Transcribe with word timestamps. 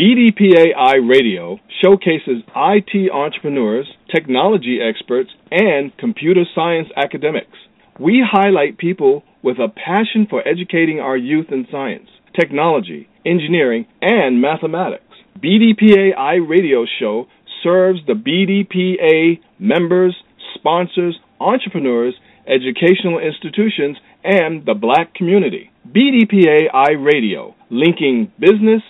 BDPA 0.00 0.74
iRadio 0.74 1.60
showcases 1.82 2.42
IT 2.56 3.12
entrepreneurs, 3.12 3.86
technology 4.10 4.78
experts, 4.80 5.28
and 5.50 5.94
computer 5.98 6.44
science 6.54 6.88
academics. 6.96 7.58
We 7.98 8.24
highlight 8.26 8.78
people 8.78 9.24
with 9.42 9.58
a 9.58 9.68
passion 9.68 10.26
for 10.30 10.40
educating 10.48 11.00
our 11.00 11.18
youth 11.18 11.48
in 11.50 11.66
science, 11.70 12.08
technology, 12.34 13.10
engineering, 13.26 13.84
and 14.00 14.40
mathematics. 14.40 15.04
BDPA 15.38 16.16
iRadio 16.16 16.86
Show 16.98 17.26
serves 17.62 18.00
the 18.06 18.14
BDPA 18.14 19.38
members, 19.58 20.16
sponsors, 20.54 21.18
entrepreneurs, 21.38 22.14
educational 22.46 23.18
institutions, 23.18 23.98
and 24.24 24.64
the 24.64 24.72
black 24.72 25.12
community. 25.12 25.70
BDPA 25.86 26.70
iRadio, 26.72 27.52
linking 27.68 28.32
business, 28.38 28.80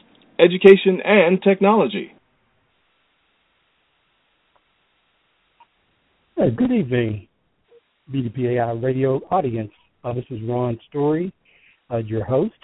education, 0.41 1.01
and 1.05 1.43
technology. 1.43 2.13
Uh, 6.41 6.49
good 6.57 6.73
evening, 6.73 7.29
BDPA 8.11 8.57
iRadio 8.57 9.21
audience. 9.31 9.71
Uh, 10.03 10.15
this 10.15 10.25
is 10.31 10.39
Ron 10.49 10.79
Story, 10.89 11.33
uh, 11.91 11.99
your 11.99 12.25
host, 12.25 12.55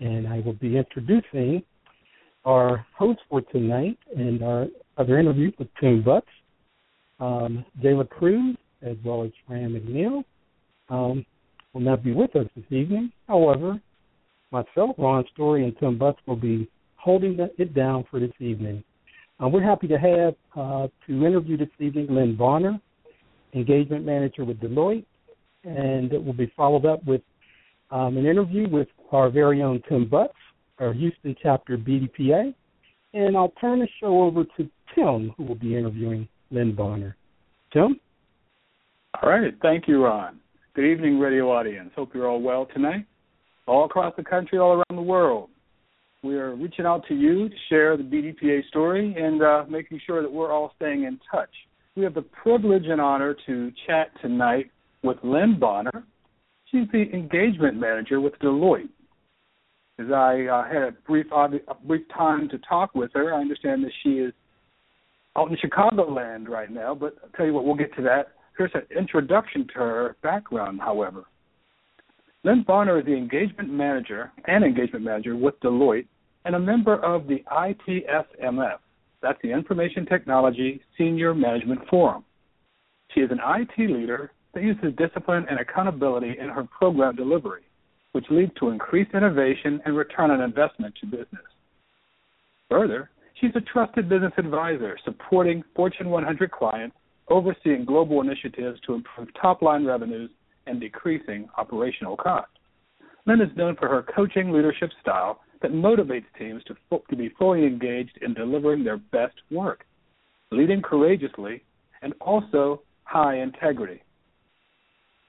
and 0.00 0.26
I 0.26 0.40
will 0.40 0.54
be 0.54 0.76
introducing 0.76 1.62
our 2.44 2.84
host 2.96 3.20
for 3.30 3.40
tonight 3.40 3.96
and 4.16 4.42
our 4.42 4.66
other 4.98 5.18
interview 5.18 5.52
with 5.58 5.68
Tim 5.80 6.02
Butts, 6.02 6.26
um, 7.20 7.64
Jala 7.80 8.04
Cruz, 8.04 8.56
as 8.82 8.96
well 9.04 9.22
as 9.22 9.30
Franne 9.48 9.70
McNeal. 9.70 10.24
Um, 10.88 11.24
will 11.72 11.80
not 11.80 12.02
be 12.02 12.12
with 12.12 12.34
us 12.36 12.46
this 12.56 12.64
evening. 12.70 13.12
However, 13.28 13.80
myself, 14.50 14.96
Ron 14.98 15.24
Story, 15.32 15.64
and 15.64 15.76
Tim 15.78 15.98
Butts 15.98 16.18
will 16.26 16.36
be 16.36 16.68
holding 17.04 17.38
it 17.58 17.74
down 17.74 18.02
for 18.10 18.18
this 18.18 18.32
evening. 18.40 18.82
Uh, 19.42 19.46
we're 19.46 19.62
happy 19.62 19.86
to 19.86 19.98
have 19.98 20.34
uh, 20.56 20.88
to 21.06 21.26
interview 21.26 21.58
this 21.58 21.68
evening 21.78 22.06
Lynn 22.08 22.34
Bonner, 22.34 22.80
engagement 23.52 24.06
manager 24.06 24.44
with 24.44 24.58
Deloitte, 24.58 25.04
and 25.64 26.12
it 26.14 26.24
will 26.24 26.32
be 26.32 26.50
followed 26.56 26.86
up 26.86 27.04
with 27.04 27.20
um, 27.90 28.16
an 28.16 28.24
interview 28.24 28.66
with 28.68 28.88
our 29.12 29.28
very 29.28 29.62
own 29.62 29.82
Tim 29.86 30.08
Butts, 30.08 30.32
our 30.78 30.94
Houston 30.94 31.36
chapter 31.42 31.76
BDPA, 31.76 32.54
and 33.12 33.36
I'll 33.36 33.52
turn 33.60 33.80
the 33.80 33.88
show 34.00 34.22
over 34.22 34.44
to 34.56 34.70
Tim, 34.94 35.30
who 35.36 35.44
will 35.44 35.56
be 35.56 35.76
interviewing 35.76 36.26
Lynn 36.50 36.74
Bonner. 36.74 37.16
Tim? 37.72 38.00
All 39.22 39.28
right. 39.28 39.52
Thank 39.60 39.88
you, 39.88 40.04
Ron. 40.04 40.40
Good 40.74 40.90
evening, 40.90 41.18
radio 41.18 41.52
audience. 41.52 41.90
Hope 41.94 42.14
you're 42.14 42.28
all 42.28 42.40
well 42.40 42.66
tonight. 42.72 43.04
All 43.66 43.84
across 43.84 44.14
the 44.16 44.24
country, 44.24 44.58
all 44.58 44.72
around 44.72 44.96
the 44.96 45.02
world. 45.02 45.50
We 46.24 46.36
are 46.36 46.54
reaching 46.54 46.86
out 46.86 47.06
to 47.08 47.14
you 47.14 47.50
to 47.50 47.54
share 47.68 47.98
the 47.98 48.02
BDPA 48.02 48.66
story 48.68 49.14
and 49.14 49.42
uh, 49.42 49.64
making 49.68 50.00
sure 50.06 50.22
that 50.22 50.32
we're 50.32 50.50
all 50.50 50.72
staying 50.76 51.02
in 51.04 51.20
touch. 51.30 51.50
We 51.96 52.02
have 52.02 52.14
the 52.14 52.22
privilege 52.22 52.86
and 52.86 52.98
honor 52.98 53.36
to 53.44 53.70
chat 53.86 54.08
tonight 54.22 54.70
with 55.02 55.18
Lynn 55.22 55.58
Bonner. 55.60 56.02
She's 56.70 56.88
the 56.92 57.02
engagement 57.12 57.78
manager 57.78 58.22
with 58.22 58.32
Deloitte. 58.38 58.88
As 59.98 60.06
I 60.10 60.46
uh, 60.46 60.64
had 60.66 60.82
a 60.82 60.92
brief, 61.06 61.26
a 61.30 61.74
brief 61.86 62.06
time 62.16 62.48
to 62.48 62.58
talk 62.66 62.94
with 62.94 63.10
her, 63.12 63.34
I 63.34 63.40
understand 63.42 63.84
that 63.84 63.92
she 64.02 64.12
is 64.12 64.32
out 65.36 65.50
in 65.50 65.58
Chicagoland 65.58 66.48
right 66.48 66.70
now. 66.70 66.94
But 66.94 67.16
I'll 67.22 67.28
tell 67.36 67.44
you 67.44 67.52
what, 67.52 67.66
we'll 67.66 67.74
get 67.74 67.94
to 67.96 68.02
that. 68.02 68.28
Here's 68.56 68.72
an 68.72 68.86
introduction 68.96 69.66
to 69.74 69.74
her 69.74 70.16
background, 70.22 70.80
however. 70.80 71.24
Lynn 72.44 72.64
Bonner 72.66 72.98
is 73.00 73.04
the 73.04 73.14
engagement 73.14 73.70
manager 73.70 74.32
and 74.46 74.64
engagement 74.64 75.04
manager 75.04 75.36
with 75.36 75.60
Deloitte 75.60 76.06
and 76.44 76.54
a 76.54 76.58
member 76.58 76.96
of 76.96 77.26
the 77.26 77.42
ITSMF. 77.50 78.78
That's 79.22 79.38
the 79.42 79.50
Information 79.50 80.04
Technology 80.04 80.82
Senior 80.98 81.34
Management 81.34 81.80
Forum. 81.88 82.24
She 83.14 83.20
is 83.20 83.30
an 83.30 83.40
IT 83.42 83.90
leader 83.90 84.32
that 84.52 84.62
uses 84.62 84.92
discipline 84.96 85.46
and 85.48 85.58
accountability 85.58 86.36
in 86.38 86.48
her 86.48 86.64
program 86.64 87.16
delivery, 87.16 87.62
which 88.12 88.26
leads 88.30 88.52
to 88.60 88.70
increased 88.70 89.14
innovation 89.14 89.80
and 89.84 89.96
return 89.96 90.30
on 90.30 90.40
investment 90.40 90.94
to 91.00 91.06
business. 91.06 91.44
Further, 92.70 93.10
she's 93.40 93.54
a 93.54 93.60
trusted 93.60 94.08
business 94.08 94.32
advisor 94.36 94.98
supporting 95.04 95.62
Fortune 95.74 96.10
100 96.10 96.50
clients, 96.50 96.96
overseeing 97.28 97.84
global 97.84 98.20
initiatives 98.20 98.78
to 98.86 98.94
improve 98.94 99.28
top 99.40 99.62
line 99.62 99.84
revenues 99.84 100.30
and 100.66 100.80
decreasing 100.80 101.48
operational 101.56 102.16
costs. 102.16 102.50
Lynn 103.26 103.40
is 103.40 103.56
known 103.56 103.76
for 103.76 103.88
her 103.88 104.04
coaching 104.14 104.52
leadership 104.52 104.90
style 105.00 105.40
that 105.64 105.72
motivates 105.72 106.26
teams 106.38 106.62
to, 106.64 106.74
fo- 106.90 107.02
to 107.08 107.16
be 107.16 107.32
fully 107.38 107.64
engaged 107.64 108.18
in 108.20 108.34
delivering 108.34 108.84
their 108.84 108.98
best 108.98 109.34
work, 109.50 109.86
leading 110.52 110.82
courageously, 110.82 111.62
and 112.02 112.12
also 112.20 112.82
high 113.04 113.38
integrity. 113.40 114.02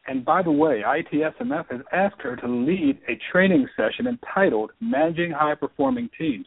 And 0.07 0.25
by 0.25 0.43
the 0.43 0.51
way, 0.51 0.83
ITSMF 0.85 1.71
has 1.71 1.79
asked 1.93 2.21
her 2.21 2.35
to 2.35 2.47
lead 2.49 2.99
a 3.07 3.17
training 3.31 3.65
session 3.77 4.07
entitled 4.07 4.71
Managing 4.81 5.31
High 5.31 5.55
Performing 5.55 6.09
Teams. 6.17 6.45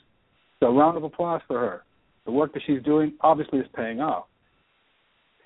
So, 0.61 0.77
round 0.77 0.99
of 0.99 1.05
applause 1.05 1.41
for 1.49 1.59
her. 1.59 1.85
The 2.27 2.33
work 2.33 2.53
that 2.53 2.63
she's 2.67 2.83
doing 2.83 3.15
obviously 3.23 3.61
is 3.61 3.67
paying 3.75 4.01
off. 4.01 4.27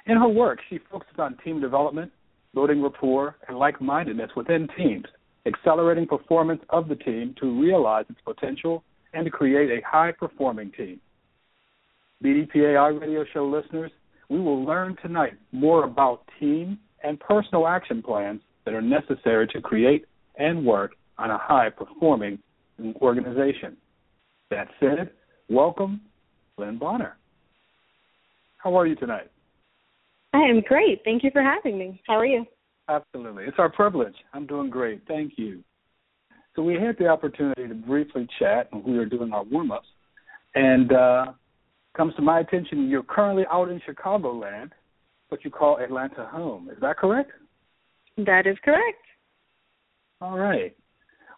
In 0.07 0.17
her 0.17 0.29
work, 0.29 0.59
she 0.69 0.81
focuses 0.91 1.15
on 1.19 1.37
team 1.45 1.61
development, 1.61 2.11
building 2.55 2.83
rapport, 2.83 3.37
and 3.47 3.57
like 3.57 3.81
mindedness 3.81 4.31
within 4.35 4.67
teams 4.77 5.07
accelerating 5.47 6.07
performance 6.07 6.61
of 6.71 6.89
the 6.89 6.95
team 6.97 7.35
to 7.41 7.61
realize 7.61 8.05
its 8.09 8.21
potential 8.25 8.85
and 9.13 9.25
to 9.25 9.31
create 9.31 9.71
a 9.71 9.87
high 9.87 10.13
performing 10.13 10.71
team. 10.73 11.01
BDPA 12.23 12.77
iRadio 12.77 13.25
show 13.33 13.47
listeners, 13.47 13.91
we 14.29 14.41
will 14.41 14.65
learn 14.65 14.97
tonight 15.03 15.33
more 15.51 15.85
about 15.85 16.23
team 16.39 16.79
and 17.03 17.19
personal 17.21 17.67
action 17.67 18.03
plans 18.03 18.41
that 18.65 18.75
are 18.75 18.81
necessary 18.81 19.47
to 19.49 19.61
create 19.61 20.07
and 20.39 20.65
work 20.65 20.93
on 21.19 21.31
a 21.31 21.39
high 21.39 21.69
performing 21.69 22.39
organization. 23.01 23.77
That 24.51 24.69
said, 24.81 25.11
welcome, 25.49 26.01
Lynn 26.57 26.79
Bonner. 26.79 27.17
How 28.59 28.79
are 28.79 28.87
you 28.87 28.95
tonight? 28.95 29.31
I 30.33 30.43
am 30.43 30.61
great. 30.61 31.03
Thank 31.05 31.25
you 31.25 31.31
for 31.33 31.43
having 31.43 31.79
me. 31.79 32.01
How 32.07 32.15
are 32.15 32.27
you? 32.27 32.47
Absolutely. 32.89 33.45
It's 33.45 33.59
our 33.59 33.71
privilege. 33.71 34.15
I'm 34.33 34.47
doing 34.47 34.71
great. 34.71 35.03
Thank 35.07 35.35
you. 35.37 35.63
So 36.55 36.63
we 36.63 36.75
had 36.75 36.97
the 36.99 37.07
opportunity 37.07 37.67
to 37.67 37.75
briefly 37.75 38.27
chat 38.39 38.69
when 38.73 38.83
we 38.85 38.99
were 38.99 39.07
doing 39.07 39.33
our 39.33 39.45
warm 39.45 39.71
ups. 39.71 39.87
And 40.55 40.93
uh 40.93 41.27
comes 41.97 42.15
to 42.15 42.23
my 42.23 42.41
attention 42.41 42.89
you're 42.89 43.03
currently 43.03 43.45
out 43.53 43.69
in 43.69 43.81
Chicagoland, 43.81 44.71
what 45.29 45.45
you 45.45 45.51
call 45.51 45.79
Atlanta 45.79 46.27
home. 46.27 46.71
Is 46.71 46.79
that 46.81 46.97
correct? 46.97 47.31
That 48.17 48.47
is 48.47 48.57
correct. 48.65 49.05
All 50.21 50.39
right. 50.39 50.77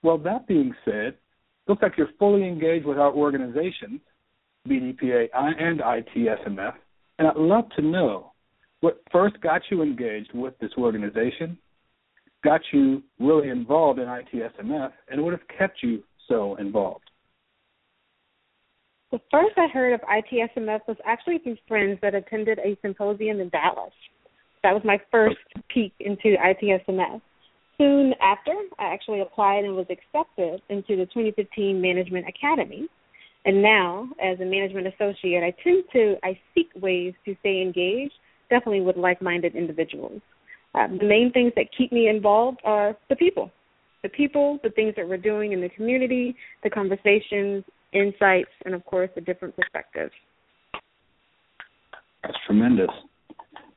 Well 0.02 0.18
that 0.18 0.46
being 0.46 0.74
said, 0.84 1.14
looks 1.68 1.82
like 1.82 1.96
you're 1.96 2.10
fully 2.18 2.46
engaged 2.46 2.86
with 2.86 2.98
our 2.98 3.12
organizations, 3.12 4.00
BDPA 4.68 5.28
and 5.34 5.80
ITSMF, 5.80 6.74
and 7.18 7.28
I'd 7.28 7.36
love 7.36 7.68
to 7.76 7.82
know 7.82 8.32
what 8.84 9.00
first 9.10 9.40
got 9.40 9.62
you 9.70 9.80
engaged 9.80 10.34
with 10.34 10.52
this 10.58 10.70
organization, 10.76 11.56
got 12.44 12.60
you 12.70 13.02
really 13.18 13.48
involved 13.48 13.98
in 13.98 14.04
ITSMF, 14.04 14.90
and 15.08 15.22
what 15.22 15.30
has 15.30 15.40
kept 15.58 15.78
you 15.82 16.02
so 16.28 16.56
involved? 16.56 17.04
The 19.10 19.20
first 19.30 19.56
I 19.56 19.68
heard 19.72 19.94
of 19.94 20.00
ITSMF 20.02 20.80
was 20.86 20.98
actually 21.06 21.38
through 21.38 21.56
friends 21.66 21.98
that 22.02 22.14
attended 22.14 22.58
a 22.58 22.76
symposium 22.82 23.40
in 23.40 23.48
Dallas. 23.48 23.92
That 24.62 24.74
was 24.74 24.82
my 24.84 25.00
first 25.10 25.38
peek 25.72 25.94
into 26.00 26.36
ITSMF. 26.36 27.22
Soon 27.78 28.12
after, 28.20 28.52
I 28.78 28.92
actually 28.92 29.22
applied 29.22 29.64
and 29.64 29.74
was 29.74 29.86
accepted 29.88 30.60
into 30.68 30.96
the 30.96 31.06
2015 31.06 31.80
Management 31.80 32.26
Academy. 32.28 32.86
And 33.46 33.62
now, 33.62 34.08
as 34.22 34.38
a 34.40 34.44
management 34.44 34.88
associate, 34.88 35.42
I 35.42 35.54
tend 35.62 35.84
to 35.94 36.16
I 36.22 36.38
seek 36.54 36.68
ways 36.76 37.14
to 37.24 37.34
stay 37.40 37.62
engaged 37.62 38.12
definitely 38.54 38.80
with 38.80 38.96
like-minded 38.96 39.56
individuals. 39.56 40.20
Uh, 40.74 40.86
the 40.88 41.04
main 41.04 41.30
things 41.32 41.52
that 41.56 41.66
keep 41.76 41.90
me 41.92 42.08
involved 42.08 42.60
are 42.64 42.96
the 43.08 43.16
people, 43.16 43.50
the 44.02 44.08
people, 44.08 44.58
the 44.62 44.70
things 44.70 44.94
that 44.96 45.08
we're 45.08 45.16
doing 45.16 45.52
in 45.52 45.60
the 45.60 45.68
community, 45.70 46.36
the 46.62 46.70
conversations, 46.70 47.64
insights, 47.92 48.50
and 48.64 48.74
of 48.74 48.84
course, 48.84 49.10
the 49.14 49.20
different 49.20 49.54
perspectives. 49.56 50.12
That's 52.22 52.36
tremendous. 52.46 52.90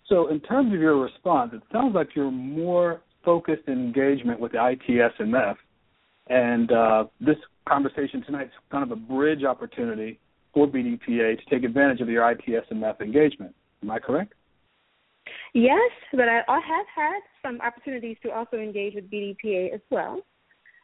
So, 0.10 0.28
in 0.28 0.40
terms 0.42 0.74
of 0.74 0.80
your 0.80 0.98
response, 1.02 1.52
it 1.54 1.62
sounds 1.72 1.94
like 1.94 2.10
you're 2.16 2.32
more 2.32 3.02
focused 3.26 3.68
in 3.68 3.74
engagement 3.74 4.40
with 4.40 4.54
the 4.54 4.58
ITSMF, 4.58 5.56
and 6.28 6.72
uh, 6.72 7.04
this 7.20 7.36
conversation 7.68 8.24
tonight 8.26 8.46
is 8.46 8.54
kind 8.72 8.84
of 8.84 8.92
a 8.92 8.96
bridge 8.96 9.44
opportunity 9.44 10.20
for 10.54 10.66
BDPA 10.66 11.38
to 11.38 11.46
take 11.50 11.64
advantage 11.64 12.00
of 12.00 12.10
your 12.10 12.24
ITSMF 12.24 13.02
engagement. 13.02 13.54
Am 13.84 13.92
I 13.92 14.00
correct? 14.00 14.34
Yes, 15.54 15.92
but 16.12 16.28
I, 16.28 16.42
I 16.48 16.60
have 16.60 16.86
had 16.96 17.20
some 17.42 17.60
opportunities 17.62 18.18
to 18.24 18.32
also 18.32 18.58
engage 18.58 18.96
with 18.96 19.10
BDPA 19.10 19.74
as 19.74 19.82
well. 19.90 20.22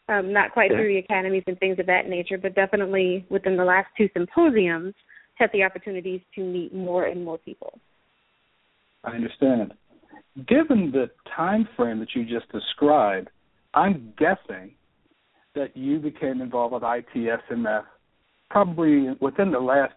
Um, 0.10 0.34
not 0.34 0.52
quite 0.52 0.70
through 0.70 0.90
the 0.90 0.98
academies 0.98 1.44
and 1.48 1.58
things 1.60 1.80
of 1.80 1.86
that 1.86 2.10
nature, 2.10 2.38
but 2.38 2.56
definitely 2.56 3.26
within 3.30 3.56
the 3.56 3.64
last 3.64 3.88
two 3.98 4.10
symposiums, 4.14 4.94
had 5.36 5.50
the 5.54 5.64
opportunities 5.64 6.20
to 6.36 6.42
meet 6.42 6.74
more 6.74 7.06
and 7.06 7.24
more 7.24 7.38
people. 7.38 7.80
I 9.04 9.12
understand. 9.12 9.74
Given 10.48 10.92
the 10.92 11.10
time 11.36 11.68
frame 11.78 12.00
that 12.00 12.10
you 12.16 12.26
just 12.26 12.52
described, 12.52 13.30
I'm 13.74 14.14
guessing 14.18 14.72
that 15.56 15.76
you 15.76 16.00
became 16.00 16.42
involved 16.42 16.74
with 16.74 16.84
ITSMF 16.84 17.84
probably 18.50 19.08
within 19.20 19.52
the 19.52 19.60
last 19.60 19.96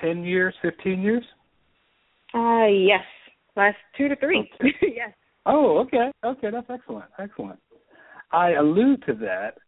10 0.00 0.24
years, 0.24 0.54
15 0.62 1.00
years? 1.00 1.24
Uh, 2.34 2.66
yes. 2.66 3.02
Last 3.56 3.76
two 3.96 4.08
to 4.08 4.16
three. 4.16 4.50
Okay. 4.60 4.72
yes. 4.96 5.12
Oh, 5.46 5.78
okay. 5.78 6.10
Okay, 6.24 6.48
that's 6.50 6.66
excellent. 6.68 7.06
Excellent. 7.18 7.58
I 8.32 8.52
allude 8.52 9.02
to 9.06 9.14
that 9.14 9.58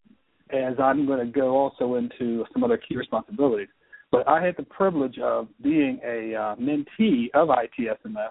as 0.51 0.75
I'm 0.83 1.07
going 1.07 1.25
to 1.25 1.31
go 1.33 1.57
also 1.57 1.95
into 1.95 2.45
some 2.53 2.65
other 2.65 2.79
key 2.79 2.97
responsibilities. 2.97 3.69
But 4.11 4.27
I 4.27 4.45
had 4.45 4.57
the 4.57 4.63
privilege 4.65 5.19
of 5.23 5.49
being 5.63 6.01
a 6.05 6.35
uh, 6.35 6.57
mentee 6.57 7.27
of 7.35 7.49
ITSMF 7.49 8.31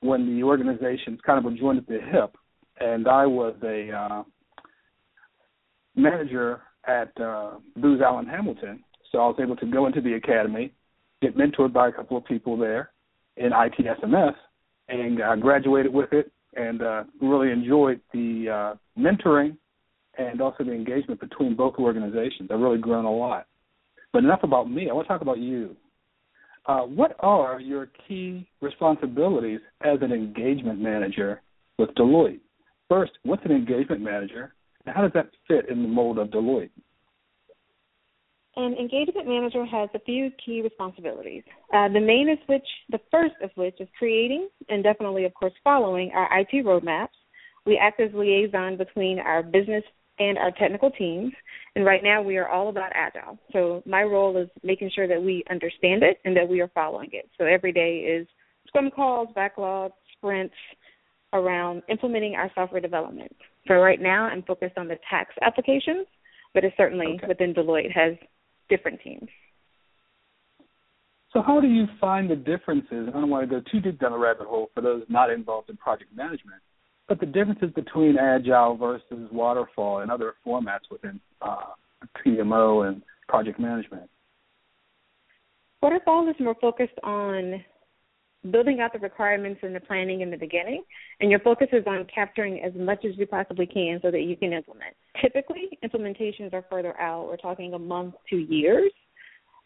when 0.00 0.26
the 0.26 0.42
organizations 0.42 1.20
kind 1.24 1.38
of 1.38 1.44
were 1.44 1.56
joined 1.56 1.78
at 1.78 1.86
the 1.86 2.00
hip, 2.00 2.36
and 2.80 3.06
I 3.06 3.26
was 3.26 3.54
a 3.62 3.90
uh, 3.92 4.22
manager 5.94 6.62
at 6.86 7.12
uh, 7.20 7.52
Booz 7.76 8.00
Allen 8.04 8.26
Hamilton. 8.26 8.82
So 9.12 9.18
I 9.18 9.26
was 9.26 9.36
able 9.40 9.56
to 9.56 9.66
go 9.66 9.86
into 9.86 10.00
the 10.00 10.14
academy, 10.14 10.74
get 11.20 11.36
mentored 11.36 11.72
by 11.72 11.88
a 11.88 11.92
couple 11.92 12.16
of 12.16 12.24
people 12.24 12.56
there 12.56 12.90
in 13.36 13.52
ITSMF, 13.52 14.34
and 14.92 15.22
uh, 15.22 15.36
graduated 15.36 15.92
with 15.92 16.12
it, 16.12 16.30
and 16.54 16.82
uh, 16.82 17.04
really 17.20 17.50
enjoyed 17.50 18.00
the 18.12 18.74
uh, 18.76 19.00
mentoring 19.00 19.56
and 20.18 20.40
also 20.42 20.64
the 20.64 20.72
engagement 20.72 21.18
between 21.18 21.56
both 21.56 21.74
organizations. 21.78 22.50
I've 22.52 22.60
really 22.60 22.78
grown 22.78 23.06
a 23.06 23.10
lot. 23.10 23.46
But 24.12 24.24
enough 24.24 24.42
about 24.42 24.70
me. 24.70 24.90
I 24.90 24.92
want 24.92 25.06
to 25.06 25.08
talk 25.08 25.22
about 25.22 25.38
you. 25.38 25.74
Uh, 26.66 26.82
what 26.82 27.16
are 27.20 27.58
your 27.58 27.88
key 28.06 28.46
responsibilities 28.60 29.60
as 29.80 29.98
an 30.02 30.12
engagement 30.12 30.78
manager 30.78 31.40
with 31.78 31.88
Deloitte? 31.94 32.40
First, 32.88 33.12
what's 33.22 33.44
an 33.46 33.52
engagement 33.52 34.02
manager, 34.02 34.54
and 34.84 34.94
how 34.94 35.00
does 35.00 35.12
that 35.14 35.30
fit 35.48 35.70
in 35.70 35.82
the 35.82 35.88
mold 35.88 36.18
of 36.18 36.28
Deloitte? 36.28 36.70
An 38.54 38.74
engagement 38.74 39.26
manager 39.26 39.64
has 39.64 39.88
a 39.94 39.98
few 40.00 40.30
key 40.44 40.60
responsibilities. 40.60 41.42
Uh, 41.72 41.88
the 41.88 42.00
main 42.00 42.28
is 42.28 42.38
which, 42.46 42.66
the 42.90 43.00
first 43.10 43.34
of 43.42 43.50
which 43.54 43.80
is 43.80 43.88
creating 43.98 44.48
and 44.68 44.82
definitely, 44.82 45.24
of 45.24 45.32
course, 45.32 45.54
following 45.64 46.10
our 46.14 46.28
IT 46.38 46.64
roadmaps. 46.64 47.08
We 47.64 47.78
act 47.78 48.00
as 48.00 48.10
liaison 48.12 48.76
between 48.76 49.18
our 49.18 49.42
business 49.42 49.84
and 50.18 50.36
our 50.36 50.50
technical 50.50 50.90
teams. 50.90 51.32
And 51.74 51.86
right 51.86 52.02
now 52.02 52.20
we 52.20 52.36
are 52.36 52.48
all 52.48 52.68
about 52.68 52.92
agile. 52.94 53.38
So 53.52 53.82
my 53.86 54.02
role 54.02 54.36
is 54.36 54.48
making 54.62 54.90
sure 54.94 55.08
that 55.08 55.22
we 55.22 55.42
understand 55.50 56.02
it 56.02 56.18
and 56.26 56.36
that 56.36 56.46
we 56.46 56.60
are 56.60 56.70
following 56.74 57.08
it. 57.12 57.30
So 57.38 57.46
every 57.46 57.72
day 57.72 58.00
is 58.00 58.26
scrum 58.66 58.90
calls, 58.90 59.28
backlogs, 59.34 59.92
sprints 60.16 60.54
around 61.32 61.82
implementing 61.88 62.34
our 62.34 62.50
software 62.54 62.82
development. 62.82 63.34
So 63.66 63.74
right 63.74 64.00
now 64.00 64.24
I'm 64.24 64.42
focused 64.42 64.76
on 64.76 64.88
the 64.88 64.98
tax 65.08 65.32
applications, 65.40 66.06
but 66.52 66.64
it 66.64 66.74
certainly 66.76 67.14
Okay. 67.16 67.26
within 67.26 67.54
Deloitte 67.54 67.92
has 67.92 68.14
different 68.68 69.00
teams. 69.02 69.28
So, 71.32 71.40
how 71.40 71.60
do 71.60 71.66
you 71.66 71.86
find 72.00 72.30
the 72.30 72.36
differences? 72.36 73.08
I 73.08 73.12
don't 73.12 73.30
want 73.30 73.48
to 73.48 73.60
go 73.60 73.62
too 73.70 73.80
deep 73.80 73.98
down 73.98 74.12
the 74.12 74.18
rabbit 74.18 74.46
hole 74.46 74.70
for 74.74 74.82
those 74.82 75.02
not 75.08 75.30
involved 75.30 75.70
in 75.70 75.76
project 75.78 76.14
management, 76.14 76.60
but 77.08 77.20
the 77.20 77.26
differences 77.26 77.70
between 77.74 78.18
agile 78.18 78.76
versus 78.76 79.28
waterfall 79.32 80.00
and 80.00 80.10
other 80.10 80.34
formats 80.46 80.90
within 80.90 81.20
uh, 81.40 81.72
PMO 82.24 82.86
and 82.86 83.02
project 83.28 83.58
management. 83.58 84.10
Waterfall 85.80 86.28
is 86.28 86.36
more 86.38 86.56
focused 86.60 86.98
on 87.02 87.64
building 88.50 88.80
out 88.80 88.92
the 88.92 88.98
requirements 88.98 89.60
and 89.62 89.74
the 89.74 89.80
planning 89.80 90.20
in 90.20 90.30
the 90.30 90.36
beginning, 90.36 90.82
and 91.20 91.30
your 91.30 91.40
focus 91.40 91.68
is 91.72 91.84
on 91.86 92.06
capturing 92.12 92.60
as 92.62 92.72
much 92.74 93.04
as 93.04 93.12
you 93.16 93.26
possibly 93.26 93.66
can 93.66 94.00
so 94.02 94.10
that 94.10 94.22
you 94.22 94.36
can 94.36 94.52
implement. 94.52 94.94
Typically, 95.20 95.78
implementations 95.84 96.52
are 96.52 96.64
further 96.70 96.98
out. 97.00 97.26
We're 97.26 97.36
talking 97.36 97.74
a 97.74 97.78
month 97.78 98.14
to 98.30 98.36
years. 98.36 98.90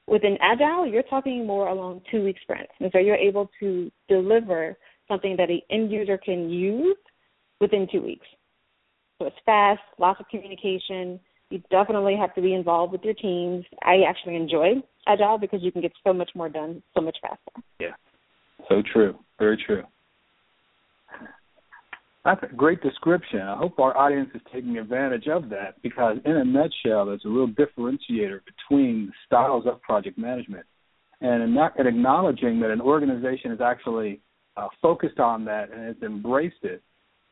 Within 0.06 0.36
Agile, 0.40 0.86
you're 0.86 1.02
talking 1.04 1.46
more 1.46 1.68
along 1.68 2.02
two 2.10 2.22
week 2.22 2.36
sprints. 2.42 2.72
And 2.80 2.90
so 2.92 2.98
you're 2.98 3.16
able 3.16 3.50
to 3.60 3.90
deliver 4.08 4.76
something 5.08 5.36
that 5.36 5.50
an 5.50 5.60
end 5.70 5.90
user 5.90 6.18
can 6.18 6.50
use 6.50 6.96
within 7.60 7.88
two 7.90 8.02
weeks. 8.02 8.26
So 9.18 9.26
it's 9.26 9.36
fast, 9.46 9.80
lots 9.98 10.20
of 10.20 10.28
communication. 10.28 11.18
You 11.50 11.62
definitely 11.70 12.16
have 12.16 12.34
to 12.34 12.42
be 12.42 12.54
involved 12.54 12.92
with 12.92 13.02
your 13.02 13.14
teams. 13.14 13.64
I 13.82 14.02
actually 14.06 14.36
enjoy 14.36 14.74
Agile 15.06 15.38
because 15.38 15.62
you 15.62 15.72
can 15.72 15.80
get 15.80 15.92
so 16.04 16.12
much 16.12 16.30
more 16.34 16.48
done 16.48 16.82
so 16.94 17.00
much 17.00 17.16
faster. 17.22 17.62
Yeah. 17.80 17.94
So 18.68 18.82
true. 18.92 19.18
Very 19.38 19.62
true. 19.66 19.82
That's 22.24 22.42
a 22.42 22.54
great 22.56 22.82
description. 22.82 23.40
I 23.40 23.56
hope 23.56 23.78
our 23.78 23.96
audience 23.96 24.30
is 24.34 24.40
taking 24.52 24.78
advantage 24.78 25.28
of 25.28 25.48
that 25.50 25.80
because, 25.80 26.16
in 26.24 26.32
a 26.32 26.44
nutshell, 26.44 27.06
there's 27.06 27.24
a 27.24 27.28
real 27.28 27.46
differentiator 27.46 28.40
between 28.44 29.06
the 29.06 29.12
styles 29.26 29.64
of 29.64 29.80
project 29.82 30.18
management. 30.18 30.66
And 31.20 31.42
in 31.44 31.86
acknowledging 31.86 32.58
that 32.60 32.70
an 32.70 32.80
organization 32.80 33.52
is 33.52 33.60
actually 33.60 34.20
uh, 34.56 34.66
focused 34.82 35.20
on 35.20 35.44
that 35.44 35.70
and 35.70 35.86
has 35.86 35.96
embraced 36.02 36.64
it, 36.64 36.82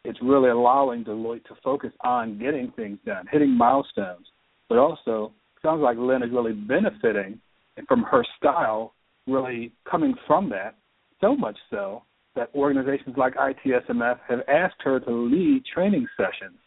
it's 0.05 0.19
really 0.23 0.51
allowing 0.51 1.05
Deloitte 1.05 1.45
to 1.47 1.57
focus 1.65 1.91
on 2.03 2.39
getting 2.39 2.71
things 2.77 2.99
done, 3.05 3.27
hitting 3.33 3.51
milestones. 3.51 4.27
But 4.69 4.79
also, 4.79 5.33
sounds 5.61 5.83
like 5.83 5.97
Lynn 5.99 6.23
is 6.23 6.31
really 6.31 6.53
benefiting 6.53 7.41
from 7.89 8.05
her 8.05 8.25
style, 8.37 8.95
really 9.27 9.73
coming 9.91 10.15
from 10.27 10.51
that, 10.51 10.77
so 11.21 11.37
much 11.37 11.57
so 11.71 12.03
that 12.37 12.51
organizations 12.55 13.17
like 13.17 13.35
ITSMF 13.35 14.19
have 14.29 14.41
asked 14.49 14.81
her 14.81 15.01
to 15.01 15.11
lead 15.11 15.63
training 15.73 16.07
sessions 16.17 16.59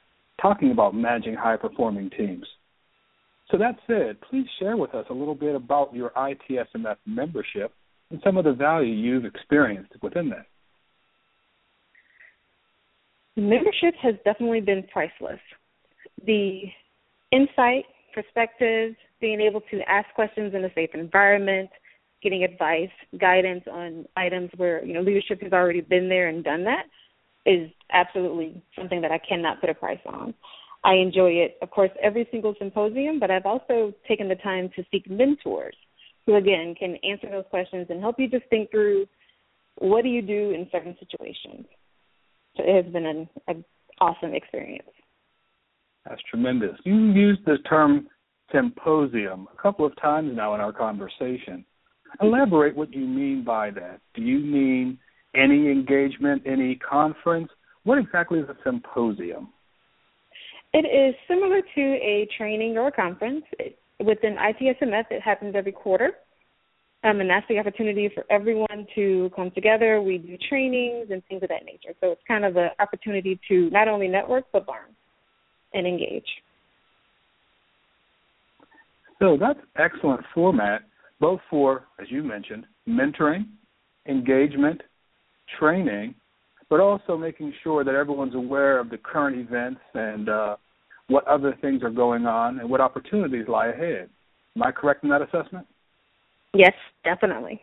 talking 0.41 0.71
about 0.71 0.95
managing 0.95 1.35
high 1.35 1.57
performing 1.57 2.09
teams. 2.11 2.45
So, 3.51 3.57
that 3.57 3.75
said, 3.87 4.19
please 4.29 4.45
share 4.59 4.75
with 4.75 4.93
us 4.93 5.05
a 5.09 5.13
little 5.13 5.35
bit 5.35 5.55
about 5.55 5.93
your 5.93 6.11
ITSMF 6.11 6.97
membership 7.05 7.73
and 8.11 8.19
some 8.23 8.37
of 8.37 8.43
the 8.43 8.53
value 8.53 8.93
you've 8.93 9.25
experienced 9.25 9.93
within 10.01 10.29
that. 10.29 10.45
Membership 13.37 13.93
has 14.01 14.15
definitely 14.25 14.61
been 14.61 14.83
priceless. 14.91 15.39
The 16.25 16.63
insight, 17.31 17.85
perspectives, 18.13 18.95
being 19.21 19.39
able 19.39 19.61
to 19.71 19.79
ask 19.87 20.07
questions 20.15 20.53
in 20.53 20.65
a 20.65 20.73
safe 20.73 20.89
environment, 20.93 21.69
getting 22.27 22.43
advice, 22.43 22.89
guidance 23.17 23.63
on 23.71 24.05
items 24.17 24.49
where 24.57 24.83
you 24.83 24.93
know 24.93 25.01
leadership 25.01 25.41
has 25.41 25.53
already 25.53 25.79
been 25.79 26.09
there 26.09 26.27
and 26.27 26.43
done 26.43 26.65
that 26.65 26.83
is 27.45 27.69
absolutely 27.93 28.61
something 28.77 28.99
that 29.01 29.11
I 29.11 29.17
cannot 29.17 29.61
put 29.61 29.69
a 29.69 29.73
price 29.73 29.99
on. 30.05 30.33
I 30.83 30.95
enjoy 30.95 31.29
it, 31.31 31.57
of 31.61 31.71
course, 31.71 31.89
every 32.03 32.27
single 32.29 32.53
symposium, 32.59 33.17
but 33.19 33.31
I've 33.31 33.45
also 33.45 33.93
taken 34.07 34.27
the 34.27 34.35
time 34.35 34.69
to 34.75 34.83
seek 34.91 35.09
mentors 35.09 35.75
who, 36.25 36.35
again, 36.35 36.75
can 36.77 36.97
answer 37.03 37.29
those 37.31 37.45
questions 37.49 37.87
and 37.89 38.01
help 38.01 38.19
you 38.19 38.29
just 38.29 38.45
think 38.49 38.69
through 38.69 39.07
what 39.77 40.03
do 40.03 40.09
you 40.09 40.21
do 40.21 40.51
in 40.51 40.67
certain 40.71 40.97
situations. 40.99 41.65
So 42.57 42.63
it 42.65 42.83
has 42.83 42.91
been 42.91 43.05
an, 43.05 43.29
an 43.47 43.63
awesome 44.01 44.33
experience. 44.33 44.89
That's 46.05 46.21
tremendous. 46.29 46.75
You 46.83 46.95
used 46.95 47.45
the 47.45 47.59
term 47.69 48.07
symposium 48.53 49.47
a 49.57 49.61
couple 49.61 49.85
of 49.85 49.93
times 50.01 50.31
now 50.35 50.53
in 50.53 50.59
our 50.59 50.73
conversation. 50.73 51.65
Elaborate 52.21 52.75
what 52.75 52.93
you 52.93 53.05
mean 53.05 53.43
by 53.43 53.71
that. 53.71 53.99
Do 54.15 54.21
you 54.21 54.39
mean 54.39 54.97
any 55.35 55.71
engagement, 55.71 56.43
any 56.45 56.75
conference? 56.75 57.49
What 57.83 57.97
exactly 57.97 58.39
is 58.39 58.49
a 58.49 58.55
symposium? 58.63 59.49
It 60.73 60.85
is 60.85 61.15
similar 61.27 61.61
to 61.61 61.81
a 61.81 62.27
training 62.37 62.77
or 62.77 62.87
a 62.87 62.91
conference. 62.91 63.43
It, 63.59 63.77
within 63.99 64.35
ITSMF, 64.35 65.05
it 65.11 65.21
happens 65.21 65.55
every 65.55 65.71
quarter. 65.71 66.11
Um, 67.03 67.19
and 67.21 67.29
that's 67.29 67.45
the 67.47 67.59
opportunity 67.59 68.09
for 68.13 68.25
everyone 68.29 68.87
to 68.95 69.31
come 69.35 69.51
together. 69.51 70.01
We 70.01 70.17
do 70.17 70.37
trainings 70.49 71.07
and 71.11 71.23
things 71.27 71.43
of 71.43 71.49
that 71.49 71.63
nature. 71.63 71.95
So 72.01 72.11
it's 72.11 72.21
kind 72.27 72.43
of 72.43 72.57
an 72.57 72.69
opportunity 72.79 73.39
to 73.47 73.69
not 73.69 73.87
only 73.87 74.07
network 74.07 74.45
but 74.51 74.67
learn 74.67 74.95
and 75.73 75.85
engage. 75.85 76.25
So 79.19 79.37
that's 79.39 79.59
excellent 79.77 80.21
format, 80.33 80.81
both 81.19 81.39
for, 81.49 81.85
as 81.99 82.07
you 82.09 82.23
mentioned, 82.23 82.65
mentoring, 82.87 83.45
engagement, 84.07 84.81
training, 85.59 86.15
but 86.69 86.79
also 86.79 87.17
making 87.17 87.53
sure 87.63 87.83
that 87.83 87.95
everyone's 87.95 88.35
aware 88.35 88.79
of 88.79 88.89
the 88.89 88.97
current 88.97 89.37
events 89.37 89.79
and 89.93 90.29
uh, 90.29 90.55
what 91.07 91.25
other 91.27 91.57
things 91.61 91.81
are 91.83 91.89
going 91.89 92.25
on 92.25 92.59
and 92.59 92.69
what 92.69 92.81
opportunities 92.81 93.47
lie 93.47 93.67
ahead. 93.67 94.09
Am 94.55 94.63
I 94.63 94.71
correct 94.71 95.03
in 95.03 95.09
that 95.09 95.21
assessment? 95.21 95.65
Yes, 96.53 96.73
definitely. 97.03 97.61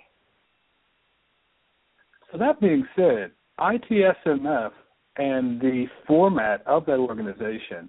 So 2.33 2.39
that 2.39 2.61
being 2.61 2.87
said, 2.97 3.33
ITSMF 3.59 4.71
and 5.17 5.61
the 5.61 5.87
format 6.07 6.67
of 6.67 6.87
that 6.87 6.99
organization, 6.99 7.89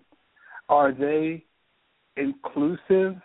are 0.69 0.91
they 0.91 1.43
inclusive 2.17 3.15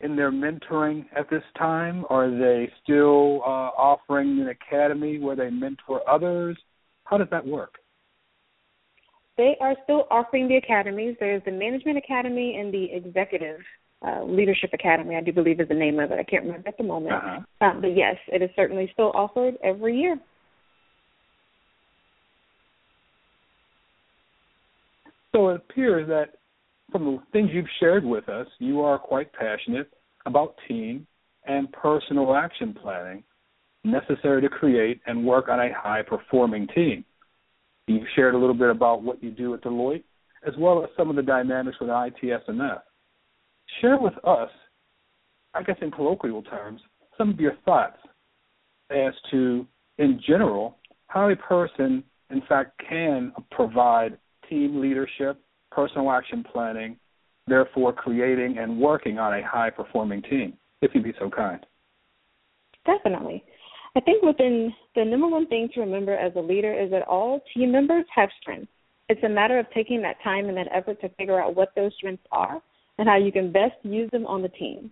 in 0.00 0.16
their 0.16 0.30
mentoring 0.30 1.06
at 1.16 1.28
this 1.30 1.42
time? 1.58 2.04
Are 2.10 2.30
they 2.30 2.70
still 2.82 3.42
uh, 3.46 3.70
offering 3.76 4.40
an 4.40 4.48
academy 4.48 5.18
where 5.18 5.36
they 5.36 5.50
mentor 5.50 6.08
others? 6.08 6.56
How 7.04 7.18
does 7.18 7.28
that 7.30 7.46
work? 7.46 7.74
They 9.36 9.56
are 9.60 9.74
still 9.84 10.06
offering 10.10 10.48
the 10.48 10.56
academies. 10.56 11.16
There's 11.20 11.42
the 11.44 11.52
Management 11.52 11.98
Academy 11.98 12.58
and 12.58 12.72
the 12.72 12.88
Executive 12.92 13.60
uh, 14.06 14.24
Leadership 14.24 14.70
Academy, 14.72 15.16
I 15.16 15.20
do 15.20 15.32
believe 15.32 15.60
is 15.60 15.68
the 15.68 15.74
name 15.74 15.98
of 15.98 16.10
it. 16.10 16.18
I 16.18 16.22
can't 16.22 16.44
remember 16.44 16.68
at 16.68 16.76
the 16.76 16.84
moment. 16.84 17.14
Uh-huh. 17.14 17.66
Um, 17.66 17.80
but 17.80 17.96
yes, 17.96 18.16
it 18.28 18.42
is 18.42 18.50
certainly 18.54 18.90
still 18.92 19.10
offered 19.14 19.54
every 19.64 19.98
year. 19.98 20.18
So 25.32 25.48
it 25.48 25.56
appears 25.56 26.08
that 26.08 26.36
from 26.90 27.04
the 27.04 27.18
things 27.32 27.50
you've 27.52 27.66
shared 27.80 28.04
with 28.04 28.28
us, 28.28 28.46
you 28.58 28.80
are 28.80 28.98
quite 28.98 29.32
passionate 29.32 29.90
about 30.24 30.54
team 30.68 31.06
and 31.46 31.70
personal 31.72 32.34
action 32.34 32.74
planning 32.80 33.22
necessary 33.84 34.42
to 34.42 34.48
create 34.48 35.00
and 35.06 35.24
work 35.24 35.48
on 35.48 35.60
a 35.60 35.72
high 35.72 36.02
performing 36.02 36.66
team. 36.74 37.04
You've 37.86 38.06
shared 38.16 38.34
a 38.34 38.38
little 38.38 38.54
bit 38.54 38.70
about 38.70 39.02
what 39.02 39.22
you 39.22 39.30
do 39.30 39.54
at 39.54 39.62
Deloitte, 39.62 40.02
as 40.46 40.54
well 40.58 40.82
as 40.82 40.90
some 40.96 41.08
of 41.08 41.16
the 41.16 41.22
dynamics 41.22 41.76
with 41.80 41.88
ITSMF. 41.88 42.80
Share 43.80 43.98
with 43.98 44.14
us, 44.24 44.50
I 45.54 45.62
guess 45.62 45.76
in 45.80 45.90
colloquial 45.90 46.42
terms, 46.42 46.80
some 47.16 47.30
of 47.30 47.40
your 47.40 47.54
thoughts 47.64 47.98
as 48.90 49.12
to, 49.30 49.66
in 49.98 50.20
general, 50.26 50.78
how 51.06 51.30
a 51.30 51.36
person, 51.36 52.02
in 52.30 52.42
fact, 52.48 52.80
can 52.88 53.32
provide 53.50 54.18
team 54.48 54.80
leadership, 54.80 55.40
personal 55.70 56.10
action 56.10 56.44
planning, 56.52 56.96
therefore 57.46 57.92
creating 57.92 58.58
and 58.58 58.78
working 58.78 59.18
on 59.18 59.34
a 59.34 59.46
high 59.46 59.70
performing 59.70 60.22
team, 60.22 60.54
if 60.82 60.92
you'd 60.94 61.04
be 61.04 61.14
so 61.18 61.30
kind. 61.30 61.64
Definitely. 62.84 63.44
I 63.96 64.00
think 64.00 64.22
within 64.22 64.72
the 64.94 65.04
number 65.04 65.26
one 65.26 65.46
thing 65.46 65.68
to 65.74 65.80
remember 65.80 66.14
as 66.14 66.32
a 66.36 66.40
leader 66.40 66.72
is 66.72 66.90
that 66.90 67.08
all 67.08 67.42
team 67.54 67.72
members 67.72 68.04
have 68.14 68.28
strengths. 68.40 68.70
It's 69.08 69.22
a 69.24 69.28
matter 69.28 69.58
of 69.58 69.66
taking 69.72 70.02
that 70.02 70.22
time 70.22 70.48
and 70.48 70.56
that 70.56 70.68
effort 70.74 71.00
to 71.00 71.08
figure 71.10 71.40
out 71.40 71.54
what 71.54 71.70
those 71.76 71.92
strengths 71.96 72.26
are 72.32 72.60
and 72.98 73.08
how 73.08 73.16
you 73.16 73.32
can 73.32 73.52
best 73.52 73.74
use 73.82 74.10
them 74.10 74.26
on 74.26 74.42
the 74.42 74.48
team. 74.48 74.90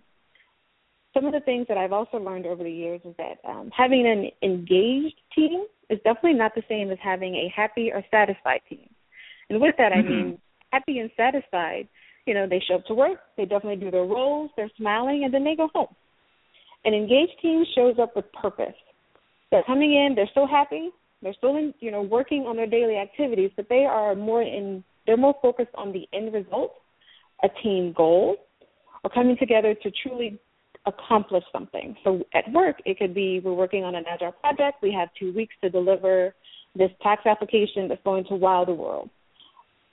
Some 1.13 1.25
of 1.25 1.33
the 1.33 1.39
things 1.41 1.65
that 1.69 1.77
I've 1.77 1.93
also 1.93 2.17
learned 2.17 2.45
over 2.45 2.63
the 2.63 2.71
years 2.71 3.01
is 3.05 3.15
that 3.17 3.37
um, 3.47 3.69
having 3.75 4.05
an 4.07 4.31
engaged 4.41 5.15
team 5.35 5.65
is 5.89 5.99
definitely 6.03 6.33
not 6.33 6.55
the 6.55 6.63
same 6.67 6.91
as 6.91 6.97
having 7.01 7.35
a 7.35 7.53
happy 7.55 7.91
or 7.91 8.03
satisfied 8.09 8.61
team. 8.69 8.89
And 9.49 9.61
with 9.61 9.75
that, 9.77 9.91
mm-hmm. 9.91 10.07
I 10.07 10.09
mean 10.09 10.37
happy 10.75 10.99
and 10.99 11.09
satisfied. 11.15 11.87
You 12.25 12.33
know, 12.33 12.47
they 12.47 12.61
show 12.67 12.75
up 12.75 12.85
to 12.87 12.93
work, 12.93 13.19
they 13.37 13.45
definitely 13.45 13.83
do 13.83 13.91
their 13.91 14.03
roles, 14.03 14.49
they're 14.55 14.71
smiling, 14.77 15.23
and 15.23 15.33
then 15.33 15.43
they 15.43 15.55
go 15.55 15.69
home. 15.73 15.93
An 16.83 16.93
engaged 16.93 17.39
team 17.41 17.63
shows 17.75 17.95
up 18.01 18.15
with 18.15 18.25
purpose. 18.33 18.75
They're 19.51 19.63
coming 19.63 19.93
in, 19.93 20.15
they're 20.15 20.29
still 20.31 20.47
happy, 20.47 20.89
they're 21.21 21.35
still 21.35 21.55
in, 21.57 21.73
you 21.79 21.91
know, 21.91 22.01
working 22.01 22.45
on 22.47 22.55
their 22.55 22.67
daily 22.67 22.97
activities, 22.97 23.51
but 23.55 23.67
they 23.69 23.85
are 23.85 24.15
more 24.15 24.41
in 24.41 24.83
they're 25.05 25.17
more 25.17 25.35
focused 25.39 25.73
on 25.75 25.93
the 25.93 26.07
end 26.13 26.33
result, 26.33 26.73
a 27.43 27.49
team 27.61 27.93
goal, 27.95 28.37
or 29.03 29.11
coming 29.11 29.37
together 29.37 29.75
to 29.75 29.91
truly 30.01 30.39
accomplish 30.87 31.43
something. 31.51 31.95
So 32.03 32.23
at 32.33 32.51
work, 32.51 32.77
it 32.85 32.97
could 32.97 33.13
be 33.13 33.39
we're 33.39 33.53
working 33.53 33.83
on 33.83 33.93
an 33.93 34.03
agile 34.11 34.31
project. 34.31 34.77
We 34.81 34.91
have 34.93 35.09
two 35.19 35.31
weeks 35.31 35.53
to 35.61 35.69
deliver 35.69 36.33
this 36.75 36.89
tax 37.03 37.27
application 37.27 37.87
that's 37.87 38.01
going 38.03 38.25
to 38.25 38.35
wow 38.35 38.65
the 38.65 38.73
world 38.73 39.11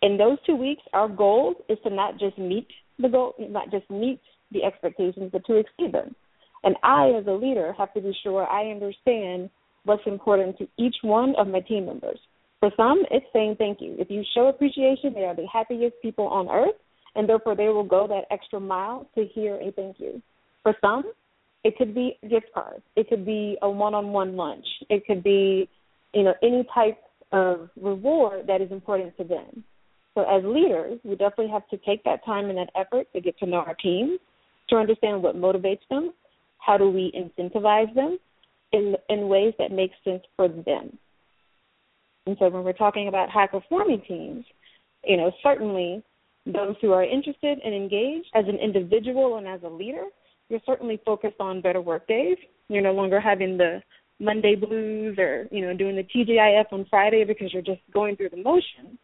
in 0.03 0.19
those 0.19 0.39
two 0.45 0.57
weeks, 0.57 0.83
our 0.93 1.09
goal 1.09 1.55
is 1.69 1.79
to 1.85 1.91
not 1.91 2.19
just 2.19 2.37
meet 2.37 2.67
the 2.99 3.09
goal, 3.09 3.35
not 3.39 3.71
just 3.71 3.89
meet 3.91 4.21
the 4.51 4.65
expectations, 4.65 5.31
but 5.33 5.45
to 5.47 5.57
exceed 5.57 5.93
them. 5.93 6.15
And 6.65 6.77
I, 6.83 7.11
as 7.19 7.27
a 7.27 7.33
leader, 7.33 7.73
have 7.79 7.93
to 7.95 8.01
be 8.01 8.15
sure 8.23 8.47
I 8.47 8.71
understand 8.71 9.51
what's 9.85 10.03
important 10.07 10.59
to 10.59 10.69
each 10.79 10.97
one 11.03 11.35
of 11.37 11.49
my 11.49 11.61
team 11.61 11.87
members. 11.87 12.19
For 12.61 12.71
some, 12.77 13.03
it's 13.11 13.27
saying 13.33 13.57
thank 13.59 13.81
you. 13.81 13.97
If 13.99 14.11
you 14.11 14.23
show 14.35 14.47
appreciation, 14.49 15.15
they 15.15 15.25
are 15.25 15.35
the 15.35 15.47
happiest 15.53 15.97
people 16.03 16.29
on 16.29 16.49
earth, 16.49 16.77
and 17.17 17.29
therefore 17.29 17.57
they 17.57 17.69
will 17.69 17.85
go 17.85 18.07
that 18.07 18.25
extra 18.31 18.61
mile 18.61 19.09
to 19.17 19.25
hear 19.35 19.57
a 19.57 19.73
thank 19.73 19.97
you. 19.99 20.23
For 20.63 20.75
some, 20.81 21.13
it 21.65 21.77
could 21.77 21.95
be 21.95 22.19
gift 22.29 22.47
cards. 22.55 22.83
It 22.95 23.09
could 23.09 23.25
be 23.25 23.57
a 23.63 23.71
one-on-one 23.71 24.37
lunch. 24.37 24.67
It 24.89 25.05
could 25.07 25.25
be, 25.25 25.69
you 26.15 26.23
know, 26.23 26.35
any 26.43 26.67
type 26.73 26.99
of 27.33 27.71
reward 27.81 28.47
that 28.47 28.61
is 28.61 28.71
important 28.71 29.17
to 29.17 29.25
them. 29.25 29.65
So 30.15 30.23
as 30.23 30.45
leaders, 30.45 30.99
we 31.05 31.13
definitely 31.13 31.49
have 31.49 31.67
to 31.69 31.79
take 31.79 32.05
that 32.05 32.25
time 32.25 32.51
and 32.51 32.59
that 32.59 32.71
effort 32.77 33.07
to 33.15 33.21
get 33.21 33.39
to 33.39 33.47
know 33.47 33.59
our 33.59 33.75
teams, 33.75 34.19
to 34.69 34.77
understand 34.77 35.23
what 35.23 35.37
motivates 35.37 35.87
them, 35.89 36.13
how 36.59 36.77
do 36.77 36.91
we 36.91 37.13
incentivize 37.17 37.93
them 37.95 38.19
in 38.73 38.95
in 39.09 39.29
ways 39.29 39.55
that 39.59 39.73
make 39.73 39.93
sense 40.05 40.23
for 40.37 40.49
them. 40.49 40.99
And 42.27 42.37
so 42.39 42.49
when 42.49 42.63
we're 42.63 42.73
talking 42.73 43.09
about 43.09 43.31
high 43.31 43.47
performing 43.47 44.03
teams, 44.07 44.45
you 45.05 45.17
know, 45.17 45.33
certainly 45.43 46.03
those 46.47 46.77
who 46.81 46.93
are 46.93 47.05
interested 47.05 47.59
and 47.65 47.75
engaged 47.75 48.29
as 48.35 48.45
an 48.49 48.57
individual 48.57 49.39
and 49.39 49.49
as 49.49 49.61
a 49.65 49.69
leader, 49.69 50.05
you're 50.49 50.61
certainly 50.67 51.01
focused 51.05 51.41
on 51.41 51.61
better 51.61 51.81
work 51.81 52.07
days. 52.07 52.37
You're 52.69 52.83
no 52.83 52.93
longer 52.93 53.21
having 53.21 53.57
the 53.57 53.83
Monday 54.21 54.55
blues 54.55 55.19
or, 55.19 55.49
you 55.51 55.63
know, 55.63 55.77
doing 55.77 55.97
the 55.97 56.05
TGIF 56.05 56.67
on 56.73 56.87
Friday 56.89 57.25
because 57.25 57.53
you're 57.53 57.63
just 57.63 57.81
going 57.93 58.17
through 58.17 58.31
the 58.31 58.37
motions 58.37 58.99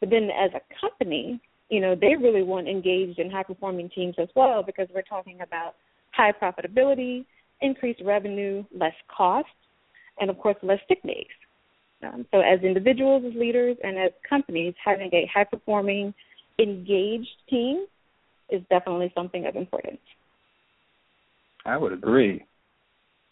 but 0.00 0.10
then 0.10 0.30
as 0.30 0.50
a 0.54 0.60
company, 0.80 1.40
you 1.68 1.80
know, 1.80 1.94
they 1.94 2.16
really 2.16 2.42
want 2.42 2.68
engaged 2.68 3.18
and 3.18 3.30
high 3.30 3.42
performing 3.42 3.90
teams 3.90 4.14
as 4.18 4.28
well 4.34 4.62
because 4.62 4.88
we're 4.94 5.02
talking 5.02 5.40
about 5.40 5.76
high 6.12 6.32
profitability, 6.32 7.24
increased 7.60 8.00
revenue, 8.04 8.64
less 8.76 8.94
cost, 9.14 9.46
and 10.18 10.30
of 10.30 10.38
course 10.38 10.56
less 10.62 10.80
sick 10.88 11.02
days. 11.02 11.26
Um, 12.02 12.26
so 12.32 12.40
as 12.40 12.60
individuals, 12.62 13.24
as 13.26 13.34
leaders, 13.38 13.76
and 13.84 13.98
as 13.98 14.10
companies, 14.28 14.74
having 14.82 15.10
a 15.12 15.30
high 15.32 15.44
performing, 15.44 16.14
engaged 16.58 17.28
team 17.48 17.86
is 18.48 18.62
definitely 18.70 19.12
something 19.14 19.46
of 19.46 19.54
importance. 19.54 20.00
I 21.66 21.76
would 21.76 21.92
agree. 21.92 22.44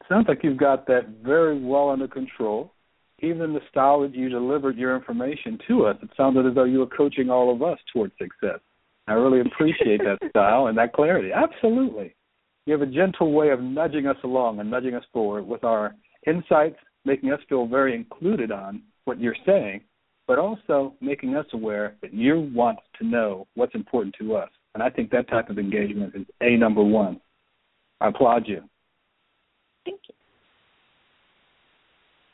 Sounds 0.09 0.27
like 0.29 0.43
you've 0.43 0.59
got 0.59 0.87
that 0.87 1.09
very 1.23 1.59
well 1.63 1.91
under 1.91 2.09
control 2.09 2.73
even 3.21 3.53
the 3.53 3.61
style 3.71 4.01
that 4.03 4.15
you 4.15 4.29
delivered 4.29 4.77
your 4.77 4.95
information 4.97 5.59
to 5.69 5.87
us, 5.87 5.97
it 6.03 6.11
sounded 6.17 6.47
as 6.47 6.55
though 6.55 6.65
you 6.65 6.79
were 6.79 6.87
coaching 6.87 7.31
all 7.31 7.53
of 7.53 7.63
us 7.63 7.79
towards 7.93 8.13
success. 8.19 8.61
I 9.07 9.13
really 9.13 9.41
appreciate 9.41 10.01
that 10.01 10.19
style 10.31 10.67
and 10.67 10.79
that 10.79 10.93
clarity. 10.93 11.31
Absolutely. 11.33 12.15
You 12.67 12.73
have 12.73 12.83
a 12.83 12.87
gentle 12.87 13.33
way 13.33 13.51
of 13.51 13.61
nudging 13.61 14.07
us 14.07 14.19
along 14.23 14.61
and 14.61 14.71
nudging 14.71 14.95
us 14.95 15.05
forward 15.13 15.47
with 15.47 15.65
our 15.65 15.95
insights, 16.27 16.77
making 17.05 17.33
us 17.33 17.41
feel 17.49 17.67
very 17.67 17.95
included 17.95 18.53
on 18.53 18.83
what 19.05 19.19
you're 19.19 19.37
saying, 19.47 19.81
but 20.27 20.39
also 20.39 20.95
making 21.01 21.35
us 21.35 21.47
aware 21.55 21.97
that 22.03 22.13
you 22.13 22.51
want 22.55 22.79
to 22.99 23.07
know 23.07 23.47
what's 23.55 23.75
important 23.75 24.15
to 24.21 24.37
us. 24.37 24.51
And 24.75 24.83
I 24.83 24.91
think 24.91 25.11
that 25.11 25.29
type 25.29 25.49
of 25.49 25.59
engagement 25.59 26.15
is 26.15 26.27
A 26.43 26.57
number 26.57 26.83
one. 26.83 27.21
I 28.01 28.09
applaud 28.09 28.47
you. 28.47 28.63
Thank 29.85 30.01
you 30.09 30.18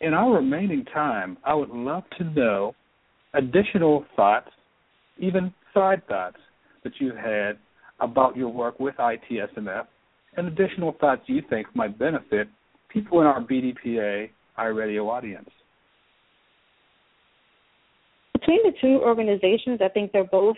in 0.00 0.14
our 0.14 0.34
remaining 0.34 0.84
time, 0.86 1.36
I 1.44 1.54
would 1.54 1.70
love 1.70 2.04
to 2.18 2.24
know 2.24 2.74
additional 3.34 4.04
thoughts, 4.16 4.50
even 5.18 5.52
side 5.72 6.06
thoughts 6.06 6.36
that 6.82 6.92
you've 6.98 7.16
had 7.16 7.58
about 8.00 8.36
your 8.36 8.48
work 8.48 8.78
with 8.80 8.94
ITSMF 8.96 9.86
and 10.36 10.48
additional 10.48 10.96
thoughts 11.00 11.22
you 11.26 11.42
think 11.48 11.66
might 11.74 11.98
benefit 11.98 12.48
people 12.88 13.20
in 13.20 13.26
our 13.26 13.40
BDPA 13.40 14.30
iRadio 14.58 15.08
audience. 15.08 15.48
Between 18.32 18.60
the 18.64 18.72
two 18.80 19.00
organizations, 19.02 19.80
I 19.82 19.88
think 19.88 20.12
they're 20.12 20.24
both 20.24 20.56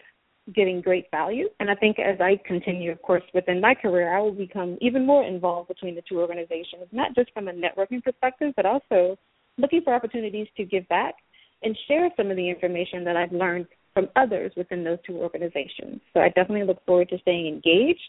getting 0.54 0.80
great 0.80 1.06
value. 1.10 1.48
And 1.58 1.70
I 1.70 1.74
think 1.74 1.98
as 1.98 2.20
I 2.20 2.40
continue, 2.46 2.92
of 2.92 3.02
course, 3.02 3.22
within 3.34 3.60
my 3.60 3.74
career, 3.74 4.16
I 4.16 4.20
will 4.20 4.32
become 4.32 4.78
even 4.80 5.04
more 5.04 5.24
involved 5.24 5.68
between 5.68 5.94
the 5.94 6.02
two 6.08 6.20
organizations, 6.20 6.86
not 6.92 7.14
just 7.14 7.32
from 7.32 7.48
a 7.48 7.52
networking 7.52 8.02
perspective, 8.02 8.52
but 8.54 8.66
also 8.66 9.18
looking 9.58 9.82
for 9.82 9.94
opportunities 9.94 10.46
to 10.56 10.64
give 10.64 10.88
back 10.88 11.14
and 11.62 11.76
share 11.88 12.10
some 12.16 12.30
of 12.30 12.36
the 12.36 12.48
information 12.48 13.04
that 13.04 13.16
I've 13.16 13.32
learned 13.32 13.66
from 13.94 14.08
others 14.14 14.52
within 14.56 14.84
those 14.84 14.98
two 15.06 15.16
organizations. 15.16 16.00
So 16.12 16.20
I 16.20 16.28
definitely 16.28 16.64
look 16.64 16.84
forward 16.84 17.08
to 17.08 17.18
staying 17.20 17.46
engaged. 17.46 18.00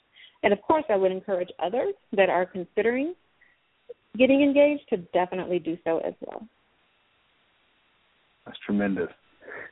And 0.44 0.53
of 0.53 0.62
course, 0.62 0.84
I 0.89 0.96
would 0.96 1.12
encourage 1.12 1.50
others 1.63 1.94
that 2.12 2.29
are 2.29 2.46
considering 2.46 3.15
getting 4.17 4.41
engaged 4.41 4.84
to 4.89 4.98
definitely 5.13 5.60
do 5.60 5.77
so 5.84 6.00
as 6.00 6.13
well. 6.22 6.46
That's 8.46 8.58
tremendous. 8.65 9.10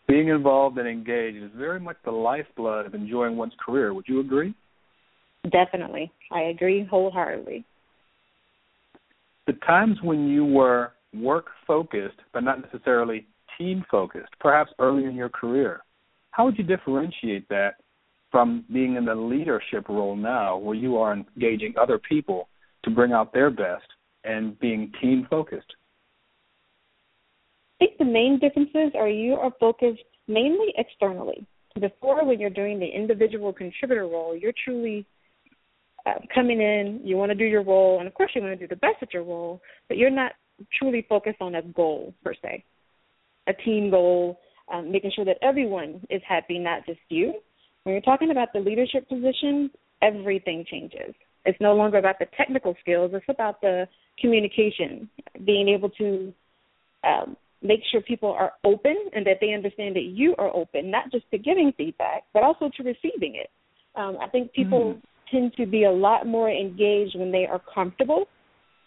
Being 0.07 0.27
involved 0.27 0.77
and 0.77 0.87
engaged 0.87 1.43
is 1.43 1.51
very 1.55 1.79
much 1.79 1.97
the 2.05 2.11
lifeblood 2.11 2.85
of 2.85 2.93
enjoying 2.93 3.37
one's 3.37 3.53
career. 3.63 3.93
Would 3.93 4.07
you 4.07 4.19
agree? 4.19 4.53
Definitely. 5.51 6.11
I 6.31 6.43
agree 6.43 6.85
wholeheartedly. 6.85 7.65
The 9.47 9.53
times 9.65 9.97
when 10.01 10.27
you 10.27 10.45
were 10.45 10.93
work 11.13 11.47
focused, 11.67 12.17
but 12.33 12.43
not 12.43 12.61
necessarily 12.61 13.27
team 13.57 13.85
focused, 13.89 14.31
perhaps 14.39 14.71
early 14.79 15.05
in 15.05 15.15
your 15.15 15.29
career, 15.29 15.81
how 16.31 16.45
would 16.45 16.57
you 16.57 16.63
differentiate 16.63 17.47
that 17.49 17.75
from 18.31 18.65
being 18.73 18.95
in 18.95 19.05
the 19.05 19.15
leadership 19.15 19.87
role 19.87 20.15
now, 20.15 20.57
where 20.57 20.75
you 20.75 20.97
are 20.97 21.13
engaging 21.13 21.73
other 21.79 21.97
people 21.97 22.49
to 22.83 22.89
bring 22.89 23.13
out 23.13 23.33
their 23.33 23.49
best 23.49 23.85
and 24.23 24.59
being 24.59 24.91
team 25.01 25.25
focused? 25.29 25.73
I 27.75 27.85
think 27.85 27.97
the 27.97 28.05
main 28.05 28.39
differences 28.39 28.93
are 28.95 29.09
you 29.09 29.33
are 29.33 29.51
focused 29.59 30.03
mainly 30.27 30.73
externally. 30.77 31.45
Before, 31.79 32.25
when 32.25 32.39
you're 32.39 32.49
doing 32.49 32.79
the 32.79 32.87
individual 32.87 33.51
contributor 33.51 34.07
role, 34.07 34.35
you're 34.35 34.53
truly 34.63 35.05
uh, 36.05 36.13
coming 36.33 36.61
in, 36.61 37.01
you 37.03 37.17
want 37.17 37.31
to 37.31 37.35
do 37.35 37.43
your 37.43 37.63
role, 37.63 37.99
and 37.99 38.07
of 38.07 38.13
course, 38.13 38.31
you 38.33 38.41
want 38.41 38.57
to 38.57 38.67
do 38.67 38.67
the 38.67 38.79
best 38.79 38.95
at 39.01 39.13
your 39.13 39.23
role, 39.23 39.61
but 39.89 39.97
you're 39.97 40.09
not 40.09 40.33
truly 40.79 41.05
focused 41.09 41.41
on 41.41 41.55
a 41.55 41.61
goal 41.61 42.13
per 42.23 42.33
se, 42.41 42.63
a 43.47 43.53
team 43.53 43.89
goal, 43.89 44.39
um, 44.71 44.89
making 44.89 45.11
sure 45.13 45.25
that 45.25 45.37
everyone 45.41 46.01
is 46.09 46.21
happy, 46.27 46.57
not 46.57 46.85
just 46.85 46.99
you. 47.09 47.33
When 47.83 47.93
you're 47.93 48.01
talking 48.01 48.31
about 48.31 48.49
the 48.53 48.59
leadership 48.59 49.09
position, 49.09 49.69
everything 50.01 50.65
changes. 50.69 51.13
It's 51.43 51.59
no 51.59 51.73
longer 51.73 51.97
about 51.97 52.19
the 52.19 52.27
technical 52.37 52.75
skills, 52.79 53.11
it's 53.13 53.25
about 53.27 53.59
the 53.61 53.87
communication, 54.19 55.09
being 55.45 55.67
able 55.67 55.89
to 55.89 56.33
um, 57.03 57.35
make 57.65 57.81
sure 57.91 58.01
people 58.01 58.31
are 58.31 58.53
open 58.63 58.95
and 59.13 59.25
that 59.25 59.37
they 59.41 59.53
understand 59.53 59.95
that 59.95 60.03
you 60.03 60.35
are 60.37 60.55
open, 60.55 60.91
not 60.91 61.11
just 61.11 61.29
to 61.31 61.37
giving 61.37 61.73
feedback, 61.77 62.23
but 62.33 62.43
also 62.43 62.69
to 62.77 62.83
receiving 62.83 63.35
it. 63.35 63.49
Um, 63.95 64.17
I 64.21 64.27
think 64.27 64.53
people 64.53 64.95
mm. 64.95 65.01
tend 65.31 65.53
to 65.57 65.65
be 65.65 65.85
a 65.85 65.91
lot 65.91 66.27
more 66.27 66.49
engaged 66.49 67.17
when 67.17 67.31
they 67.31 67.45
are 67.45 67.61
comfortable 67.73 68.25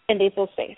and 0.07 0.19
they 0.19 0.31
feel 0.33 0.47
safe. 0.55 0.77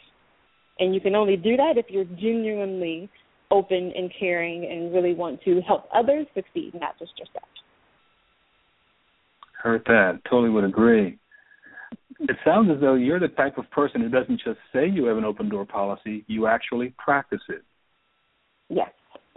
And 0.80 0.94
you 0.96 1.02
can 1.02 1.16
only 1.16 1.38
do 1.38 1.58
that 1.58 1.74
if 1.78 1.86
you're 1.90 2.06
genuinely 2.06 3.10
open 3.52 3.92
and 3.96 4.12
caring 4.18 4.66
and 4.66 4.94
really 4.94 5.14
want 5.14 5.42
to 5.44 5.62
help 5.62 5.88
others 5.94 6.26
succeed, 6.34 6.74
not 6.74 6.98
just 6.98 7.12
yourself. 7.20 7.44
Heard 9.62 9.84
that. 9.86 10.22
Totally 10.30 10.50
would 10.50 10.64
agree. 10.64 11.20
It 12.22 12.36
sounds 12.46 12.72
as 12.74 12.80
though 12.80 12.96
you're 12.96 13.20
the 13.20 13.28
type 13.30 13.58
of 13.58 13.70
person 13.72 14.02
who 14.02 14.10
doesn't 14.10 14.42
just 14.44 14.60
say 14.74 14.88
you 14.88 15.06
have 15.06 15.18
an 15.18 15.26
open 15.26 15.50
door 15.50 15.66
policy, 15.66 16.24
you 16.28 16.48
actually 16.48 16.94
practice 16.98 17.42
it 17.50 17.64
yes, 18.72 18.90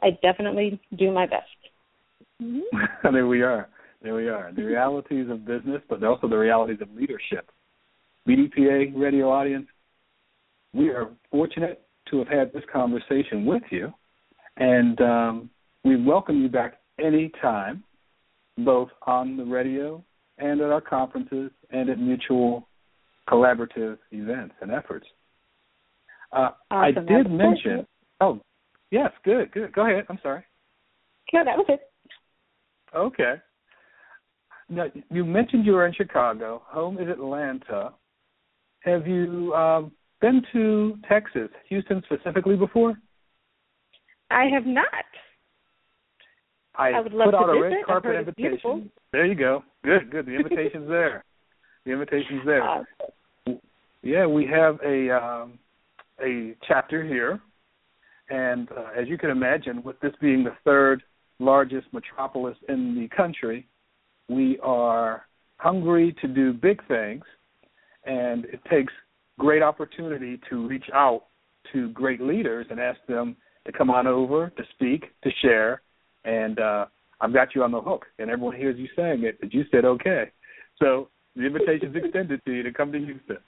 I 0.02 0.10
definitely 0.22 0.80
do 0.96 1.10
my 1.10 1.26
best. 1.26 1.46
Mm-hmm. 2.42 3.12
there 3.12 3.26
we 3.26 3.42
are. 3.42 3.68
There 4.02 4.14
we 4.14 4.28
are. 4.28 4.52
The 4.52 4.62
realities 4.62 5.28
of 5.30 5.46
business, 5.46 5.80
but 5.88 6.02
also 6.04 6.28
the 6.28 6.36
realities 6.36 6.78
of 6.80 6.90
leadership. 6.94 7.50
BDPA 8.28 8.92
radio 8.94 9.30
audience, 9.30 9.66
we 10.72 10.90
are 10.90 11.10
fortunate 11.30 11.82
to 12.10 12.18
have 12.18 12.28
had 12.28 12.52
this 12.52 12.62
conversation 12.72 13.46
with 13.46 13.62
you, 13.70 13.92
and 14.56 15.00
um, 15.00 15.50
we 15.84 16.02
welcome 16.02 16.42
you 16.42 16.48
back 16.48 16.80
anytime, 16.98 17.82
both 18.58 18.88
on 19.06 19.36
the 19.36 19.44
radio 19.44 20.02
and 20.38 20.60
at 20.60 20.70
our 20.70 20.80
conferences 20.80 21.50
and 21.70 21.88
at 21.88 21.98
mutual 21.98 22.66
collaborative 23.28 23.98
events 24.10 24.54
and 24.60 24.70
efforts. 24.70 25.06
Uh, 26.32 26.50
awesome. 26.70 26.70
I 26.70 26.90
did 26.90 27.30
mention. 27.30 27.86
Oh, 28.20 28.40
Yes, 28.90 29.10
good, 29.24 29.50
good. 29.52 29.72
Go 29.72 29.86
ahead. 29.86 30.04
I'm 30.08 30.18
sorry. 30.22 30.44
No, 31.32 31.44
that 31.44 31.56
was 31.56 31.66
it. 31.68 31.80
Okay. 32.94 33.34
Now, 34.68 34.86
you 35.10 35.24
mentioned 35.24 35.66
you 35.66 35.72
were 35.72 35.86
in 35.86 35.94
Chicago. 35.94 36.62
Home 36.66 36.98
is 36.98 37.08
Atlanta. 37.08 37.92
Have 38.80 39.06
you 39.06 39.52
um, 39.54 39.92
been 40.20 40.42
to 40.52 40.96
Texas, 41.08 41.48
Houston 41.68 42.02
specifically 42.04 42.56
before? 42.56 42.94
I 44.30 44.44
have 44.52 44.66
not. 44.66 44.86
I, 46.76 46.90
I 46.90 47.00
would 47.00 47.12
love 47.12 47.30
to 47.30 47.38
put 47.38 47.50
out 47.50 47.56
a 47.56 47.60
red 47.60 47.72
carpet 47.86 48.16
invitation. 48.16 48.90
There 49.12 49.26
you 49.26 49.34
go. 49.34 49.62
Good, 49.84 50.10
good. 50.10 50.26
The 50.26 50.34
invitation's 50.34 50.88
there. 50.88 51.24
The 51.84 51.92
invitation's 51.92 52.42
there. 52.44 52.62
Awesome. 53.46 53.60
Yeah, 54.02 54.26
we 54.26 54.46
have 54.46 54.78
a 54.84 55.10
um, 55.10 55.58
a 56.22 56.54
chapter 56.68 57.02
here 57.02 57.40
and 58.30 58.68
uh, 58.72 58.88
as 58.98 59.08
you 59.08 59.18
can 59.18 59.30
imagine, 59.30 59.82
with 59.82 59.98
this 60.00 60.12
being 60.20 60.44
the 60.44 60.56
third 60.64 61.02
largest 61.38 61.86
metropolis 61.92 62.56
in 62.68 62.94
the 62.94 63.08
country, 63.14 63.66
we 64.28 64.58
are 64.62 65.26
hungry 65.58 66.14
to 66.20 66.28
do 66.28 66.52
big 66.52 66.86
things, 66.88 67.24
and 68.06 68.44
it 68.46 68.60
takes 68.70 68.92
great 69.38 69.62
opportunity 69.62 70.40
to 70.48 70.66
reach 70.66 70.86
out 70.94 71.24
to 71.72 71.90
great 71.90 72.20
leaders 72.20 72.66
and 72.70 72.80
ask 72.80 72.98
them 73.08 73.36
to 73.66 73.72
come 73.72 73.90
on 73.90 74.06
over 74.06 74.50
to 74.50 74.62
speak, 74.74 75.04
to 75.22 75.30
share, 75.42 75.82
and 76.24 76.58
uh, 76.58 76.86
I've 77.20 77.32
got 77.32 77.54
you 77.54 77.62
on 77.62 77.72
the 77.72 77.80
hook, 77.80 78.06
and 78.18 78.30
everyone 78.30 78.56
hears 78.56 78.78
you 78.78 78.88
saying 78.96 79.24
it, 79.24 79.38
but 79.40 79.52
you 79.52 79.64
said 79.70 79.84
okay. 79.84 80.30
So 80.78 81.08
the 81.36 81.46
invitation 81.46 81.94
is 81.94 81.96
extended 82.04 82.40
to 82.44 82.52
you 82.52 82.62
to 82.62 82.72
come 82.72 82.92
to 82.92 82.98
Houston. 82.98 83.38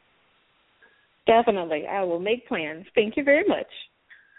Definitely. 1.26 1.86
I 1.86 2.02
will 2.04 2.20
make 2.20 2.46
plans. 2.46 2.86
Thank 2.94 3.16
you 3.16 3.24
very 3.24 3.46
much. 3.46 3.66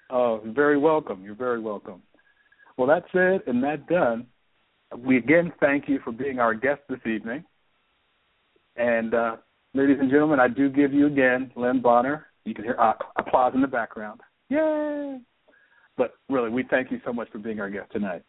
Oh, 0.09 0.41
very 0.45 0.77
welcome. 0.77 1.23
You're 1.23 1.35
very 1.35 1.59
welcome. 1.59 2.01
Well, 2.77 2.87
that's 2.87 3.07
it 3.13 3.43
and 3.47 3.63
that 3.63 3.87
done. 3.87 4.27
We 4.97 5.17
again 5.17 5.51
thank 5.59 5.89
you 5.89 5.99
for 6.03 6.11
being 6.11 6.39
our 6.39 6.53
guest 6.53 6.81
this 6.89 6.99
evening. 7.05 7.43
And 8.77 9.13
uh, 9.13 9.37
ladies 9.73 9.97
and 9.99 10.09
gentlemen, 10.09 10.39
I 10.39 10.47
do 10.47 10.69
give 10.69 10.93
you 10.93 11.07
again 11.07 11.51
Lynn 11.55 11.81
Bonner. 11.81 12.27
You 12.45 12.53
can 12.53 12.63
hear 12.63 12.77
uh, 12.79 12.93
applause 13.17 13.53
in 13.53 13.61
the 13.61 13.67
background. 13.67 14.21
Yay! 14.49 15.19
But 15.97 16.13
really, 16.29 16.49
we 16.49 16.63
thank 16.69 16.91
you 16.91 17.01
so 17.03 17.11
much 17.11 17.29
for 17.31 17.39
being 17.39 17.59
our 17.59 17.69
guest 17.69 17.91
tonight. 17.91 18.23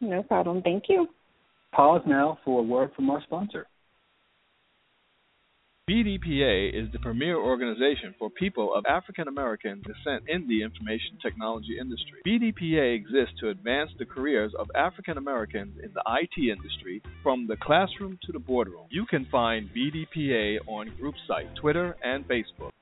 No 0.00 0.22
problem. 0.22 0.62
Thank 0.62 0.84
you. 0.88 1.08
Pause 1.72 2.02
now 2.06 2.38
for 2.44 2.60
a 2.60 2.62
word 2.62 2.90
from 2.96 3.10
our 3.10 3.22
sponsor. 3.22 3.66
BDPA 5.88 6.74
is 6.74 6.92
the 6.92 6.98
premier 6.98 7.38
organization 7.38 8.14
for 8.18 8.28
people 8.28 8.74
of 8.74 8.84
African 8.84 9.26
American 9.26 9.80
descent 9.80 10.22
in 10.28 10.46
the 10.46 10.62
information 10.62 11.16
technology 11.22 11.78
industry. 11.80 12.20
BDPA 12.26 12.94
exists 12.94 13.40
to 13.40 13.48
advance 13.48 13.90
the 13.98 14.04
careers 14.04 14.52
of 14.58 14.68
African 14.74 15.16
Americans 15.16 15.78
in 15.82 15.90
the 15.94 16.02
IT 16.20 16.52
industry 16.52 17.02
from 17.22 17.46
the 17.46 17.56
classroom 17.56 18.18
to 18.26 18.32
the 18.32 18.38
boardroom. 18.38 18.84
You 18.90 19.06
can 19.06 19.26
find 19.32 19.70
BDPA 19.74 20.58
on 20.66 20.94
group 21.00 21.14
site, 21.26 21.56
Twitter, 21.56 21.96
and 22.04 22.22
Facebook. 22.28 22.72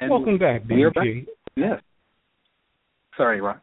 And 0.00 0.10
Welcome 0.10 0.38
back, 0.38 0.64
BDPA. 0.64 1.26
Yes. 1.56 1.82
Sorry, 3.18 3.42
Ron. 3.42 3.60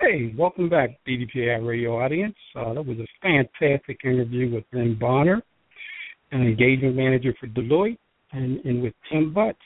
Hey, 0.00 0.32
welcome 0.38 0.68
back, 0.68 0.90
BDPA 1.08 1.66
radio 1.66 2.00
audience. 2.00 2.36
Uh, 2.54 2.72
that 2.72 2.86
was 2.86 2.98
a 2.98 3.06
fantastic 3.20 3.98
interview 4.04 4.54
with 4.54 4.62
Lynn 4.72 4.96
Bonner, 4.96 5.42
an 6.30 6.42
engagement 6.42 6.94
manager 6.94 7.34
for 7.40 7.48
Deloitte, 7.48 7.98
and, 8.30 8.64
and 8.64 8.80
with 8.80 8.94
Tim 9.10 9.34
Butts. 9.34 9.58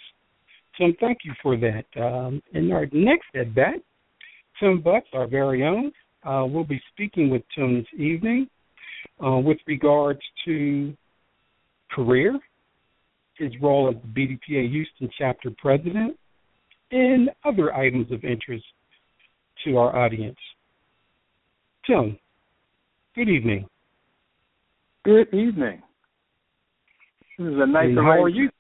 Tim, 0.79 0.97
thank 1.01 1.19
you 1.27 1.35
for 1.43 1.59
that. 1.59 1.85
Um, 2.03 2.43
in 2.55 2.73
our 2.73 2.87
next 2.93 3.27
at 3.35 3.55
bat, 3.55 3.75
Tim 4.59 4.81
Butts, 4.81 5.07
our 5.13 5.27
very 5.27 5.65
own, 5.67 5.93
uh, 6.25 6.47
will 6.47 6.65
be 6.65 6.81
speaking 6.95 7.29
with 7.29 7.43
Tim 7.55 7.75
this 7.75 8.01
evening 8.01 8.49
uh, 9.23 9.37
with 9.37 9.59
regards 9.67 10.21
to 10.47 10.95
career, 11.91 12.39
his 13.37 13.53
role 13.61 13.91
as 13.91 13.97
the 14.01 14.09
BDPA 14.09 14.71
Houston 14.71 15.11
chapter 15.19 15.51
president, 15.59 16.17
and 16.91 17.29
other 17.45 17.75
items 17.75 18.11
of 18.11 18.25
interest 18.25 18.65
to 19.65 19.77
our 19.79 19.95
audience. 19.97 20.39
Tim, 21.87 22.19
good 23.15 23.29
evening. 23.29 23.67
Good 25.05 25.29
evening. 25.35 25.83
This 27.39 27.49
is 27.49 27.55
a 27.57 27.67
nice. 27.67 27.89
Hey, 27.89 27.95
how 27.97 28.23
are 28.23 28.29
you? 28.29 28.51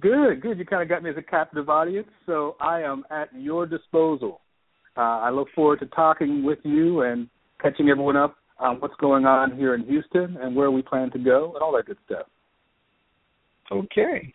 Good, 0.00 0.40
good. 0.40 0.58
You 0.58 0.64
kind 0.64 0.82
of 0.82 0.88
got 0.88 1.02
me 1.02 1.10
as 1.10 1.16
a 1.18 1.22
captive 1.22 1.68
audience, 1.68 2.08
so 2.24 2.56
I 2.60 2.80
am 2.80 3.04
at 3.10 3.28
your 3.34 3.66
disposal. 3.66 4.40
Uh, 4.96 5.00
I 5.00 5.30
look 5.30 5.48
forward 5.54 5.80
to 5.80 5.86
talking 5.86 6.42
with 6.42 6.58
you 6.62 7.02
and 7.02 7.28
catching 7.60 7.90
everyone 7.90 8.16
up 8.16 8.36
on 8.58 8.76
what's 8.76 8.94
going 9.00 9.26
on 9.26 9.56
here 9.56 9.74
in 9.74 9.84
Houston 9.84 10.36
and 10.38 10.56
where 10.56 10.70
we 10.70 10.82
plan 10.82 11.10
to 11.12 11.18
go 11.18 11.52
and 11.54 11.62
all 11.62 11.72
that 11.76 11.86
good 11.86 11.98
stuff. 12.06 12.26
Okay. 13.70 14.34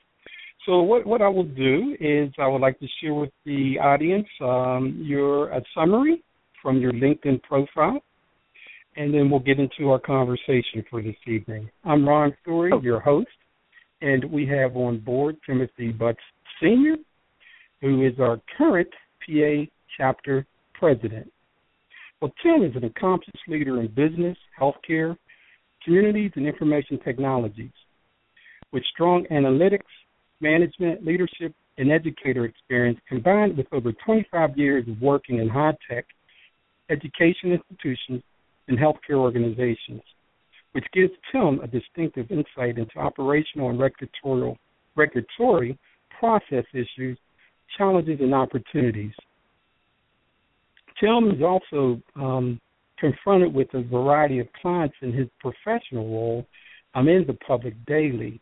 So 0.65 0.81
what 0.81 1.05
what 1.05 1.21
I 1.21 1.27
will 1.27 1.43
do 1.43 1.95
is 1.99 2.31
I 2.39 2.47
would 2.47 2.61
like 2.61 2.79
to 2.79 2.87
share 2.99 3.13
with 3.13 3.29
the 3.45 3.77
audience 3.79 4.27
um, 4.41 4.99
your 5.03 5.49
a 5.49 5.61
summary 5.75 6.23
from 6.61 6.79
your 6.79 6.91
LinkedIn 6.91 7.43
profile, 7.43 8.01
and 8.95 9.13
then 9.13 9.29
we'll 9.29 9.39
get 9.39 9.59
into 9.59 9.91
our 9.91 9.99
conversation 9.99 10.83
for 10.89 11.03
this 11.03 11.15
evening. 11.27 11.69
I'm 11.83 12.07
Ron 12.07 12.35
Story, 12.41 12.71
oh. 12.73 12.81
your 12.81 12.99
host, 12.99 13.27
and 14.01 14.25
we 14.25 14.47
have 14.47 14.75
on 14.75 14.99
board 14.99 15.37
Timothy 15.45 15.89
Butts 15.89 16.17
Sr., 16.59 16.95
who 17.81 18.03
is 18.03 18.13
our 18.19 18.41
current 18.57 18.89
PA 19.23 19.69
chapter 19.95 20.47
president. 20.73 21.31
Well, 22.21 22.33
Tim 22.41 22.63
is 22.63 22.75
an 22.75 22.85
accomplished 22.85 23.37
leader 23.47 23.79
in 23.81 23.87
business, 23.87 24.37
healthcare, 24.59 25.15
communities, 25.83 26.31
and 26.35 26.47
information 26.47 26.99
technologies. 27.03 27.71
With 28.71 28.83
strong 28.91 29.25
analytics, 29.31 29.81
management, 30.41 31.05
leadership, 31.05 31.53
and 31.77 31.91
educator 31.91 32.45
experience 32.45 32.99
combined 33.07 33.57
with 33.57 33.67
over 33.71 33.91
25 34.05 34.57
years 34.57 34.87
of 34.87 35.01
working 35.01 35.39
in 35.39 35.49
high 35.49 35.73
tech, 35.89 36.05
education 36.89 37.51
institutions, 37.51 38.21
and 38.67 38.77
healthcare 38.77 39.17
organizations, 39.17 40.01
which 40.71 40.85
gives 40.93 41.11
Tim 41.31 41.59
a 41.61 41.67
distinctive 41.67 42.31
insight 42.31 42.77
into 42.77 42.97
operational 42.97 43.69
and 43.69 43.79
regulatory, 44.95 45.77
process 46.19 46.65
issues, 46.73 47.17
challenges, 47.77 48.19
and 48.21 48.33
opportunities. 48.33 49.11
Tim 50.99 51.31
is 51.31 51.41
also 51.43 52.01
um, 52.15 52.59
confronted 52.97 53.53
with 53.53 53.67
a 53.73 53.83
variety 53.83 54.39
of 54.39 54.47
clients 54.61 54.95
in 55.01 55.11
his 55.11 55.27
professional 55.39 56.07
role. 56.07 56.47
I'm 56.93 57.07
in 57.09 57.25
the 57.27 57.33
public 57.33 57.73
daily. 57.85 58.39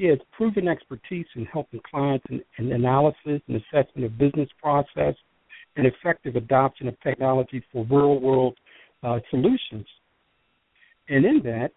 He 0.00 0.06
has 0.06 0.18
proven 0.32 0.66
expertise 0.66 1.26
in 1.36 1.44
helping 1.44 1.78
clients 1.90 2.24
in, 2.30 2.40
in 2.56 2.72
analysis 2.72 3.42
and 3.46 3.62
assessment 3.62 4.06
of 4.06 4.16
business 4.16 4.48
process 4.58 5.14
and 5.76 5.86
effective 5.86 6.36
adoption 6.36 6.88
of 6.88 6.98
technology 7.02 7.62
for 7.70 7.84
real 7.84 8.18
world 8.18 8.56
uh, 9.02 9.18
solutions. 9.28 9.84
And 11.10 11.26
in 11.26 11.42
that, 11.44 11.72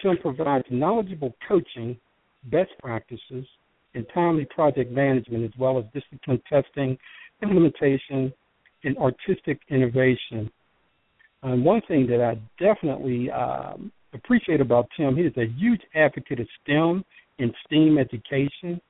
Tim 0.00 0.16
provides 0.22 0.64
knowledgeable 0.70 1.34
coaching, 1.46 1.98
best 2.44 2.70
practices, 2.80 3.44
and 3.92 4.06
timely 4.14 4.46
project 4.46 4.90
management, 4.90 5.44
as 5.44 5.50
well 5.58 5.78
as 5.78 5.84
discipline 5.92 6.40
testing, 6.48 6.96
implementation, 7.42 8.32
and 8.84 8.96
artistic 8.96 9.60
innovation. 9.68 10.50
And 11.42 11.62
one 11.62 11.82
thing 11.88 12.06
that 12.06 12.22
I 12.22 12.40
definitely 12.58 13.30
um, 13.30 13.92
appreciate 14.14 14.60
about 14.60 14.88
Tim, 14.96 15.16
he 15.16 15.22
is 15.22 15.36
a 15.36 15.46
huge 15.46 15.82
advocate 15.94 16.40
of 16.40 16.48
STEM 16.62 17.04
and 17.38 17.54
STEAM 17.66 17.98
education 17.98 18.80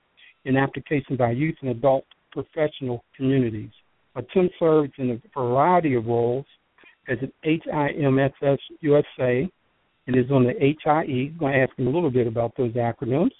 and 0.44 0.57
application 0.57 1.16
by 1.16 1.33
youth 1.33 1.57
and 1.61 1.70
adult 1.70 2.04
professional 2.33 3.04
communities. 3.16 3.70
But 4.14 4.26
Tim 4.33 4.48
serves 4.59 4.92
in 4.98 5.11
a 5.11 5.20
variety 5.38 5.94
of 5.94 6.07
roles 6.07 6.46
as 7.09 7.18
an 7.20 7.33
HIMSS 7.44 8.59
USA 8.81 9.50
and 10.07 10.16
is 10.16 10.31
on 10.31 10.44
the 10.44 10.54
HIE. 10.85 11.02
I'm 11.02 11.37
going 11.38 11.52
to 11.52 11.59
ask 11.59 11.78
him 11.78 11.87
a 11.87 11.90
little 11.90 12.11
bit 12.11 12.26
about 12.26 12.57
those 12.57 12.72
acronyms. 12.72 13.33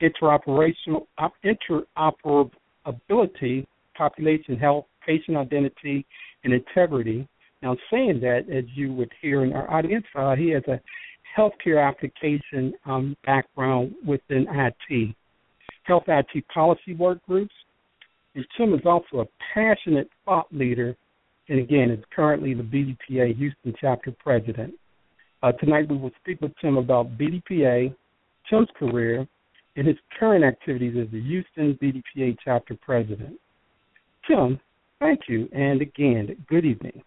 Interoperational 0.00 1.06
interoperability, 1.44 3.66
population 3.96 4.56
health, 4.56 4.86
patient 5.06 5.36
identity, 5.36 6.06
and 6.44 6.54
integrity. 6.54 7.28
Now, 7.62 7.76
saying 7.90 8.20
that, 8.20 8.46
as 8.50 8.64
you 8.74 8.92
would 8.94 9.10
hear 9.20 9.44
in 9.44 9.52
our 9.52 9.70
audience, 9.70 10.06
uh, 10.14 10.34
he 10.34 10.50
has 10.50 10.62
a 10.66 10.80
healthcare 11.36 11.86
application 11.86 12.72
um, 12.86 13.16
background 13.24 13.94
within 14.06 14.46
IT, 14.50 15.14
health 15.84 16.04
IT 16.08 16.48
policy 16.52 16.94
work 16.94 17.18
groups. 17.26 17.54
And 18.34 18.46
Tim 18.56 18.74
is 18.74 18.80
also 18.86 19.20
a 19.20 19.26
passionate 19.52 20.08
thought 20.24 20.46
leader, 20.52 20.96
and 21.48 21.58
again, 21.58 21.90
is 21.90 22.02
currently 22.14 22.54
the 22.54 22.62
BDPA 22.62 23.36
Houston 23.36 23.74
chapter 23.80 24.12
president. 24.12 24.74
Uh, 25.42 25.52
tonight, 25.52 25.88
we 25.88 25.96
will 25.96 26.12
speak 26.20 26.40
with 26.40 26.52
Tim 26.60 26.76
about 26.76 27.18
BDPA, 27.18 27.94
Tim's 28.48 28.68
career, 28.78 29.26
and 29.76 29.86
his 29.86 29.96
current 30.18 30.44
activities 30.44 30.96
as 31.00 31.10
the 31.12 31.20
Houston 31.20 31.78
BDPA 31.82 32.36
chapter 32.44 32.76
president. 32.80 33.38
Tim, 34.28 34.60
thank 34.98 35.20
you, 35.28 35.48
and 35.52 35.80
again, 35.80 36.36
good 36.48 36.64
evening. 36.64 37.02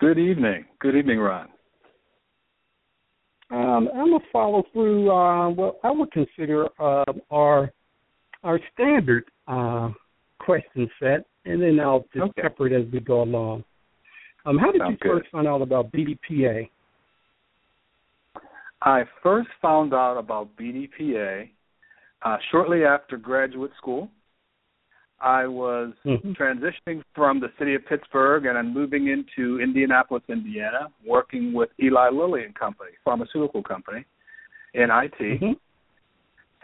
Good 0.00 0.18
evening. 0.18 0.64
Good 0.80 0.96
evening, 0.96 1.18
Ron. 1.18 1.48
Um, 3.50 3.88
I'm 3.94 4.10
gonna 4.10 4.18
follow 4.32 4.64
through 4.72 5.10
uh, 5.10 5.50
what 5.50 5.78
I 5.84 5.90
would 5.90 6.10
consider 6.12 6.66
uh, 6.80 7.04
our 7.30 7.70
our 8.42 8.58
standard 8.72 9.24
uh, 9.46 9.90
question 10.40 10.90
set, 10.98 11.24
and 11.44 11.62
then 11.62 11.78
I'll 11.80 12.04
just 12.12 12.30
okay. 12.30 12.42
pepper 12.42 12.66
it 12.66 12.72
as 12.72 12.90
we 12.92 13.00
go 13.00 13.22
along. 13.22 13.64
Um, 14.46 14.58
how 14.58 14.72
did 14.72 14.80
Sounds 14.80 14.98
you 15.02 15.10
first 15.10 15.30
find 15.30 15.46
out 15.46 15.62
about 15.62 15.92
BDPA? 15.92 16.68
I 18.82 19.04
first 19.22 19.48
found 19.62 19.94
out 19.94 20.18
about 20.18 20.54
BDPA 20.56 21.48
uh, 22.22 22.36
shortly 22.50 22.84
after 22.84 23.16
graduate 23.16 23.70
school. 23.78 24.10
I 25.24 25.46
was 25.46 25.94
mm-hmm. 26.04 26.32
transitioning 26.32 27.02
from 27.14 27.40
the 27.40 27.48
city 27.58 27.74
of 27.74 27.86
Pittsburgh 27.86 28.44
and 28.44 28.58
I'm 28.58 28.74
moving 28.74 29.08
into 29.08 29.58
Indianapolis, 29.58 30.22
Indiana, 30.28 30.88
working 31.04 31.54
with 31.54 31.70
Eli 31.82 32.10
Lilly 32.10 32.44
and 32.44 32.54
Company, 32.54 32.90
pharmaceutical 33.02 33.62
company, 33.62 34.04
in 34.74 34.90
IT. 34.90 35.18
Mm-hmm. 35.18 35.52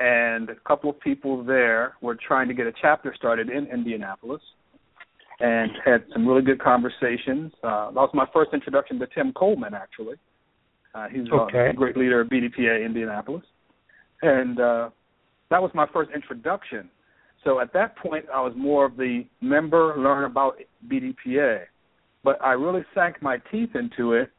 And 0.03 0.51
a 0.51 0.55
couple 0.69 0.91
of 0.91 1.01
people 1.01 1.43
there 1.43 1.95
were 2.03 2.17
trying 2.17 2.49
to 2.49 2.55
get 2.55 2.67
a 2.67 2.73
chapter 2.83 3.15
started 3.17 3.49
in 3.49 3.67
Indianapolis 3.67 4.43
and 5.41 5.71
had 5.83 6.05
some 6.13 6.27
really 6.27 6.43
good 6.43 6.61
conversations. 6.61 7.53
Uh, 7.65 7.87
that 7.87 7.95
was 7.95 8.11
my 8.13 8.27
first 8.31 8.51
introduction 8.53 8.99
to 8.99 9.07
Tim 9.15 9.33
Coleman, 9.33 9.73
actually. 9.73 10.17
Uh, 10.95 11.07
he's 11.09 11.31
okay. 11.33 11.71
a 11.71 11.73
great 11.73 11.97
leader 11.97 12.21
of 12.21 12.29
BDPA 12.29 12.85
Indianapolis. 12.85 13.45
And 14.21 14.61
uh, 14.61 14.91
that 15.49 15.63
was 15.63 15.71
my 15.73 15.87
first 15.95 16.11
introduction 16.15 16.91
so 17.45 17.61
at 17.61 17.73
that 17.73 17.97
point, 17.97 18.27
I 18.33 18.41
was 18.41 18.53
more 18.57 18.85
of 18.85 18.97
the 18.97 19.25
member, 19.41 19.95
learn 19.97 20.25
about 20.25 20.59
BDPA. 20.89 21.63
But 22.23 22.43
I 22.43 22.53
really 22.53 22.85
sank 22.95 23.23
my 23.23 23.39
teeth 23.51 23.71
into 23.75 24.13
it 24.13 24.31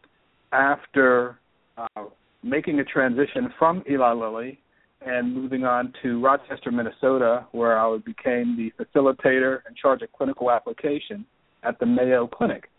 after 0.52 1.40
uh, 1.78 2.04
making 2.44 2.80
a 2.80 2.84
transition 2.84 3.52
from 3.58 3.84
Eli 3.90 4.14
Lilly 4.14 4.60
and 5.04 5.34
moving 5.34 5.64
on 5.64 5.92
to 6.04 6.22
Rochester, 6.22 6.72
Minnesota, 6.72 7.48
where 7.54 7.80
I 7.80 7.98
became 8.06 8.56
the 8.56 8.72
facilitator 8.84 9.62
in 9.68 9.74
charge 9.82 10.04
of 10.04 10.12
clinical 10.12 10.52
application 10.52 11.26
at 11.64 11.80
the 11.80 11.88
Mayo 11.88 12.28
Clinic. 12.28 12.70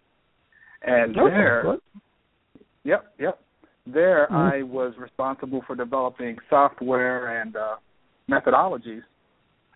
And 0.83 1.19
okay. 1.19 1.31
there, 1.31 1.77
yep, 2.85 3.13
yep. 3.19 3.41
There, 3.87 4.29
mm-hmm. 4.31 4.35
I 4.37 4.63
was 4.63 4.95
responsible 4.97 5.63
for 5.67 5.75
developing 5.75 6.37
software 6.49 7.41
and 7.41 7.57
uh, 7.57 7.77
methodologies 8.31 9.03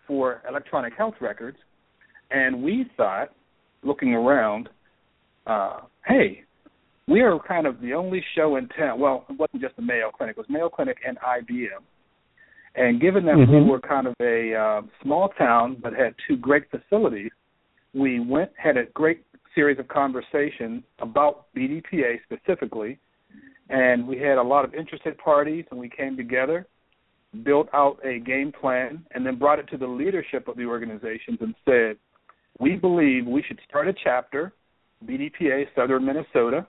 for 0.07 0.41
electronic 0.47 0.93
health 0.97 1.15
records, 1.19 1.57
and 2.31 2.63
we 2.63 2.89
thought, 2.95 3.29
looking 3.83 4.13
around, 4.13 4.69
uh, 5.45 5.81
hey, 6.05 6.43
we 7.07 7.21
are 7.21 7.39
kind 7.39 7.67
of 7.67 7.79
the 7.81 7.93
only 7.93 8.23
show 8.35 8.57
in 8.57 8.67
town. 8.69 8.99
Well, 8.99 9.25
it 9.29 9.37
wasn't 9.37 9.61
just 9.61 9.75
the 9.75 9.81
Mayo 9.81 10.11
Clinic; 10.11 10.35
it 10.37 10.39
was 10.39 10.49
Mayo 10.49 10.69
Clinic 10.69 10.97
and 11.07 11.17
IBM. 11.19 11.83
And 12.75 13.01
given 13.01 13.25
that 13.25 13.35
mm-hmm. 13.35 13.51
we 13.51 13.61
were 13.63 13.79
kind 13.79 14.07
of 14.07 14.13
a 14.21 14.53
uh, 14.53 14.81
small 15.01 15.29
town 15.29 15.77
but 15.81 15.93
had 15.93 16.13
two 16.27 16.37
great 16.37 16.63
facilities, 16.69 17.31
we 17.93 18.19
went 18.19 18.51
had 18.55 18.77
a 18.77 18.85
great 18.93 19.23
series 19.55 19.79
of 19.79 19.87
conversations 19.87 20.83
about 20.99 21.47
BDPA 21.55 22.19
specifically, 22.23 22.99
and 23.69 24.07
we 24.07 24.19
had 24.19 24.37
a 24.37 24.43
lot 24.43 24.63
of 24.63 24.75
interested 24.75 25.17
parties, 25.17 25.65
and 25.71 25.79
we 25.79 25.89
came 25.89 26.15
together 26.15 26.67
built 27.43 27.67
out 27.73 27.99
a 28.05 28.19
game 28.19 28.51
plan, 28.51 29.05
and 29.11 29.25
then 29.25 29.37
brought 29.37 29.59
it 29.59 29.67
to 29.69 29.77
the 29.77 29.87
leadership 29.87 30.47
of 30.47 30.57
the 30.57 30.65
organizations 30.65 31.37
and 31.41 31.53
said, 31.65 31.97
we 32.59 32.75
believe 32.75 33.25
we 33.25 33.43
should 33.43 33.59
start 33.67 33.87
a 33.87 33.93
chapter, 34.03 34.53
BDPA 35.05 35.65
Southern 35.75 36.05
Minnesota, 36.05 36.65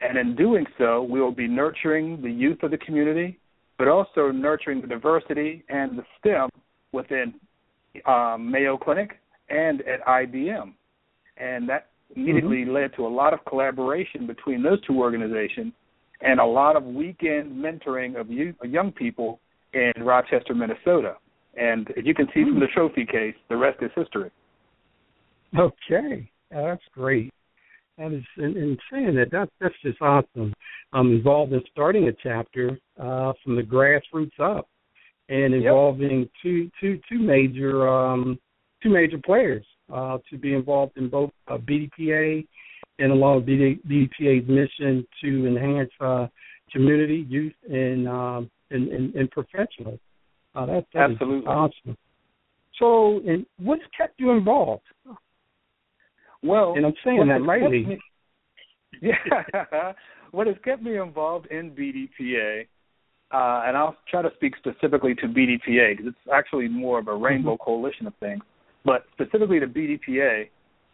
and 0.00 0.16
in 0.16 0.36
doing 0.36 0.64
so, 0.76 1.02
we 1.02 1.20
will 1.20 1.32
be 1.32 1.48
nurturing 1.48 2.20
the 2.22 2.30
youth 2.30 2.62
of 2.62 2.70
the 2.70 2.78
community, 2.78 3.38
but 3.78 3.88
also 3.88 4.30
nurturing 4.30 4.80
the 4.80 4.86
diversity 4.86 5.64
and 5.68 5.98
the 5.98 6.04
STEM 6.18 6.50
within 6.92 7.34
um, 8.06 8.50
Mayo 8.50 8.76
Clinic 8.76 9.18
and 9.48 9.80
at 9.82 10.04
IBM. 10.06 10.72
And 11.36 11.68
that 11.68 11.88
immediately 12.14 12.58
mm-hmm. 12.58 12.74
led 12.74 12.94
to 12.96 13.06
a 13.06 13.08
lot 13.08 13.32
of 13.32 13.44
collaboration 13.44 14.26
between 14.26 14.62
those 14.62 14.80
two 14.86 14.98
organizations 14.98 15.72
and 16.20 16.40
a 16.40 16.44
lot 16.44 16.76
of 16.76 16.84
weekend 16.84 17.52
mentoring 17.52 18.20
of, 18.20 18.30
youth, 18.30 18.56
of 18.62 18.70
young 18.70 18.92
people 18.92 19.40
in 19.74 19.92
Rochester, 20.02 20.54
Minnesota. 20.54 21.16
And 21.56 21.88
as 21.96 22.04
you 22.04 22.14
can 22.14 22.26
see 22.34 22.44
from 22.44 22.60
the 22.60 22.66
trophy 22.72 23.04
case, 23.04 23.34
the 23.48 23.56
rest 23.56 23.78
is 23.82 23.90
history. 23.96 24.30
Okay, 25.58 26.30
that's 26.50 26.82
great. 26.92 27.32
That 27.96 28.12
is, 28.12 28.22
in, 28.36 28.56
in 28.56 28.78
saying 28.92 29.16
that, 29.16 29.30
that 29.32 29.48
that's 29.60 29.74
just 29.82 30.00
awesome. 30.00 30.54
I'm 30.92 31.10
involved 31.10 31.52
in 31.52 31.62
starting 31.72 32.08
a 32.08 32.12
chapter 32.22 32.78
uh, 33.00 33.32
from 33.42 33.56
the 33.56 33.62
grassroots 33.62 34.38
up, 34.40 34.68
and 35.28 35.54
involving 35.54 36.20
yep. 36.20 36.28
two 36.42 36.70
two 36.80 37.00
two 37.08 37.18
major 37.18 37.88
um, 37.88 38.38
two 38.82 38.90
major 38.90 39.18
players 39.18 39.64
uh, 39.92 40.18
to 40.30 40.38
be 40.38 40.54
involved 40.54 40.96
in 40.96 41.08
both 41.08 41.30
uh, 41.48 41.56
BDPA 41.56 42.46
and 42.98 43.12
along 43.12 43.36
with 43.36 43.46
BDPA's 43.46 44.48
mission 44.48 45.06
to 45.22 45.46
enhance 45.46 45.90
uh, 46.00 46.26
community, 46.72 47.26
youth, 47.28 47.54
and, 47.70 48.08
um, 48.08 48.50
and, 48.70 48.88
and, 48.88 49.14
and 49.14 49.30
professionals. 49.30 49.98
Uh, 50.54 50.66
that, 50.66 50.86
that 50.94 51.10
Absolutely 51.12 51.46
awesome. 51.46 51.96
So, 52.78 53.20
and 53.26 53.44
what's 53.58 53.82
kept 53.96 54.20
you 54.20 54.30
involved? 54.30 54.82
Well, 56.42 56.74
and 56.76 56.86
I'm 56.86 56.94
saying 57.04 57.26
that 57.28 57.42
lightly. 57.42 57.84
Me, 57.84 57.98
yeah, 59.02 59.92
what 60.30 60.46
has 60.46 60.56
kept 60.64 60.82
me 60.82 60.98
involved 60.98 61.46
in 61.46 61.70
BDPA, 61.72 62.66
uh, 63.32 63.66
and 63.66 63.76
I'll 63.76 63.96
try 64.08 64.22
to 64.22 64.30
speak 64.36 64.54
specifically 64.56 65.14
to 65.16 65.26
BDPA 65.26 65.96
because 65.96 66.06
it's 66.06 66.32
actually 66.32 66.68
more 66.68 66.98
of 66.98 67.08
a 67.08 67.14
rainbow 67.14 67.54
mm-hmm. 67.54 67.64
coalition 67.64 68.06
of 68.06 68.14
things, 68.20 68.42
but 68.84 69.04
specifically 69.12 69.58
to 69.60 69.66
BDPA, 69.66 70.48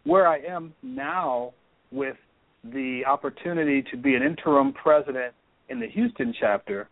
where 0.05 0.27
I 0.27 0.39
am 0.39 0.73
now 0.83 1.53
with 1.93 2.17
the 2.65 3.03
opportunity 3.07 3.85
to 3.91 3.97
be 3.97 4.15
an 4.15 4.23
interim 4.23 4.73
president 4.73 5.35
in 5.69 5.81
the 5.81 5.89
Houston 5.89 6.35
chapter, 6.39 6.89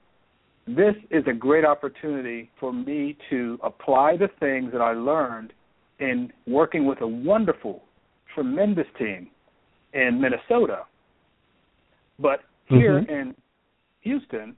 this 0.66 0.94
is 1.10 1.24
a 1.26 1.32
great 1.32 1.64
opportunity 1.64 2.50
for 2.60 2.72
me 2.72 3.16
to 3.30 3.58
apply 3.62 4.16
the 4.16 4.28
things 4.38 4.70
that 4.72 4.80
I 4.80 4.92
learned 4.92 5.52
in 5.98 6.32
working 6.46 6.86
with 6.86 7.00
a 7.00 7.06
wonderful, 7.06 7.82
tremendous 8.34 8.86
team 8.98 9.28
in 9.92 10.20
Minnesota. 10.20 10.82
But 12.18 12.40
here 12.66 13.00
mm-hmm. 13.00 13.12
in 13.12 13.34
Houston, 14.02 14.56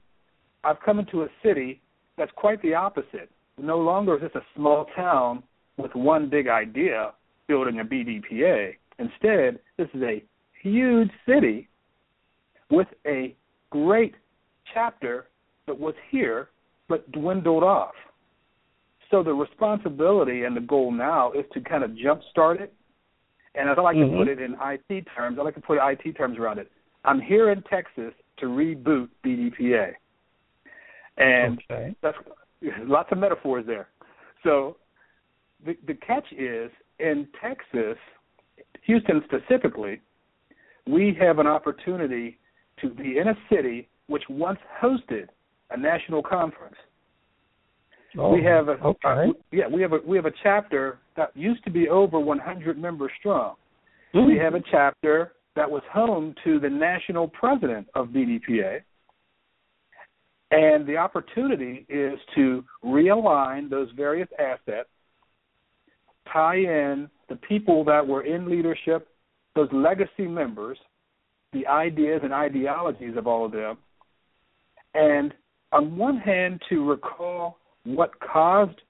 I've 0.63 0.79
come 0.83 0.99
into 0.99 1.23
a 1.23 1.27
city 1.43 1.81
that's 2.17 2.31
quite 2.35 2.61
the 2.61 2.73
opposite. 2.73 3.29
No 3.57 3.77
longer 3.79 4.15
is 4.15 4.21
this 4.21 4.31
a 4.35 4.45
small 4.55 4.85
town 4.95 5.43
with 5.77 5.93
one 5.95 6.29
big 6.29 6.47
idea 6.47 7.13
building 7.47 7.79
a 7.79 7.83
BDPA. 7.83 8.75
Instead, 8.99 9.59
this 9.77 9.87
is 9.93 10.01
a 10.01 10.23
huge 10.61 11.09
city 11.27 11.67
with 12.69 12.87
a 13.05 13.35
great 13.69 14.15
chapter 14.73 15.27
that 15.67 15.79
was 15.79 15.95
here 16.09 16.49
but 16.87 17.11
dwindled 17.11 17.63
off. 17.63 17.93
So 19.11 19.23
the 19.23 19.33
responsibility 19.33 20.43
and 20.43 20.55
the 20.55 20.61
goal 20.61 20.91
now 20.91 21.31
is 21.31 21.45
to 21.53 21.61
kind 21.61 21.83
of 21.83 21.91
jumpstart 21.91 22.59
it. 22.59 22.73
And 23.53 23.69
as 23.69 23.77
I 23.77 23.81
like 23.81 23.95
mm-hmm. 23.95 24.13
to 24.13 24.17
put 24.17 24.27
it 24.27 24.41
in 24.41 24.55
IT 24.61 25.07
terms, 25.15 25.37
I 25.39 25.43
like 25.43 25.55
to 25.55 25.61
put 25.61 25.77
IT 25.81 26.13
terms 26.13 26.37
around 26.37 26.59
it. 26.59 26.71
I'm 27.03 27.21
here 27.21 27.51
in 27.51 27.61
Texas 27.63 28.13
to 28.39 28.47
reboot 28.47 29.09
BDPA. 29.25 29.91
And 31.17 31.59
okay. 31.71 31.95
that's 32.01 32.17
lots 32.83 33.09
of 33.11 33.17
metaphors 33.17 33.65
there. 33.65 33.87
So 34.43 34.77
the 35.65 35.75
the 35.87 35.93
catch 35.93 36.25
is 36.31 36.71
in 36.99 37.27
Texas, 37.41 37.97
Houston 38.85 39.23
specifically, 39.25 40.01
we 40.87 41.17
have 41.19 41.39
an 41.39 41.47
opportunity 41.47 42.37
to 42.81 42.89
be 42.89 43.17
in 43.17 43.29
a 43.29 43.35
city 43.49 43.87
which 44.07 44.23
once 44.29 44.59
hosted 44.81 45.27
a 45.71 45.77
national 45.77 46.21
conference. 46.23 46.75
Oh, 48.17 48.33
we 48.33 48.43
have 48.43 48.69
a 48.69 48.73
okay. 48.73 49.31
yeah 49.51 49.67
we 49.67 49.81
have 49.81 49.91
a 49.91 49.99
we 50.05 50.15
have 50.15 50.25
a 50.25 50.31
chapter 50.41 50.99
that 51.17 51.35
used 51.35 51.63
to 51.65 51.69
be 51.69 51.89
over 51.89 52.19
100 52.19 52.77
members 52.77 53.11
strong. 53.19 53.55
Mm. 54.13 54.27
We 54.27 54.37
have 54.37 54.55
a 54.55 54.61
chapter 54.71 55.33
that 55.55 55.69
was 55.69 55.83
home 55.91 56.33
to 56.43 56.59
the 56.59 56.69
national 56.69 57.27
president 57.27 57.87
of 57.95 58.09
BDPA. 58.09 58.81
And 60.51 60.87
the 60.87 60.95
opportunity 60.95 61.85
is 61.89 62.19
to 62.35 62.63
realign 62.83 63.69
those 63.69 63.89
various 63.97 64.29
assets, 64.39 64.89
tie 66.31 66.57
in 66.57 67.09
the 67.27 67.35
people 67.35 67.83
that 67.85 68.05
were 68.05 68.23
in 68.23 68.49
leadership 68.49 69.07
those 69.55 69.69
legacy 69.71 70.27
members, 70.27 70.77
the 71.53 71.65
ideas 71.65 72.21
and 72.23 72.33
ideologies 72.33 73.15
of 73.17 73.25
all 73.25 73.45
of 73.45 73.53
them, 73.53 73.77
and 74.93 75.33
on 75.75 75.97
one 75.97 76.17
hand, 76.17 76.61
to 76.69 76.83
recall 76.83 77.57
what 77.83 78.11
caused 78.19 78.81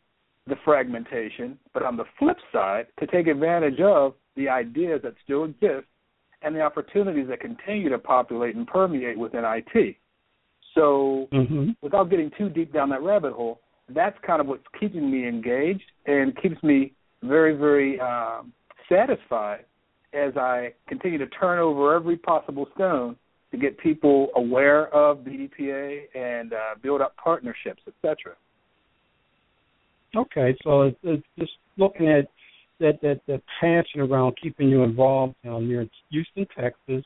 the 0.47 0.55
fragmentation, 0.63 1.57
but 1.73 1.83
on 1.83 1.97
the 1.97 2.05
flip 2.19 2.37
side, 2.53 2.85
to 2.99 3.07
take 3.07 3.27
advantage 3.27 3.79
of 3.79 4.13
the 4.35 4.47
ideas 4.47 5.01
that 5.03 5.15
still 5.23 5.45
exist 5.45 5.87
and 6.43 6.55
the 6.55 6.61
opportunities 6.61 7.27
that 7.27 7.39
continue 7.39 7.89
to 7.89 7.97
populate 7.97 8.55
and 8.55 8.67
permeate 8.67 9.17
within 9.17 9.43
IT. 9.43 9.95
So, 10.75 11.27
mm-hmm. 11.33 11.71
without 11.81 12.09
getting 12.09 12.29
too 12.37 12.49
deep 12.49 12.71
down 12.71 12.89
that 12.89 13.01
rabbit 13.01 13.33
hole, 13.33 13.61
that's 13.89 14.17
kind 14.25 14.39
of 14.39 14.47
what's 14.47 14.63
keeping 14.79 15.09
me 15.09 15.27
engaged 15.27 15.83
and 16.05 16.39
keeps 16.41 16.61
me 16.61 16.93
very, 17.23 17.55
very 17.55 17.99
um, 17.99 18.53
satisfied 18.89 19.65
as 20.13 20.37
I 20.37 20.73
continue 20.87 21.17
to 21.17 21.27
turn 21.27 21.59
over 21.59 21.95
every 21.95 22.17
possible 22.17 22.67
stone 22.75 23.15
to 23.55 23.61
get 23.61 23.77
people 23.77 24.29
aware 24.35 24.93
of 24.93 25.19
BDPA 25.19 26.03
and 26.13 26.53
uh, 26.53 26.75
build 26.81 27.01
up 27.01 27.15
partnerships, 27.17 27.81
etc. 27.87 28.33
Okay, 30.15 30.55
so 30.63 30.83
it's, 30.83 30.97
it's 31.03 31.23
just 31.37 31.51
looking 31.77 32.09
at 32.09 32.27
that 32.79 32.99
that 33.01 33.21
that 33.27 33.41
passion 33.59 34.01
around 34.01 34.35
keeping 34.41 34.69
you 34.69 34.83
involved. 34.83 35.35
You're 35.43 35.81
in 35.81 35.89
Houston, 36.11 36.47
Texas. 36.57 37.03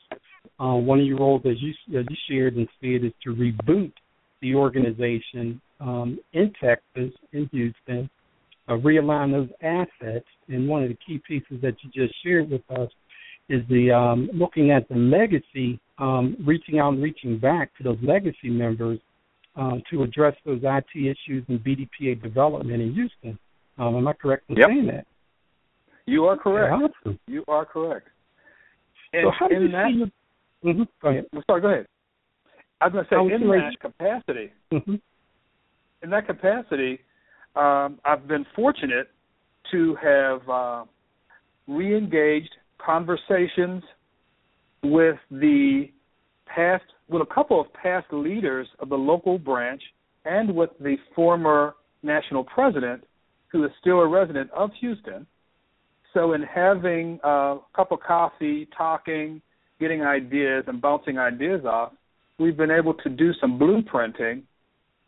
Uh, 0.58 0.74
one 0.74 1.00
of 1.00 1.06
your 1.06 1.18
roles, 1.18 1.42
as 1.44 1.56
you 1.60 1.70
as 1.98 2.06
you 2.08 2.16
shared 2.28 2.56
and 2.56 2.68
said, 2.80 3.04
is 3.04 3.12
to 3.24 3.34
reboot 3.34 3.92
the 4.42 4.54
organization 4.54 5.60
um, 5.80 6.18
in 6.32 6.52
Texas, 6.60 7.12
in 7.32 7.48
Houston, 7.52 8.08
uh, 8.68 8.72
realign 8.72 9.32
those 9.32 9.48
assets. 9.62 10.26
And 10.48 10.68
one 10.68 10.82
of 10.82 10.88
the 10.88 10.96
key 11.06 11.20
pieces 11.26 11.60
that 11.62 11.74
you 11.82 11.90
just 11.94 12.14
shared 12.22 12.50
with 12.50 12.62
us 12.70 12.90
is 13.48 13.62
the 13.68 13.90
um, 13.90 14.30
looking 14.32 14.70
at 14.70 14.88
the 14.88 14.94
legacy, 14.94 15.80
um, 16.00 16.36
reaching 16.44 16.78
out 16.78 16.94
and 16.94 17.02
reaching 17.02 17.38
back 17.38 17.70
to 17.76 17.84
those 17.84 17.98
legacy 18.02 18.48
members 18.48 18.98
um, 19.56 19.82
to 19.90 20.02
address 20.02 20.34
those 20.44 20.60
IT 20.62 20.86
issues 20.94 21.44
and 21.48 21.60
BDPA 21.60 22.20
development 22.22 22.80
in 22.82 22.94
Houston. 22.94 23.38
Um, 23.78 23.96
am 23.96 24.08
I 24.08 24.14
correct 24.14 24.44
in 24.48 24.56
yep. 24.56 24.68
saying 24.68 24.86
that? 24.86 25.06
You 26.06 26.24
are 26.24 26.36
correct. 26.36 26.94
Yeah. 27.04 27.12
You 27.26 27.44
are 27.46 27.64
correct. 27.64 28.08
And 29.12 29.26
so 29.26 29.32
how 29.38 29.48
do 29.48 29.54
you 29.54 29.70
that, 29.70 29.88
see 29.90 29.98
your, 29.98 30.74
mm-hmm, 30.74 30.82
go 31.02 31.08
ahead. 31.08 31.26
Sorry, 31.46 31.60
go 31.60 31.68
ahead. 31.68 31.86
I 32.80 32.86
was 32.86 32.92
going 32.92 33.04
to 33.04 33.10
say 33.10 33.34
in 33.34 33.48
that 33.48 33.80
capacity, 33.80 34.52
mm-hmm. 34.72 34.94
in 36.02 36.10
that 36.10 36.26
capacity, 36.26 37.00
um, 37.56 37.98
I've 38.04 38.26
been 38.26 38.46
fortunate 38.56 39.08
to 39.70 39.96
have 40.02 40.48
uh, 40.48 40.84
re-engaged 41.68 42.54
conversations 42.84 43.82
with 44.82 45.16
the 45.30 45.90
past, 46.46 46.84
with 47.08 47.22
a 47.22 47.34
couple 47.34 47.60
of 47.60 47.72
past 47.74 48.06
leaders 48.12 48.66
of 48.78 48.88
the 48.88 48.96
local 48.96 49.38
branch, 49.38 49.82
and 50.24 50.54
with 50.54 50.70
the 50.80 50.96
former 51.14 51.74
national 52.02 52.44
president, 52.44 53.04
who 53.48 53.64
is 53.64 53.70
still 53.80 54.00
a 54.00 54.08
resident 54.08 54.50
of 54.52 54.70
Houston. 54.80 55.26
So, 56.14 56.32
in 56.32 56.42
having 56.42 57.20
a 57.22 57.58
cup 57.74 57.92
of 57.92 58.00
coffee, 58.00 58.68
talking, 58.76 59.40
getting 59.78 60.02
ideas, 60.02 60.64
and 60.66 60.80
bouncing 60.80 61.18
ideas 61.18 61.64
off, 61.64 61.92
we've 62.38 62.56
been 62.56 62.70
able 62.70 62.94
to 62.94 63.08
do 63.08 63.32
some 63.40 63.58
blueprinting 63.58 64.42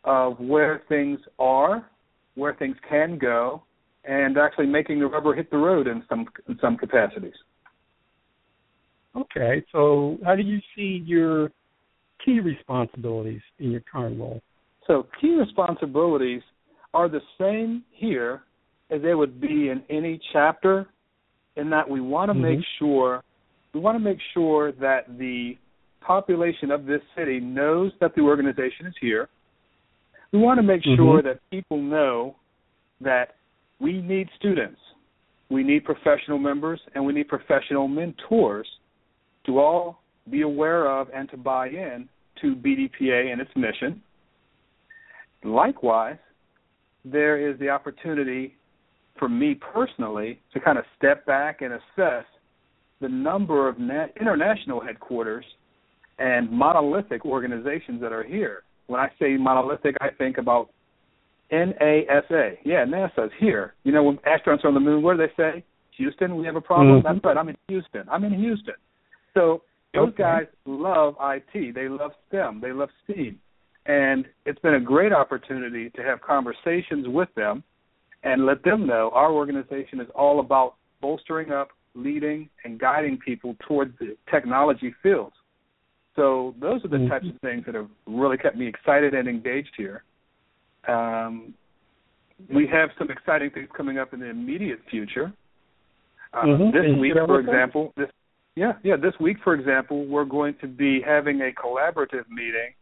of 0.03 0.39
where 0.39 0.83
things 0.87 1.19
are, 1.39 1.89
where 2.35 2.53
things 2.53 2.75
can 2.87 3.17
go, 3.17 3.63
and 4.05 4.37
actually 4.37 4.65
making 4.65 4.99
the 4.99 5.07
rubber 5.07 5.33
hit 5.33 5.49
the 5.51 5.57
road 5.57 5.87
in 5.87 6.03
some 6.09 6.25
in 6.47 6.57
some 6.61 6.77
capacities. 6.77 7.35
Okay, 9.15 9.63
so 9.71 10.17
how 10.25 10.35
do 10.35 10.41
you 10.41 10.59
see 10.75 11.03
your 11.05 11.51
key 12.25 12.39
responsibilities 12.39 13.41
in 13.59 13.71
your 13.71 13.81
current 13.81 14.19
role? 14.19 14.41
So, 14.87 15.07
key 15.21 15.35
responsibilities 15.35 16.41
are 16.93 17.07
the 17.07 17.21
same 17.39 17.83
here 17.91 18.41
as 18.89 19.01
they 19.01 19.13
would 19.13 19.39
be 19.39 19.69
in 19.69 19.83
any 19.89 20.19
chapter, 20.31 20.87
in 21.55 21.69
that 21.69 21.87
we 21.87 22.01
want 22.01 22.29
to 22.29 22.33
mm-hmm. 22.33 22.57
make 22.57 22.65
sure 22.79 23.23
we 23.73 23.79
want 23.79 23.95
to 23.95 23.99
make 23.99 24.19
sure 24.33 24.71
that 24.73 25.17
the 25.17 25.57
population 26.01 26.69
of 26.69 26.85
this 26.85 27.01
city 27.17 27.39
knows 27.39 27.91
that 27.99 28.13
the 28.15 28.21
organization 28.21 28.85
is 28.85 28.93
here. 28.99 29.29
We 30.31 30.39
want 30.39 30.59
to 30.59 30.63
make 30.63 30.81
mm-hmm. 30.81 31.01
sure 31.01 31.21
that 31.23 31.39
people 31.49 31.81
know 31.81 32.35
that 33.01 33.35
we 33.79 34.01
need 34.01 34.29
students, 34.37 34.79
we 35.49 35.63
need 35.63 35.85
professional 35.85 36.39
members, 36.39 36.79
and 36.93 37.05
we 37.05 37.13
need 37.13 37.27
professional 37.27 37.87
mentors 37.87 38.67
to 39.45 39.59
all 39.59 40.01
be 40.29 40.41
aware 40.41 40.89
of 40.89 41.07
and 41.13 41.29
to 41.29 41.37
buy 41.37 41.67
in 41.67 42.07
to 42.41 42.55
BDPA 42.55 43.31
and 43.31 43.41
its 43.41 43.51
mission. 43.55 44.01
Likewise, 45.43 46.17
there 47.05 47.49
is 47.49 47.59
the 47.59 47.69
opportunity 47.69 48.55
for 49.19 49.27
me 49.27 49.55
personally 49.55 50.39
to 50.53 50.59
kind 50.59 50.77
of 50.77 50.85
step 50.97 51.25
back 51.25 51.61
and 51.61 51.73
assess 51.73 52.25
the 53.01 53.09
number 53.09 53.67
of 53.67 53.77
na- 53.77 54.07
international 54.19 54.79
headquarters 54.81 55.45
and 56.19 56.49
monolithic 56.49 57.25
organizations 57.25 57.99
that 58.01 58.13
are 58.13 58.23
here. 58.23 58.63
When 58.87 58.99
I 58.99 59.09
say 59.19 59.35
monolithic, 59.37 59.95
I 60.01 60.09
think 60.17 60.37
about 60.37 60.69
NASA. 61.51 62.57
Yeah, 62.63 62.85
NASA's 62.85 63.31
here. 63.39 63.73
You 63.83 63.91
know, 63.91 64.03
when 64.03 64.17
astronauts 64.19 64.63
are 64.63 64.69
on 64.69 64.73
the 64.73 64.79
moon, 64.79 65.03
what 65.03 65.17
do 65.17 65.27
they 65.27 65.33
say? 65.35 65.63
Houston, 65.97 66.37
we 66.37 66.45
have 66.45 66.55
a 66.55 66.61
problem. 66.61 67.01
Mm-hmm. 67.01 67.07
That's 67.07 67.25
right. 67.25 67.37
I'm 67.37 67.49
in 67.49 67.57
Houston. 67.67 68.03
I'm 68.09 68.23
in 68.23 68.33
Houston. 68.33 68.73
So 69.33 69.63
those 69.93 70.09
Okay. 70.09 70.23
guys 70.23 70.47
love 70.65 71.15
IT. 71.21 71.73
They 71.73 71.87
love 71.87 72.13
STEM. 72.27 72.59
They 72.59 72.71
love 72.71 72.89
STEAM. 73.03 73.39
And 73.85 74.27
it's 74.45 74.59
been 74.59 74.75
a 74.75 74.79
great 74.79 75.11
opportunity 75.11 75.89
to 75.91 76.03
have 76.03 76.21
conversations 76.21 77.07
with 77.07 77.33
them 77.35 77.63
and 78.23 78.45
let 78.45 78.63
them 78.63 78.85
know 78.87 79.11
our 79.11 79.31
organization 79.31 79.99
is 79.99 80.09
all 80.11 80.39
about 80.39 80.75
bolstering 81.01 81.51
up, 81.51 81.71
leading, 81.93 82.49
and 82.63 82.79
guiding 82.79 83.17
people 83.17 83.55
towards 83.67 83.97
the 83.99 84.17
technology 84.31 84.91
fields. 85.03 85.35
So 86.15 86.55
those 86.59 86.83
are 86.85 86.87
the 86.87 86.97
Mhm. 86.97 87.09
types 87.09 87.27
of 87.27 87.37
things 87.41 87.65
that 87.65 87.75
have 87.75 87.89
really 88.05 88.37
kept 88.37 88.55
me 88.55 88.67
excited 88.67 89.13
and 89.13 89.27
engaged 89.27 89.75
here. 89.75 90.03
Um, 90.87 91.53
we 92.49 92.65
have 92.67 92.93
some 92.97 93.09
exciting 93.09 93.49
things 93.51 93.69
coming 93.71 93.97
up 93.97 94.13
in 94.13 94.19
the 94.19 94.27
immediate 94.27 94.81
future. 94.85 95.33
Uh, 96.33 96.45
Mhm. 96.45 96.71
This 96.71 96.97
week, 96.97 97.13
for 97.13 97.39
example, 97.39 97.93
this 97.95 98.09
yeah 98.55 98.73
yeah 98.83 98.95
this 98.95 99.13
week, 99.19 99.37
for 99.43 99.53
example, 99.53 100.05
we're 100.05 100.25
going 100.25 100.55
to 100.61 100.67
be 100.67 101.01
having 101.01 101.41
a 101.41 101.51
collaborative 101.51 102.27
meeting. 102.29 102.73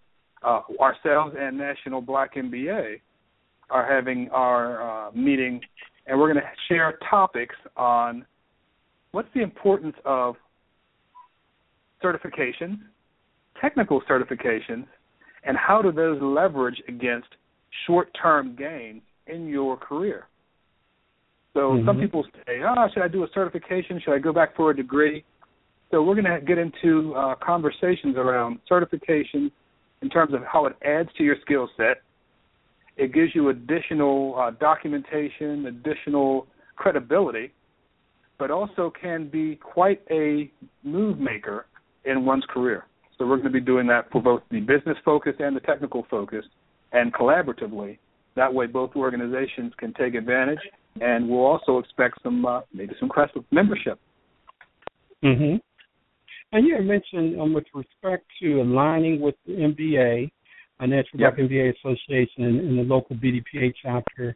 Uh, 0.43 0.61
ourselves 0.79 1.35
and 1.39 1.55
National 1.55 2.01
Black 2.01 2.33
MBA 2.33 2.99
are 3.69 3.87
having 3.87 4.27
our 4.31 5.07
uh, 5.07 5.11
meeting, 5.11 5.61
and 6.07 6.19
we're 6.19 6.33
going 6.33 6.43
to 6.43 6.51
share 6.67 6.97
topics 7.09 7.55
on 7.77 8.25
what's 9.11 9.27
the 9.35 9.41
importance 9.41 9.95
of 10.03 10.35
certifications, 12.03 12.79
technical 13.61 14.01
certifications, 14.09 14.85
and 15.45 15.55
how 15.57 15.79
do 15.81 15.91
those 15.91 16.19
leverage 16.21 16.81
against 16.87 17.27
short-term 17.85 18.55
gains 18.57 19.01
in 19.27 19.47
your 19.47 19.77
career. 19.77 20.25
So 21.53 21.83
some 21.85 21.97
Mhm. 21.97 22.01
people 22.01 22.25
say, 22.45 22.61
"Ah, 22.63 22.87
should 22.87 23.03
I 23.03 23.07
do 23.07 23.23
a 23.23 23.27
certification? 23.29 23.99
Should 23.99 24.13
I 24.13 24.19
go 24.19 24.33
back 24.33 24.55
for 24.55 24.71
a 24.71 24.75
degree?" 24.75 25.23
So 25.91 26.01
we're 26.01 26.15
going 26.15 26.25
to 26.25 26.39
get 26.45 26.57
into 26.57 27.13
uh, 27.15 27.35
conversations 27.43 28.15
around 28.15 28.59
certification 28.67 29.51
in 30.01 30.09
terms 30.09 30.33
of 30.33 30.41
how 30.51 30.65
it 30.65 30.75
adds 30.83 31.09
to 31.17 31.23
your 31.23 31.35
skill 31.41 31.69
set. 31.75 32.01
It 32.95 33.13
gives 33.13 33.35
you 33.35 33.49
additional 33.49 34.35
uh, 34.39 34.51
documentation, 34.51 35.65
additional 35.65 36.47
credibility, 36.77 37.53
but 38.39 38.51
also 38.51 38.91
can 38.99 39.27
be 39.27 39.57
quite 39.57 40.01
a 40.09 40.49
move 40.83 41.19
maker 41.19 41.65
in 42.05 42.25
one's 42.25 42.45
career. 42.49 42.85
So 43.17 43.27
we're 43.27 43.37
going 43.37 43.53
to 43.53 43.53
be 43.53 43.61
doing 43.61 43.85
that 43.87 44.09
for 44.11 44.21
both 44.21 44.41
the 44.49 44.61
business 44.61 44.97
focus 45.05 45.33
and 45.39 45.55
the 45.55 45.59
technical 45.59 46.07
focus, 46.09 46.45
and 46.91 47.13
collaboratively. 47.13 47.99
That 48.35 48.51
way, 48.51 48.65
both 48.65 48.95
organizations 48.95 49.73
can 49.77 49.93
take 49.93 50.15
advantage, 50.15 50.59
and 51.01 51.29
we'll 51.29 51.45
also 51.45 51.77
expect 51.79 52.23
some 52.23 52.45
uh, 52.45 52.61
maybe 52.73 52.95
some 52.99 53.09
crest 53.09 53.33
membership. 53.51 53.99
hmm 55.21 55.57
And 56.51 56.67
you 56.67 56.75
had 56.75 56.85
mentioned 56.85 57.39
um, 57.39 57.53
with 57.53 57.65
respect 57.73 58.25
to 58.41 58.61
aligning 58.61 59.21
with 59.21 59.35
the 59.45 59.53
MBA, 59.53 60.31
a 60.79 60.87
National 60.87 61.21
Yep. 61.21 61.35
Black 61.35 61.49
MBA 61.49 61.73
Association, 61.77 62.43
and, 62.43 62.59
and 62.59 62.77
the 62.79 62.83
local 62.83 63.15
BDPA 63.15 63.73
chapter, 63.81 64.35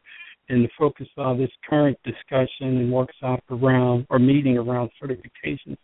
and 0.50 0.64
the 0.64 0.70
focus 0.78 1.08
of 1.18 1.40
this 1.40 1.50
current 1.68 1.98
discussion 2.04 2.78
and 2.78 2.92
workshop 2.92 3.44
around 3.50 4.06
or 4.10 4.20
meeting 4.20 4.58
around 4.58 4.92
certifications. 5.02 5.78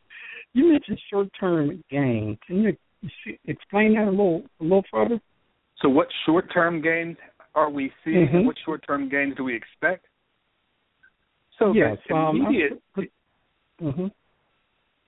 You 0.53 0.71
mentioned 0.71 0.99
short-term 1.09 1.83
gain. 1.89 2.37
Can 2.45 2.61
you 2.61 2.77
explain 3.45 3.95
that 3.95 4.07
a 4.07 4.11
little 4.11 4.43
a 4.59 4.63
little 4.63 4.83
further? 4.91 5.19
So, 5.81 5.89
what 5.89 6.07
short-term 6.25 6.81
gains 6.81 7.17
are 7.55 7.69
we 7.69 7.91
seeing, 8.03 8.27
Mhm. 8.27 8.35
and 8.35 8.45
what 8.45 8.57
short-term 8.59 9.09
gains 9.09 9.35
do 9.35 9.43
we 9.43 9.55
expect? 9.55 10.05
So, 11.57 11.73
yes. 11.73 11.97
Um, 12.11 12.41
immediate, 12.41 12.81
hmm 13.79 14.07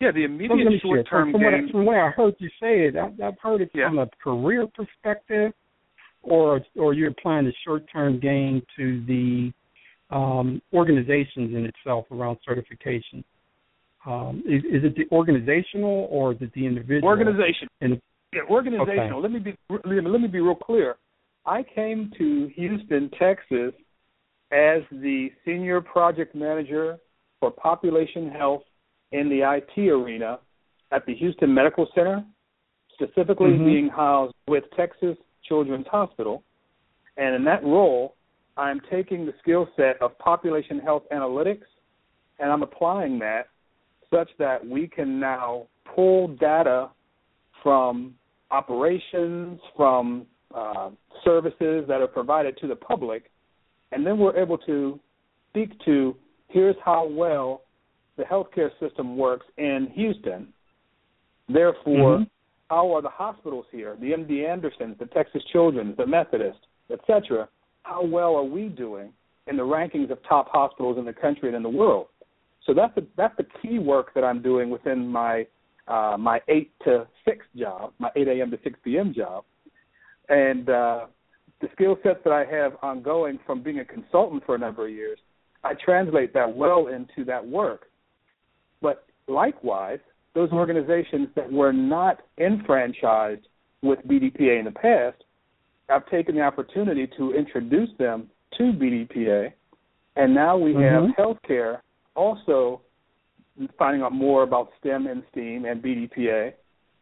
yeah, 0.03 0.11
the 0.11 0.23
immediate 0.25 0.67
see 0.71 0.79
short-term 0.81 1.31
from, 1.31 1.41
what 1.43 1.53
I, 1.53 1.71
from 1.71 1.85
what 1.85 1.95
I 1.95 2.09
heard 2.09 2.35
you 2.39 2.49
say 2.59 2.87
it, 2.87 2.95
I, 2.95 3.05
I've 3.25 3.39
heard 3.41 3.61
it 3.61 3.71
Yeah. 3.73 3.89
from 3.89 3.99
a 3.99 4.07
career 4.21 4.67
perspective, 4.67 5.53
or 6.21 6.61
or 6.77 6.93
you're 6.93 7.09
applying 7.09 7.45
the 7.45 7.53
short-term 7.65 8.19
gain 8.19 8.61
to 8.77 9.03
the 9.05 9.51
um, 10.09 10.61
organizations 10.73 11.55
in 11.55 11.65
itself 11.65 12.05
around 12.11 12.37
certification. 12.45 13.23
Um, 14.05 14.43
is, 14.45 14.63
is 14.65 14.83
it 14.83 14.95
the 14.95 15.05
organizational 15.15 16.07
or 16.11 16.33
is 16.33 16.37
it 16.41 16.51
the 16.53 16.65
individual? 16.65 17.07
Organization. 17.07 17.67
And 17.79 18.01
Yeah, 18.33 18.41
organizational. 18.49 19.21
Let 19.21 19.31
me 19.31 19.39
be 19.39 19.55
let 19.69 20.21
me 20.21 20.27
be 20.27 20.41
real 20.41 20.55
clear. 20.55 20.97
I 21.45 21.63
came 21.63 22.11
to 22.17 22.49
Houston, 22.55 23.09
Texas, 23.17 23.73
as 24.51 24.81
the 24.91 25.29
senior 25.45 25.79
project 25.81 26.35
manager 26.35 26.97
for 27.39 27.51
population 27.51 28.29
health 28.29 28.63
in 29.13 29.29
the 29.29 29.41
IT 29.43 29.89
arena 29.89 30.39
at 30.91 31.05
the 31.05 31.15
Houston 31.15 31.53
Medical 31.53 31.87
Center, 31.95 32.25
specifically 32.93 33.51
Mhm. 33.51 33.65
being 33.65 33.89
housed 33.89 34.35
with 34.47 34.69
Texas 34.71 35.17
Children's 35.43 35.87
Hospital. 35.87 36.43
And 37.17 37.35
in 37.35 37.43
that 37.45 37.63
role, 37.63 38.15
I'm 38.57 38.79
taking 38.81 39.25
the 39.25 39.33
skill 39.39 39.69
set 39.75 40.01
of 40.01 40.17
population 40.17 40.79
health 40.79 41.07
analytics 41.09 41.65
and 42.39 42.51
I'm 42.51 42.63
applying 42.63 43.19
that 43.19 43.47
such 44.09 44.35
that 44.37 44.65
we 44.65 44.87
can 44.87 45.19
now 45.19 45.67
pull 45.85 46.27
data 46.27 46.89
from 47.61 48.15
operations, 48.51 49.59
from 49.75 50.27
uh, 50.53 50.91
services 51.23 51.87
that 51.87 52.01
are 52.01 52.07
provided 52.07 52.57
to 52.57 52.67
the 52.67 52.75
public, 52.75 53.31
and 53.91 54.05
then 54.05 54.19
we're 54.19 54.37
able 54.37 54.57
to 54.59 54.99
speak 55.49 55.79
to 55.85 56.15
here's 56.49 56.75
how 56.83 57.05
well 57.05 57.61
the 58.17 58.23
healthcare 58.23 58.69
system 58.79 59.17
works 59.17 59.45
in 59.57 59.87
Houston. 59.93 60.53
Therefore, 61.49 62.19
Mhm. 62.19 62.29
how 62.69 62.91
are 62.93 63.01
the 63.01 63.09
hospitals 63.09 63.65
here, 63.71 63.95
the 63.99 64.13
MD 64.13 64.45
Andersons, 64.45 64.97
the 64.97 65.05
Texas 65.07 65.43
Children's, 65.45 65.97
the 65.97 66.05
Methodist, 66.05 66.59
etc. 66.89 67.47
How 67.83 68.03
well 68.03 68.35
are 68.35 68.43
we 68.43 68.69
doing 68.69 69.13
in 69.47 69.57
the 69.57 69.65
rankings 69.65 70.09
of 70.09 70.21
top 70.23 70.49
hospitals 70.49 70.97
in 70.97 71.05
the 71.05 71.13
country 71.13 71.49
and 71.49 71.55
in 71.55 71.63
the 71.63 71.69
world? 71.69 72.07
So 72.65 72.73
that's 72.73 72.95
the 72.95 73.05
that's 73.15 73.35
the 73.35 73.45
key 73.61 73.79
work 73.79 74.13
that 74.13 74.23
I'm 74.23 74.41
doing 74.41 74.69
within 74.69 75.07
my 75.07 75.45
uh, 75.87 76.15
my 76.17 76.41
eight 76.47 76.71
to 76.85 77.07
six 77.25 77.45
job, 77.55 77.93
my 77.99 78.09
eight 78.15 78.27
a.m. 78.27 78.49
to 78.51 78.59
six 78.63 78.79
p.m. 78.83 79.13
job, 79.13 79.43
and 80.29 80.69
uh, 80.69 81.07
the 81.59 81.67
skill 81.73 81.97
sets 82.03 82.19
that 82.23 82.31
I 82.33 82.45
have 82.45 82.77
ongoing 82.81 83.39
from 83.45 83.61
being 83.61 83.79
a 83.79 83.85
consultant 83.85 84.45
for 84.45 84.55
a 84.55 84.57
number 84.57 84.85
of 84.85 84.91
years, 84.91 85.19
I 85.63 85.73
translate 85.73 86.33
that 86.33 86.55
well 86.55 86.87
into 86.87 87.25
that 87.25 87.45
work. 87.45 87.89
But 88.83 89.05
likewise, 89.27 89.99
those 90.35 90.51
organizations 90.51 91.29
that 91.35 91.51
were 91.51 91.73
not 91.73 92.19
enfranchised 92.37 93.47
with 93.81 93.99
BDPA 94.07 94.59
in 94.59 94.65
the 94.65 94.71
past, 94.71 95.23
I've 95.89 96.05
taken 96.09 96.35
the 96.35 96.41
opportunity 96.41 97.07
to 97.17 97.33
introduce 97.33 97.89
them 97.97 98.29
to 98.57 98.63
BDPA, 98.73 99.51
and 100.17 100.35
now 100.35 100.57
we 100.57 100.73
have 100.75 101.03
Mhm. 101.03 101.15
healthcare 101.15 101.81
also 102.15 102.81
finding 103.77 104.01
out 104.01 104.11
more 104.11 104.43
about 104.43 104.71
STEM 104.79 105.07
and 105.07 105.23
STEAM 105.31 105.65
and 105.65 105.81
BDPA, 105.81 106.53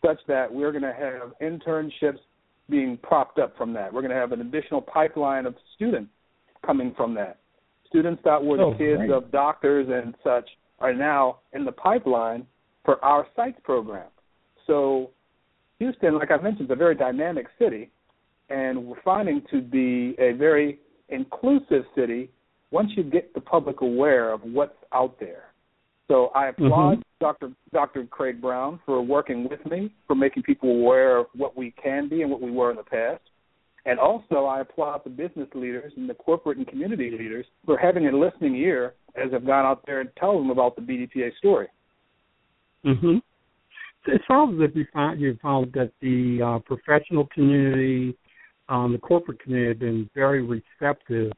such 0.06 0.24
that 0.28 0.54
we're 0.54 0.72
going 0.72 0.84
to 0.84 0.94
have 0.94 1.34
internships 1.42 2.20
being 2.70 2.98
propped 2.98 3.40
up 3.40 3.56
from 3.58 3.74
that. 3.74 3.92
We're 3.92 4.02
going 4.02 4.12
to 4.12 4.18
have 4.18 4.32
an 4.32 4.42
additional 4.42 4.82
pipeline 4.82 5.46
of 5.46 5.58
students 5.76 6.12
coming 6.62 6.94
from 6.94 7.14
that. 7.16 7.38
Students 7.88 8.22
that 8.24 8.44
were 8.44 8.58
the 8.58 8.64
Oh, 8.66 8.74
kids 8.76 9.00
great. 9.00 9.12
of 9.12 9.32
doctors 9.32 9.90
and 9.90 10.16
such 10.24 10.50
are 10.82 10.94
now 10.94 11.38
in 11.54 11.64
the 11.64 11.72
pipeline 11.72 12.46
for 12.84 13.04
our 13.06 13.28
sites 13.36 13.60
program. 13.64 14.08
So 14.68 15.12
Houston, 15.80 16.18
like 16.18 16.32
I 16.32 16.38
mentioned, 16.38 16.70
is 16.70 16.72
a 16.72 16.76
very 16.76 16.96
dynamic 16.96 17.48
city, 17.58 17.92
and 18.50 18.86
we're 18.86 19.02
finding 19.04 19.42
to 19.52 19.62
be 19.62 20.16
a 20.20 20.34
very 20.34 20.80
inclusive 21.10 21.86
city 21.96 22.30
once 22.72 22.90
you 22.96 23.04
get 23.04 23.34
the 23.34 23.42
public 23.42 23.82
aware 23.82 24.32
of 24.32 24.42
what's 24.44 24.78
out 24.94 25.20
there. 25.20 25.46
So 26.08 26.28
I 26.36 26.48
applaud 26.48 27.00
Mhm. 27.00 27.04
Dr. 27.20 27.52
Dr. 27.72 28.06
Craig 28.06 28.42
Brown 28.42 28.80
for 28.86 29.02
working 29.02 29.48
with 29.48 29.66
me, 29.66 29.92
for 30.08 30.16
making 30.16 30.44
people 30.44 30.70
aware 30.70 31.18
of 31.18 31.28
what 31.36 31.56
we 31.56 31.72
can 31.72 32.08
be 32.08 32.22
and 32.22 32.32
what 32.32 32.42
we 32.42 32.52
were 32.52 32.72
in 32.72 32.78
the 32.78 32.84
past. 32.84 33.31
And 33.86 34.00
also 34.00 34.46
I 34.46 34.62
applaud 34.62 35.02
the 35.04 35.10
business 35.10 35.48
leaders 35.56 35.94
and 35.98 36.10
the 36.10 36.14
corporate 36.14 36.58
and 36.58 36.68
community 36.68 37.10
leaders 37.12 37.46
for 37.66 37.78
having 37.78 38.08
a 38.08 38.12
listening 38.12 38.56
ear 38.56 38.94
as 39.16 39.32
I've 39.34 39.46
gone 39.46 39.66
out 39.66 39.84
there 39.86 40.02
and 40.02 40.10
told 40.20 40.44
them 40.44 40.52
about 40.52 40.76
the 40.76 40.82
BDPA 40.82 41.36
story. 41.38 41.68
hmm 42.84 43.18
It 44.08 44.22
sounds 44.28 44.62
as 44.62 44.70
if 44.70 44.76
you 44.76 44.86
found 44.94 45.20
you 45.20 45.38
found 45.42 45.74
that 45.74 45.92
the 46.02 46.42
uh, 46.44 46.60
professional 46.60 47.28
community, 47.34 48.16
um, 48.70 48.94
the 48.94 49.00
corporate 49.00 49.42
community, 49.42 49.70
have 49.70 49.80
been 49.80 50.10
very 50.14 50.44
receptive 50.44 51.32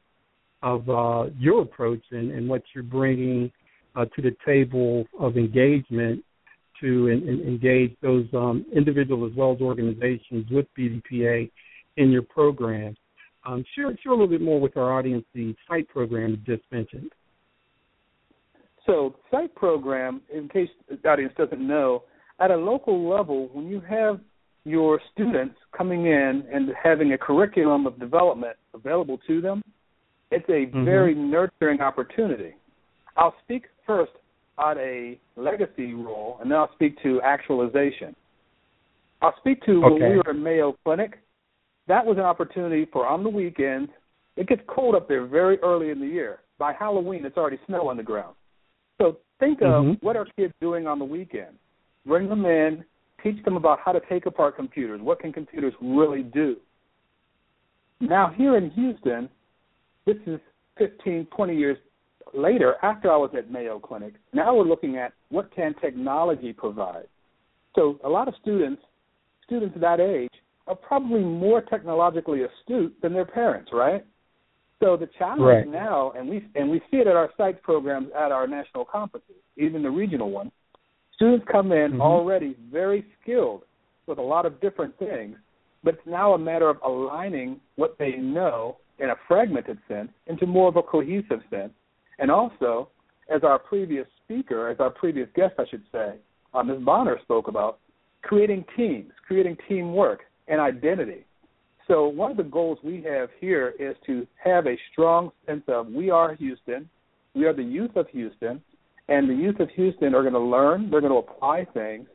of 0.62 0.88
uh, 0.88 1.30
your 1.38 1.62
approach 1.62 2.02
and, 2.10 2.30
and 2.30 2.48
what 2.48 2.62
you're 2.74 2.84
bringing 2.84 3.50
uh, 3.96 4.06
to 4.16 4.22
the 4.22 4.34
table 4.44 5.04
of 5.18 5.36
engagement 5.36 6.24
to 6.80 7.08
en- 7.08 7.28
en- 7.28 7.46
engage 7.46 7.94
those 8.02 8.26
um, 8.34 8.64
individuals 8.74 9.30
as 9.30 9.36
well 9.36 9.52
as 9.52 9.60
organizations 9.60 10.46
with 10.50 10.66
BDPA 10.76 11.50
in 11.96 12.10
your 12.10 12.22
program. 12.22 12.96
Um, 13.46 13.64
share 13.74 13.96
share 14.02 14.12
a 14.12 14.14
little 14.14 14.28
bit 14.28 14.40
more 14.40 14.60
with 14.60 14.76
our 14.76 14.92
audience 14.92 15.24
the 15.34 15.54
site 15.68 15.88
program 15.88 16.30
you 16.30 16.56
just 16.56 16.70
mentioned. 16.72 17.10
So, 18.86 19.16
site 19.30 19.54
program, 19.54 20.20
in 20.32 20.48
case 20.48 20.68
the 20.88 21.08
audience 21.08 21.32
doesn't 21.38 21.66
know, 21.66 22.04
at 22.40 22.50
a 22.50 22.56
local 22.56 23.08
level, 23.08 23.48
when 23.52 23.66
you 23.66 23.80
have 23.80 24.20
your 24.64 25.00
students 25.12 25.56
coming 25.76 26.06
in 26.06 26.44
and 26.52 26.70
having 26.82 27.12
a 27.12 27.18
curriculum 27.18 27.86
of 27.86 27.98
development 27.98 28.56
available 28.74 29.18
to 29.26 29.40
them, 29.40 29.62
it's 30.30 30.48
a 30.48 30.66
Mm-hmm. 30.66 30.84
very 30.84 31.14
nurturing 31.14 31.80
opportunity. 31.80 32.54
I'll 33.16 33.34
speak 33.44 33.64
first 33.86 34.12
on 34.58 34.78
a 34.78 35.18
legacy 35.36 35.94
role, 35.94 36.38
and 36.40 36.50
then 36.50 36.58
I'll 36.58 36.72
speak 36.74 37.00
to 37.02 37.20
actualization. 37.22 38.14
I'll 39.22 39.34
speak 39.38 39.62
to 39.64 39.80
when 39.80 39.94
we 39.94 40.16
were 40.16 40.30
at 40.30 40.36
Mayo 40.36 40.76
Clinic. 40.84 41.18
That 41.86 42.04
was 42.04 42.16
an 42.16 42.24
opportunity 42.24 42.86
for 42.86 43.06
on 43.06 43.22
the 43.22 43.30
weekends. 43.30 43.90
It 44.36 44.48
gets 44.48 44.62
cold 44.66 44.94
up 44.94 45.08
there 45.08 45.26
very 45.26 45.58
early 45.60 45.90
in 45.90 46.00
the 46.00 46.06
year. 46.06 46.40
By 46.58 46.72
Halloween, 46.72 47.24
it's 47.24 47.36
already 47.36 47.58
snow 47.66 47.88
on 47.88 47.96
the 47.96 48.02
ground. 48.02 48.34
So 48.98 49.18
think 49.38 49.60
of 49.60 49.84
Mhm. 49.84 50.02
what 50.02 50.16
are 50.16 50.24
kids 50.36 50.54
doing 50.60 50.86
on 50.86 50.98
the 50.98 51.04
weekend. 51.04 51.58
Bring 52.06 52.28
them 52.28 52.46
in, 52.46 52.84
teach 53.22 53.42
them 53.44 53.56
about 53.56 53.80
how 53.80 53.92
to 53.92 54.00
take 54.00 54.26
apart 54.26 54.56
computers. 54.56 55.00
What 55.00 55.18
can 55.18 55.32
computers 55.32 55.74
really 55.80 56.22
do? 56.22 56.60
Now 58.00 58.28
here 58.28 58.56
in 58.56 58.70
Houston, 58.70 59.28
this 60.04 60.18
is 60.26 60.40
15, 60.76 61.26
20 61.26 61.56
years 61.56 61.78
later 62.32 62.76
after 62.82 63.10
I 63.10 63.16
was 63.16 63.34
at 63.34 63.50
Mayo 63.50 63.78
Clinic. 63.78 64.14
Now 64.32 64.54
we're 64.54 64.64
looking 64.64 64.96
at 64.96 65.12
what 65.30 65.50
can 65.50 65.74
technology 65.74 66.52
provide. 66.52 67.08
So 67.74 67.98
a 68.04 68.08
lot 68.08 68.28
of 68.28 68.34
students, 68.36 68.82
students 69.44 69.78
that 69.78 70.00
age, 70.00 70.32
are 70.66 70.74
probably 70.74 71.20
more 71.20 71.60
technologically 71.60 72.42
astute 72.42 72.94
than 73.02 73.12
their 73.12 73.24
parents, 73.24 73.70
right? 73.72 74.04
So 74.80 74.96
the 74.96 75.06
challenge 75.18 75.42
Right. 75.42 75.68
now, 75.68 76.10
and 76.12 76.28
we 76.28 76.46
and 76.54 76.70
we 76.70 76.80
see 76.90 76.98
it 76.98 77.06
at 77.06 77.16
our 77.16 77.32
site 77.36 77.62
programs 77.62 78.10
at 78.12 78.32
our 78.32 78.46
national 78.46 78.84
conferences, 78.84 79.36
even 79.56 79.82
the 79.82 79.90
regional 79.90 80.30
one. 80.30 80.50
Students 81.12 81.46
come 81.46 81.72
in 81.72 81.92
Mhm. 81.92 82.00
already 82.00 82.54
very 82.70 83.04
skilled 83.20 83.64
with 84.06 84.18
a 84.18 84.22
lot 84.22 84.46
of 84.46 84.60
different 84.60 84.96
things, 84.98 85.38
but 85.82 85.94
it's 85.94 86.06
now 86.06 86.34
a 86.34 86.38
matter 86.38 86.68
of 86.68 86.78
aligning 86.82 87.60
what 87.76 87.96
they 87.98 88.16
know 88.16 88.76
in 88.98 89.10
a 89.10 89.16
fragmented 89.28 89.78
sense 89.86 90.12
into 90.26 90.46
more 90.46 90.68
of 90.68 90.76
a 90.76 90.82
cohesive 90.82 91.42
sense. 91.50 91.72
And 92.18 92.30
also, 92.30 92.88
as 93.28 93.42
our 93.44 93.58
previous 93.58 94.06
speaker, 94.24 94.68
as 94.68 94.80
our 94.80 94.90
previous 94.90 95.30
guest, 95.32 95.58
I 95.58 95.66
should 95.66 95.84
say, 95.90 96.18
uh, 96.52 96.62
Ms. 96.62 96.82
Bonner 96.82 97.18
spoke 97.20 97.48
about, 97.48 97.78
creating 98.22 98.64
teams, 98.76 99.12
creating 99.26 99.56
teamwork 99.68 100.24
and 100.48 100.60
identity. 100.60 101.24
So 101.86 102.08
one 102.08 102.30
of 102.30 102.36
the 102.36 102.42
goals 102.44 102.78
we 102.82 103.02
have 103.02 103.28
here 103.40 103.74
is 103.78 103.94
to 104.06 104.26
have 104.42 104.66
a 104.66 104.76
strong 104.92 105.30
sense 105.46 105.62
of 105.68 105.88
we 105.88 106.10
are 106.10 106.34
Houston, 106.34 106.88
we 107.34 107.44
are 107.44 107.52
the 107.52 107.62
youth 107.62 107.94
of 107.96 108.08
Houston, 108.08 108.62
and 109.08 109.28
the 109.28 109.34
youth 109.34 109.60
of 109.60 109.68
Houston 109.70 110.14
are 110.14 110.22
going 110.22 110.32
to 110.34 110.38
learn, 110.40 110.90
they're 110.90 111.02
going 111.02 111.12
to 111.12 111.18
apply 111.18 111.66
things, 111.74 112.06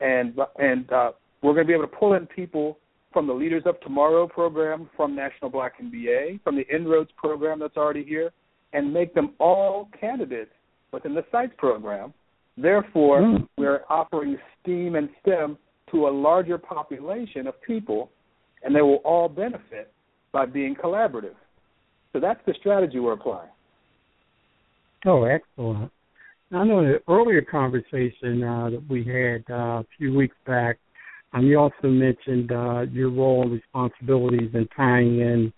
and 0.00 0.38
and 0.58 0.90
uh, 0.92 1.12
we're 1.42 1.52
going 1.52 1.66
to 1.66 1.68
be 1.68 1.74
able 1.74 1.86
to 1.86 1.96
pull 1.96 2.14
in 2.14 2.26
people 2.26 2.78
from 3.12 3.26
the 3.26 3.32
Leaders 3.32 3.64
of 3.66 3.78
Tomorrow 3.80 4.26
program, 4.26 4.88
from 4.96 5.14
National 5.16 5.50
Black 5.50 5.80
MBA, 5.82 6.42
from 6.42 6.56
the 6.56 6.66
Inroads 6.74 7.10
program 7.16 7.58
that's 7.58 7.76
already 7.76 8.04
here, 8.04 8.30
and 8.72 8.92
make 8.92 9.14
them 9.14 9.34
all 9.38 9.88
candidates 10.00 10.52
within 10.92 11.14
the 11.14 11.24
SITES 11.32 11.52
program. 11.58 12.14
Therefore, 12.56 13.20
Mm. 13.20 13.48
we're 13.58 13.82
offering 13.88 14.38
STEAM 14.60 14.94
and 14.94 15.08
STEM 15.20 15.58
to 15.90 16.08
a 16.08 16.10
larger 16.10 16.58
population 16.58 17.46
of 17.46 17.60
people, 17.62 18.10
and 18.62 18.74
they 18.74 18.82
will 18.82 19.00
all 19.04 19.28
benefit 19.28 19.92
by 20.32 20.46
being 20.46 20.74
collaborative. 20.74 21.34
So 22.12 22.20
that's 22.20 22.40
the 22.46 22.54
strategy 22.58 22.98
we're 22.98 23.12
applying. 23.12 23.50
Oh, 25.06 25.24
excellent. 25.24 25.90
I 26.52 26.64
know 26.64 26.80
in 26.80 26.86
an 26.86 26.98
earlier 27.08 27.42
conversation 27.42 28.42
uh, 28.42 28.70
that 28.70 28.84
we 28.88 29.04
had 29.04 29.44
uh, 29.52 29.80
a 29.80 29.86
few 29.96 30.12
weeks 30.12 30.36
back, 30.46 30.78
um, 31.32 31.46
you 31.46 31.58
also 31.58 31.88
mentioned 31.88 32.50
uh, 32.50 32.80
your 32.90 33.10
role 33.10 33.42
and 33.42 33.52
responsibilities 33.52 34.50
in 34.52 34.66
tying 34.76 35.20
in, 35.20 35.52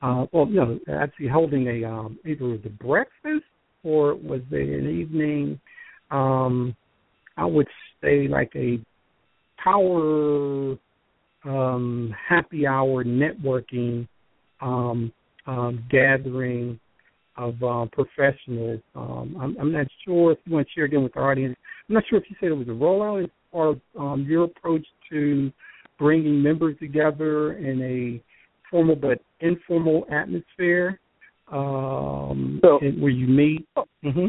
uh, 0.00 0.26
well, 0.32 0.46
you 0.46 0.56
know, 0.56 0.78
actually 0.92 1.26
holding 1.26 1.66
a 1.66 1.84
um, 1.84 2.18
either 2.24 2.44
it 2.44 2.48
was 2.48 2.60
a 2.66 2.68
breakfast 2.68 3.44
or 3.82 4.14
was 4.14 4.40
it 4.52 4.80
an 4.80 4.88
evening? 4.88 5.60
Um, 6.12 6.76
I 7.36 7.44
would 7.44 7.66
say 8.02 8.28
like 8.28 8.52
a 8.54 8.78
power 9.62 10.76
um, 11.44 12.14
happy 12.28 12.66
hour 12.66 13.04
networking 13.04 14.06
um, 14.60 15.12
um, 15.46 15.84
gathering 15.90 16.78
of 17.36 17.62
uh, 17.62 17.86
professionals. 17.92 18.80
Um, 18.94 19.36
I'm, 19.40 19.56
I'm 19.58 19.72
not 19.72 19.86
sure 20.04 20.32
if 20.32 20.38
you 20.44 20.54
want 20.54 20.66
to 20.66 20.72
share 20.74 20.84
again 20.84 21.02
with 21.02 21.14
the 21.14 21.20
audience. 21.20 21.56
I'm 21.88 21.94
not 21.94 22.04
sure 22.08 22.18
if 22.18 22.24
you 22.28 22.36
said 22.40 22.48
it 22.50 22.54
was 22.54 22.68
a 22.68 22.72
rollout 22.72 23.30
or 23.52 23.80
um, 23.98 24.26
your 24.28 24.44
approach 24.44 24.84
to 25.10 25.52
bringing 25.98 26.42
members 26.42 26.76
together 26.78 27.54
in 27.54 27.80
a 27.82 28.22
formal 28.70 28.96
but 28.96 29.20
informal 29.40 30.06
atmosphere 30.10 31.00
um, 31.52 32.60
So- 32.62 32.78
where 32.98 33.10
you 33.10 33.26
meet. 33.26 33.66
hmm 34.02 34.26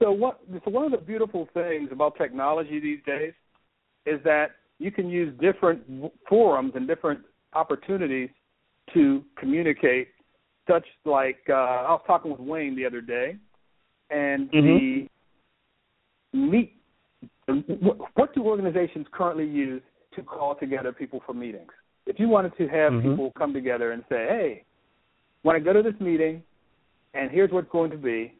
So 0.00 0.12
what? 0.12 0.40
So 0.64 0.70
one 0.70 0.86
of 0.86 0.92
the 0.92 1.04
beautiful 1.04 1.48
things 1.52 1.90
about 1.92 2.16
technology 2.16 2.80
these 2.80 3.00
days 3.04 3.32
is 4.06 4.20
that 4.24 4.52
you 4.78 4.90
can 4.90 5.08
use 5.08 5.32
different 5.40 5.82
forums 6.28 6.72
and 6.74 6.86
different 6.86 7.20
opportunities 7.54 8.30
to 8.92 9.24
communicate. 9.36 10.08
Such 10.68 10.86
like 11.04 11.38
uh, 11.48 11.52
I 11.52 11.90
was 11.90 12.02
talking 12.06 12.30
with 12.30 12.40
Wayne 12.40 12.74
the 12.74 12.86
other 12.86 13.00
day, 13.00 13.36
and 14.10 14.50
Mhm. 14.50 15.08
the 16.32 16.36
meet. 16.36 16.72
wh- 17.46 18.16
What 18.16 18.34
do 18.34 18.42
organizations 18.46 19.06
currently 19.12 19.46
use 19.46 19.82
to 20.12 20.22
call 20.22 20.54
together 20.54 20.92
people 20.92 21.20
for 21.26 21.34
meetings? 21.34 21.70
If 22.06 22.18
you 22.18 22.28
wanted 22.28 22.56
to 22.56 22.66
have 22.68 22.92
Mhm. 22.92 23.02
people 23.02 23.32
come 23.32 23.52
together 23.52 23.92
and 23.92 24.04
say, 24.08 24.26
"Hey, 24.26 24.64
when 25.42 25.54
I 25.54 25.58
go 25.58 25.72
to 25.74 25.82
this 25.82 25.98
meeting, 26.00 26.42
and 27.12 27.30
here's 27.30 27.50
what's 27.50 27.68
going 27.68 27.90
to 27.90 27.98
be," 27.98 28.32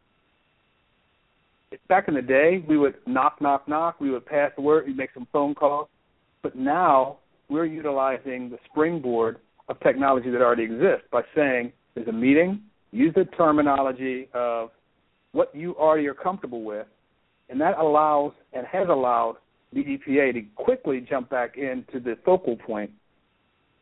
back 1.88 2.08
in 2.08 2.14
the 2.14 2.22
day, 2.22 2.58
we 2.66 2.78
would 2.78 2.94
knock, 3.06 3.40
knock, 3.40 3.68
knock. 3.68 4.00
We 4.00 4.10
would 4.10 4.24
pass 4.24 4.52
the 4.54 4.62
word. 4.62 4.86
We'd 4.86 4.96
make 4.96 5.12
some 5.12 5.26
phone 5.26 5.54
calls. 5.54 5.88
But 6.44 6.54
now 6.54 7.16
we're 7.48 7.64
utilizing 7.64 8.50
the 8.50 8.58
springboard 8.70 9.38
of 9.68 9.80
technology 9.80 10.30
that 10.30 10.42
already 10.42 10.64
exists 10.64 11.06
by 11.10 11.22
saying 11.34 11.72
there's 11.94 12.06
a 12.06 12.12
meeting. 12.12 12.60
Use 12.92 13.14
the 13.14 13.24
terminology 13.24 14.28
of 14.34 14.68
what 15.32 15.52
you 15.56 15.74
already 15.76 16.06
are 16.06 16.14
comfortable 16.14 16.62
with, 16.62 16.86
and 17.48 17.58
that 17.62 17.78
allows 17.78 18.32
and 18.52 18.66
has 18.66 18.88
allowed 18.90 19.36
BDPA 19.74 20.34
to 20.34 20.42
quickly 20.54 21.00
jump 21.00 21.30
back 21.30 21.56
into 21.56 21.98
the 21.98 22.16
focal 22.26 22.56
point 22.56 22.90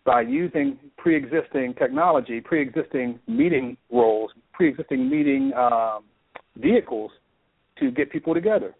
by 0.04 0.20
using 0.20 0.78
pre-existing 0.96 1.74
technology, 1.74 2.40
pre-existing 2.40 3.18
meeting 3.26 3.76
roles, 3.90 4.30
pre-existing 4.52 5.10
meeting 5.10 5.52
um, 5.54 6.04
vehicles 6.56 7.10
to 7.80 7.90
get 7.90 8.10
people 8.10 8.32
together. 8.34 8.72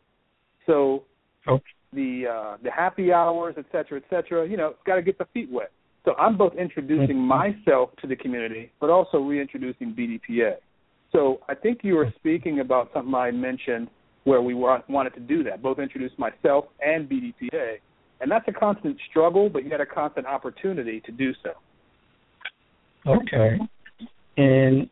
So 0.66 1.02
Okay. 1.48 1.64
The 1.92 2.26
uh, 2.26 2.56
the 2.62 2.70
happy 2.70 3.12
hours, 3.12 3.54
et 3.58 3.66
cetera, 3.72 3.98
et 3.98 4.04
cetera, 4.10 4.48
you 4.48 4.56
know, 4.56 4.68
it's 4.68 4.82
got 4.86 4.96
to 4.96 5.02
get 5.02 5.18
the 5.18 5.26
feet 5.32 5.50
wet. 5.50 5.70
So 6.04 6.14
I'm 6.18 6.36
both 6.36 6.54
introducing 6.54 7.16
Mhm. 7.16 7.54
myself 7.66 7.90
to 8.00 8.06
the 8.06 8.16
community, 8.16 8.72
but 8.80 8.90
also 8.90 9.18
reintroducing 9.20 9.92
BDPA. 9.94 10.56
So 11.12 11.40
I 11.48 11.54
think 11.54 11.84
you 11.84 11.94
were 11.94 12.10
speaking 12.16 12.60
about 12.60 12.92
something 12.92 13.14
I 13.14 13.30
mentioned 13.30 13.88
where 14.24 14.40
we 14.40 14.54
wa- 14.54 14.82
wanted 14.88 15.14
to 15.14 15.20
do 15.20 15.42
that, 15.44 15.62
both 15.62 15.78
introduce 15.78 16.16
myself 16.18 16.66
and 16.80 17.08
BDPA, 17.08 17.78
and 18.20 18.30
that's 18.30 18.46
a 18.48 18.52
constant 18.52 18.98
struggle, 19.10 19.48
but 19.48 19.66
yet 19.66 19.80
a 19.80 19.86
constant 19.86 20.26
opportunity 20.26 21.00
to 21.00 21.12
do 21.12 21.34
so. 21.42 21.52
Okay. 23.06 23.58
And 24.36 24.88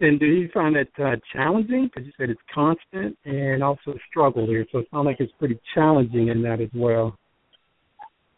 and 0.00 0.18
do 0.18 0.26
you 0.26 0.48
find 0.52 0.76
it 0.76 0.90
uh, 0.98 1.16
challenging? 1.32 1.86
Because 1.92 2.06
you 2.06 2.12
said 2.18 2.30
it's 2.30 2.40
constant 2.52 3.16
and 3.24 3.62
also 3.62 3.92
a 3.92 3.98
struggle 4.08 4.46
here, 4.46 4.66
so 4.72 4.78
it 4.78 4.88
sounds 4.90 5.06
like 5.06 5.16
it's 5.20 5.32
pretty 5.38 5.58
challenging 5.74 6.28
in 6.28 6.42
that 6.42 6.60
as 6.60 6.70
well. 6.74 7.16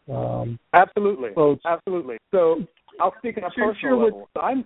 Um, 0.09 0.59
Absolutely, 0.73 1.31
So- 1.35 1.57
absolutely. 1.65 2.17
So 2.31 2.65
I'll 2.99 3.15
speak 3.19 3.37
on 3.37 3.45
a 3.45 3.51
Sure, 3.51 3.73
personal 3.73 3.95
sure, 3.95 4.03
level. 4.05 4.29
So 4.35 4.41
I'm 4.41 4.65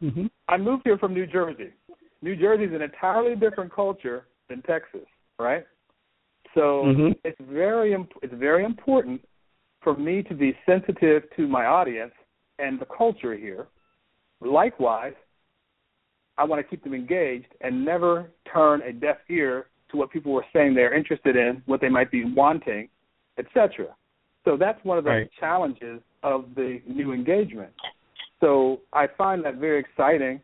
hmm 0.00 0.26
I 0.48 0.56
moved 0.56 0.82
here 0.84 0.98
from 0.98 1.14
New 1.14 1.26
Jersey. 1.26 1.72
New 2.22 2.34
Jersey 2.34 2.64
is 2.64 2.72
an 2.72 2.82
entirely 2.82 3.36
different 3.36 3.72
culture 3.72 4.26
than 4.48 4.62
Texas, 4.62 5.06
right? 5.38 5.64
So 6.54 6.86
Mhm. 6.86 7.18
it's 7.24 7.40
very 7.40 7.92
imp- 7.92 8.18
it's 8.22 8.34
very 8.34 8.64
important 8.64 9.24
for 9.80 9.94
me 9.96 10.22
to 10.24 10.34
be 10.34 10.58
sensitive 10.66 11.30
to 11.36 11.46
my 11.46 11.66
audience 11.66 12.12
and 12.58 12.78
the 12.78 12.86
culture 12.86 13.34
here. 13.34 13.68
Likewise, 14.40 15.14
I 16.40 16.44
want 16.44 16.58
to 16.58 16.68
keep 16.68 16.82
them 16.82 16.94
engaged 16.94 17.52
and 17.60 17.84
never 17.84 18.30
turn 18.50 18.80
a 18.80 18.92
deaf 18.92 19.18
ear 19.28 19.66
to 19.90 19.98
what 19.98 20.10
people 20.10 20.32
were 20.32 20.46
saying 20.54 20.74
they're 20.74 20.94
interested 20.94 21.36
in, 21.36 21.62
what 21.66 21.82
they 21.82 21.90
might 21.90 22.10
be 22.10 22.24
wanting, 22.24 22.88
etc. 23.38 23.88
So 24.46 24.56
that's 24.56 24.82
one 24.82 24.96
of 24.96 25.04
the 25.04 25.10
Right. 25.10 25.30
challenges 25.38 26.00
of 26.22 26.54
the 26.54 26.80
new 26.86 27.12
engagement. 27.12 27.72
So 28.40 28.80
I 28.94 29.06
find 29.06 29.44
that 29.44 29.56
very 29.56 29.80
exciting, 29.80 30.40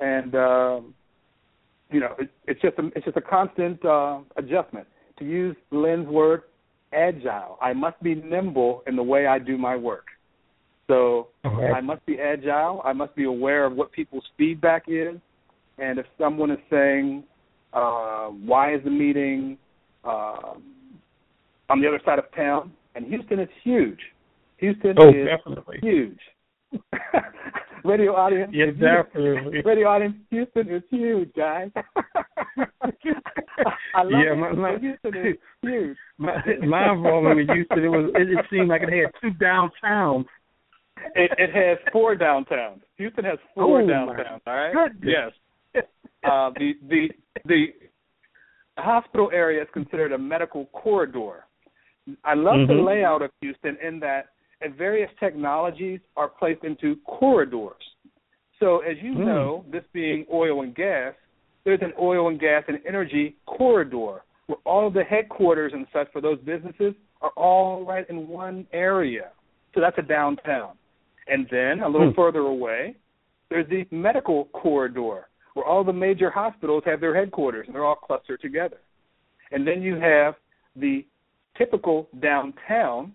and 0.00 0.34
um, 0.34 0.94
you 1.92 2.00
know, 2.00 2.16
it, 2.18 2.28
it's 2.48 2.60
just 2.60 2.76
a, 2.78 2.86
it's 2.96 3.04
just 3.04 3.16
a 3.16 3.20
constant 3.20 3.84
uh, 3.84 4.18
adjustment. 4.36 4.88
To 5.20 5.24
use 5.24 5.56
Lynn's 5.70 6.08
word, 6.08 6.42
agile. 6.92 7.56
I 7.62 7.72
must 7.72 8.02
be 8.02 8.16
nimble 8.16 8.82
in 8.88 8.96
the 8.96 9.02
way 9.02 9.28
I 9.28 9.38
do 9.38 9.56
my 9.56 9.76
work. 9.76 10.06
So 10.88 11.28
Okay. 11.44 11.70
I 11.70 11.80
must 11.80 12.04
be 12.04 12.18
agile. 12.18 12.82
I 12.84 12.92
must 12.92 13.14
be 13.14 13.24
aware 13.24 13.64
of 13.64 13.74
what 13.74 13.92
people's 13.92 14.28
feedback 14.36 14.84
is, 14.88 15.16
and 15.78 15.98
if 15.98 16.06
someone 16.18 16.50
is 16.50 16.58
saying, 16.70 17.24
uh, 17.72 18.26
"Why 18.28 18.74
is 18.74 18.82
the 18.84 18.90
meeting 18.90 19.58
uh, 20.04 20.54
on 21.68 21.80
the 21.80 21.88
other 21.88 22.00
side 22.04 22.18
of 22.18 22.24
town?" 22.34 22.72
and 22.94 23.04
Houston 23.06 23.38
is 23.40 23.48
huge. 23.62 23.98
Houston 24.58 24.94
Oh, 24.98 25.08
is 25.10 25.26
definitely. 25.26 25.78
huge. 25.82 26.18
radio 27.84 28.14
audience, 28.16 28.50
Yes, 28.54 28.68
you- 28.76 28.86
definitely. 28.86 29.60
radio 29.64 29.88
audience, 29.88 30.16
Houston 30.30 30.68
is 30.70 30.82
huge, 30.90 31.30
guys. 31.36 31.70
I 33.94 34.02
love 34.02 34.10
Yeah, 34.24 34.34
my- 34.34 34.52
my- 34.52 34.78
Houston 34.78 35.14
is 35.14 35.36
huge. 35.62 35.96
My, 36.18 36.36
my 36.66 36.92
involvement 36.92 37.36
with 37.36 37.50
Houston, 37.54 37.84
it 37.84 37.88
was 37.88 38.10
it, 38.14 38.28
it 38.30 38.44
seemed 38.50 38.68
like 38.68 38.82
it 38.82 38.90
had 38.92 39.12
two 39.20 39.30
downtowns. 39.38 40.24
It, 41.14 41.30
it 41.38 41.54
has 41.54 41.78
four 41.92 42.16
downtowns. 42.16 42.80
Houston 42.96 43.24
has 43.24 43.38
four 43.54 43.82
Oh, 43.82 43.86
downtowns. 43.86 44.40
All 44.46 44.54
right. 44.56 44.72
goodness. 44.74 45.04
Yes. 45.04 45.32
Uh, 46.24 46.50
the 46.58 46.72
the 46.88 47.08
the 47.44 47.66
hospital 48.78 49.30
area 49.32 49.62
is 49.62 49.68
considered 49.72 50.10
a 50.12 50.18
medical 50.18 50.66
corridor. 50.66 51.44
I 52.24 52.34
love 52.34 52.66
the 52.66 52.74
Mhm. 52.74 52.84
layout 52.84 53.22
of 53.22 53.30
Houston 53.42 53.76
in 53.76 54.00
that 54.00 54.30
various 54.70 55.10
technologies 55.20 56.00
are 56.16 56.28
placed 56.28 56.64
into 56.64 56.96
corridors. 57.06 57.94
So 58.58 58.78
as 58.80 59.00
you 59.02 59.12
Hmm. 59.14 59.24
know, 59.24 59.64
this 59.68 59.86
being 59.92 60.26
oil 60.32 60.62
and 60.62 60.74
gas, 60.74 61.14
there's 61.64 61.82
an 61.82 61.92
oil 61.98 62.28
and 62.28 62.40
gas 62.40 62.64
and 62.66 62.80
energy 62.84 63.36
corridor 63.46 64.24
where 64.46 64.58
all 64.64 64.86
of 64.86 64.94
the 64.94 65.04
headquarters 65.04 65.72
and 65.74 65.86
such 65.92 66.10
for 66.10 66.20
those 66.20 66.40
businesses 66.40 66.94
are 67.20 67.30
all 67.36 67.84
right 67.84 68.08
in 68.08 68.26
one 68.26 68.66
area. 68.72 69.30
So 69.74 69.80
that's 69.80 69.98
a 69.98 70.02
downtown. 70.02 70.76
And 71.28 71.48
then 71.50 71.80
a 71.80 71.88
little 71.88 72.08
Hmm. 72.08 72.14
further 72.16 72.40
away, 72.40 72.96
there's 73.48 73.68
the 73.68 73.86
medical 73.90 74.46
corridor 74.46 75.28
where 75.56 75.64
all 75.64 75.82
the 75.82 75.92
major 75.92 76.28
hospitals 76.28 76.82
have 76.84 77.00
their 77.00 77.16
headquarters 77.16 77.64
and 77.66 77.74
they're 77.74 77.84
all 77.86 77.94
clustered 77.96 78.38
together. 78.42 78.76
And 79.52 79.66
then 79.66 79.80
you 79.80 79.96
have 79.96 80.34
the 80.76 81.02
typical 81.56 82.10
downtown, 82.20 83.14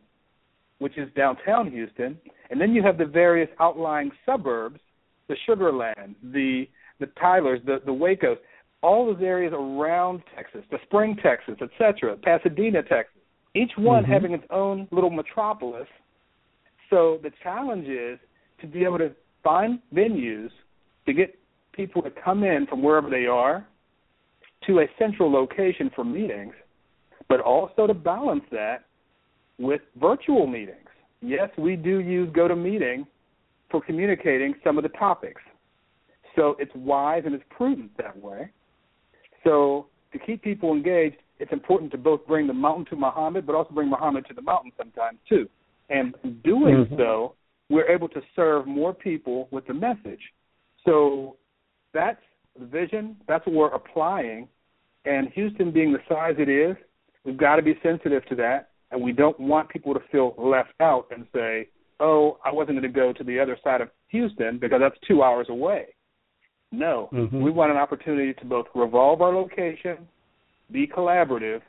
which 0.79 0.97
is 0.97 1.07
downtown 1.15 1.69
Houston, 1.69 2.17
and 2.49 2.59
then 2.59 2.73
you 2.73 2.81
have 2.81 2.97
the 2.97 3.05
various 3.05 3.49
outlying 3.59 4.09
suburbs, 4.25 4.79
the 5.27 5.35
Sugar 5.45 5.71
Land, 5.71 6.15
the 6.33 6.67
the 6.99 7.05
Tylers, 7.19 7.59
the 7.63 7.79
the 7.85 7.91
Wacos, 7.91 8.37
all 8.81 9.05
those 9.05 9.21
areas 9.21 9.53
around 9.55 10.23
Texas, 10.35 10.61
the 10.71 10.79
Spring, 10.87 11.15
Texas, 11.21 11.57
etc., 11.61 12.17
Pasadena, 12.17 12.81
Texas. 12.81 13.21
Each 13.53 13.71
one 13.77 14.03
Mhm. 14.03 14.07
having 14.07 14.31
its 14.31 14.45
own 14.49 14.87
little 14.89 15.11
metropolis. 15.11 15.87
So 16.89 17.19
the 17.21 17.31
challenge 17.43 17.87
is 17.87 18.17
to 18.61 18.65
be 18.67 18.83
able 18.83 18.97
to 18.97 19.11
find 19.43 19.79
venues 19.93 20.49
to 21.05 21.13
get 21.13 21.37
people 21.73 22.01
to 22.01 22.11
come 22.23 22.43
in 22.43 22.65
from 22.67 22.81
wherever 22.81 23.09
they 23.09 23.25
are 23.25 23.65
to 24.67 24.79
a 24.79 24.85
central 24.99 25.31
location 25.31 25.89
for 25.95 26.03
meetings, 26.03 26.53
but 27.29 27.39
also 27.39 27.87
to 27.87 27.93
balance 27.93 28.43
that 28.51 28.83
with 29.57 29.81
virtual 29.99 30.47
meetings. 30.47 30.77
Yes, 31.21 31.49
we 31.57 31.75
do 31.75 31.99
use 31.99 32.29
GoToMeeting 32.29 33.05
for 33.69 33.81
communicating 33.81 34.53
some 34.63 34.77
of 34.77 34.83
the 34.83 34.89
topics. 34.89 35.41
So 36.35 36.55
it's 36.59 36.71
wise 36.75 37.23
and 37.25 37.33
it's 37.33 37.43
prudent 37.49 37.95
that 37.97 38.17
way. 38.19 38.49
So 39.43 39.87
to 40.13 40.19
keep 40.19 40.41
people 40.41 40.73
engaged, 40.73 41.17
it's 41.39 41.51
important 41.51 41.91
to 41.91 41.97
both 41.97 42.25
bring 42.27 42.47
the 42.47 42.53
mountain 42.53 42.85
to 42.85 42.95
Muhammad, 42.95 43.45
but 43.45 43.55
also 43.55 43.73
bring 43.73 43.89
Muhammad 43.89 44.25
to 44.27 44.33
the 44.33 44.41
mountain 44.41 44.71
sometimes 44.77 45.19
too. 45.27 45.49
And 45.89 46.15
in 46.23 46.39
doing 46.41 46.85
Mhm. 46.85 46.97
so, 46.97 47.35
we're 47.69 47.87
able 47.87 48.09
to 48.09 48.21
serve 48.35 48.67
more 48.67 48.93
people 48.93 49.47
with 49.51 49.65
the 49.65 49.73
message. 49.73 50.33
So 50.85 51.37
that's 51.93 52.21
the 52.59 52.65
vision. 52.65 53.17
That's 53.27 53.45
what 53.45 53.55
we're 53.55 53.73
applying. 53.73 54.47
And 55.05 55.29
Houston 55.29 55.71
being 55.71 55.91
the 55.91 55.99
size 56.07 56.35
it 56.37 56.49
is, 56.49 56.75
we've 57.25 57.37
got 57.37 57.55
to 57.55 57.61
be 57.61 57.75
sensitive 57.81 58.25
to 58.27 58.35
that. 58.35 58.69
And 58.91 59.01
we 59.01 59.13
don't 59.13 59.39
want 59.39 59.69
people 59.69 59.93
to 59.93 60.01
feel 60.11 60.35
left 60.37 60.73
out 60.81 61.07
and 61.11 61.25
say, 61.33 61.69
oh, 61.99 62.39
I 62.43 62.51
wasn't 62.51 62.79
going 62.81 62.91
to 62.91 62.99
go 62.99 63.13
to 63.13 63.23
the 63.23 63.39
other 63.39 63.57
side 63.63 63.79
of 63.79 63.89
Houston 64.09 64.57
because 64.57 64.81
that's 64.81 64.97
two 65.07 65.23
hours 65.23 65.47
away. 65.49 65.93
No, 66.73 67.09
Mhm. 67.11 67.41
we 67.41 67.51
want 67.51 67.71
an 67.71 67.77
opportunity 67.77 68.33
to 68.33 68.45
both 68.45 68.67
revolve 68.73 69.21
our 69.21 69.33
location, 69.33 70.07
be 70.71 70.87
collaborative, 70.87 71.61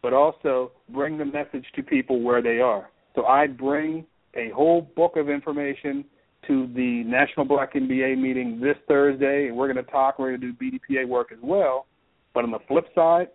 but 0.00 0.12
also 0.12 0.72
bring 0.90 1.18
the 1.18 1.24
message 1.24 1.70
to 1.72 1.82
people 1.82 2.20
where 2.20 2.40
they 2.40 2.60
are. 2.60 2.88
So 3.14 3.26
I 3.26 3.48
bring 3.48 4.06
a 4.34 4.50
whole 4.50 4.82
book 4.82 5.16
of 5.16 5.28
information 5.28 6.04
to 6.48 6.66
the 6.74 7.04
National 7.04 7.46
Black 7.46 7.74
MBA 7.74 8.18
meeting 8.18 8.58
this 8.60 8.76
Thursday, 8.88 9.48
and 9.48 9.56
we're 9.56 9.72
going 9.72 9.84
to 9.84 9.90
talk. 9.90 10.18
We're 10.18 10.36
going 10.36 10.40
to 10.40 10.52
do 10.52 10.78
BDPA 10.78 11.06
work 11.06 11.30
as 11.30 11.38
well. 11.42 11.86
But 12.34 12.44
on 12.44 12.50
the 12.50 12.58
flip 12.66 12.86
side, 12.94 13.28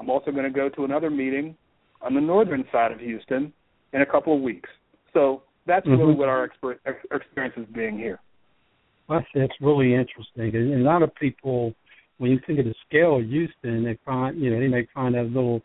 I'm 0.00 0.10
also 0.10 0.32
going 0.32 0.44
to 0.44 0.50
go 0.50 0.68
to 0.70 0.84
another 0.84 1.10
meeting 1.10 1.54
on 2.02 2.14
the 2.14 2.20
northern 2.20 2.64
side 2.72 2.92
of 2.92 3.00
Houston 3.00 3.52
in 3.92 4.02
a 4.02 4.06
couple 4.06 4.34
of 4.34 4.42
weeks. 4.42 4.68
So 5.12 5.42
that's 5.66 5.86
really 5.86 6.14
Mhm. 6.14 6.16
what 6.16 6.28
our 6.28 6.48
exper- 6.48 6.78
ex- 6.84 7.06
experience 7.10 7.56
is 7.56 7.66
being 7.66 7.98
here. 7.98 8.20
That's 9.08 9.26
that's 9.34 9.60
really 9.60 9.94
interesting. 9.94 10.54
And 10.54 10.74
a 10.74 10.84
lot 10.84 11.02
of 11.02 11.14
people, 11.14 11.74
when 12.18 12.32
you 12.32 12.40
think 12.40 12.58
of 12.58 12.64
the 12.64 12.74
scale 12.86 13.16
of 13.16 13.24
Houston, 13.24 13.84
they 13.84 13.94
find 14.04 14.36
you 14.38 14.50
know 14.50 14.58
they 14.58 14.68
may 14.68 14.84
find 14.86 15.14
that 15.14 15.22
a 15.22 15.32
little 15.32 15.62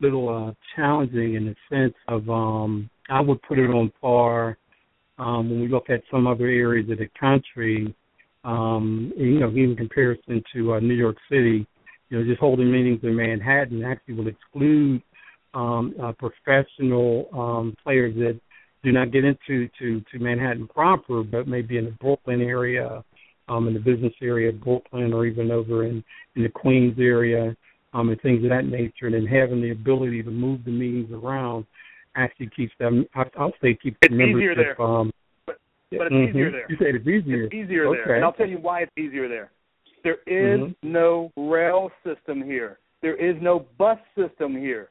little 0.00 0.28
uh, 0.28 0.52
challenging 0.74 1.34
in 1.34 1.46
the 1.46 1.56
sense 1.68 1.94
of 2.06 2.28
um, 2.30 2.88
I 3.08 3.20
would 3.20 3.42
put 3.42 3.58
it 3.58 3.68
on 3.70 3.90
par 4.00 4.56
um, 5.18 5.50
when 5.50 5.60
we 5.60 5.68
look 5.68 5.90
at 5.90 6.02
some 6.10 6.26
other 6.26 6.46
areas 6.46 6.88
of 6.90 6.98
the 6.98 7.08
country. 7.18 7.94
Um, 8.44 9.12
you 9.16 9.40
know, 9.40 9.48
in 9.48 9.74
comparison 9.76 10.42
to 10.54 10.74
uh, 10.74 10.80
New 10.80 10.94
York 10.94 11.16
City, 11.28 11.66
you 12.08 12.18
know, 12.18 12.24
just 12.24 12.40
holding 12.40 12.70
meetings 12.70 13.00
in 13.02 13.14
Manhattan 13.14 13.84
actually 13.84 14.14
will 14.14 14.28
exclude 14.28 15.02
um, 15.54 15.94
uh, 16.02 16.12
professional 16.12 17.28
um, 17.32 17.76
players 17.82 18.14
that 18.16 18.40
do 18.82 18.92
not 18.92 19.12
get 19.12 19.24
into 19.24 19.68
to, 19.78 20.00
to 20.00 20.18
Manhattan 20.18 20.68
proper, 20.68 21.22
but 21.22 21.48
maybe 21.48 21.78
in 21.78 21.86
the 21.86 21.90
Brooklyn 21.92 22.40
area, 22.40 23.04
um, 23.48 23.66
in 23.66 23.74
the 23.74 23.80
business 23.80 24.12
area 24.22 24.50
of 24.50 24.60
Brooklyn, 24.60 25.12
or 25.12 25.26
even 25.26 25.50
over 25.50 25.84
in, 25.84 26.02
in 26.36 26.42
the 26.42 26.48
Queens 26.48 26.96
area, 26.98 27.56
um, 27.92 28.08
and 28.10 28.20
things 28.20 28.44
of 28.44 28.50
that 28.50 28.66
nature. 28.66 29.06
And 29.06 29.14
then 29.14 29.26
having 29.26 29.60
the 29.60 29.70
ability 29.70 30.22
to 30.22 30.30
move 30.30 30.64
the 30.64 30.70
meetings 30.70 31.10
around 31.12 31.66
actually 32.18 32.50
keeps 32.54 32.72
them. 32.78 33.06
I, 33.14 33.24
I'll 33.38 33.52
say 33.62 33.74
keeps 33.74 33.96
It's 34.02 34.14
the 34.14 34.22
easier 34.22 34.54
there. 34.54 34.80
Um, 34.80 35.12
But 35.46 35.58
it's 35.90 36.14
mhm. 36.14 36.28
easier 36.28 36.50
there. 36.50 36.66
You 36.68 36.76
said 36.76 36.94
it's 36.94 37.06
easier. 37.06 37.44
It's 37.44 37.54
easier 37.54 37.86
okay. 37.86 38.00
there, 38.04 38.16
and 38.16 38.24
I'll 38.24 38.32
tell 38.32 38.48
you 38.48 38.58
why 38.58 38.82
it's 38.82 38.92
easier 38.98 39.28
there. 39.28 39.50
There 40.04 40.18
is 40.26 40.60
Mhm. 40.60 40.74
no 40.82 41.32
rail 41.36 41.90
system 42.04 42.42
here. 42.42 42.78
There 43.00 43.16
is 43.16 43.40
no 43.40 43.60
bus 43.78 43.98
system 44.14 44.54
here. 44.54 44.90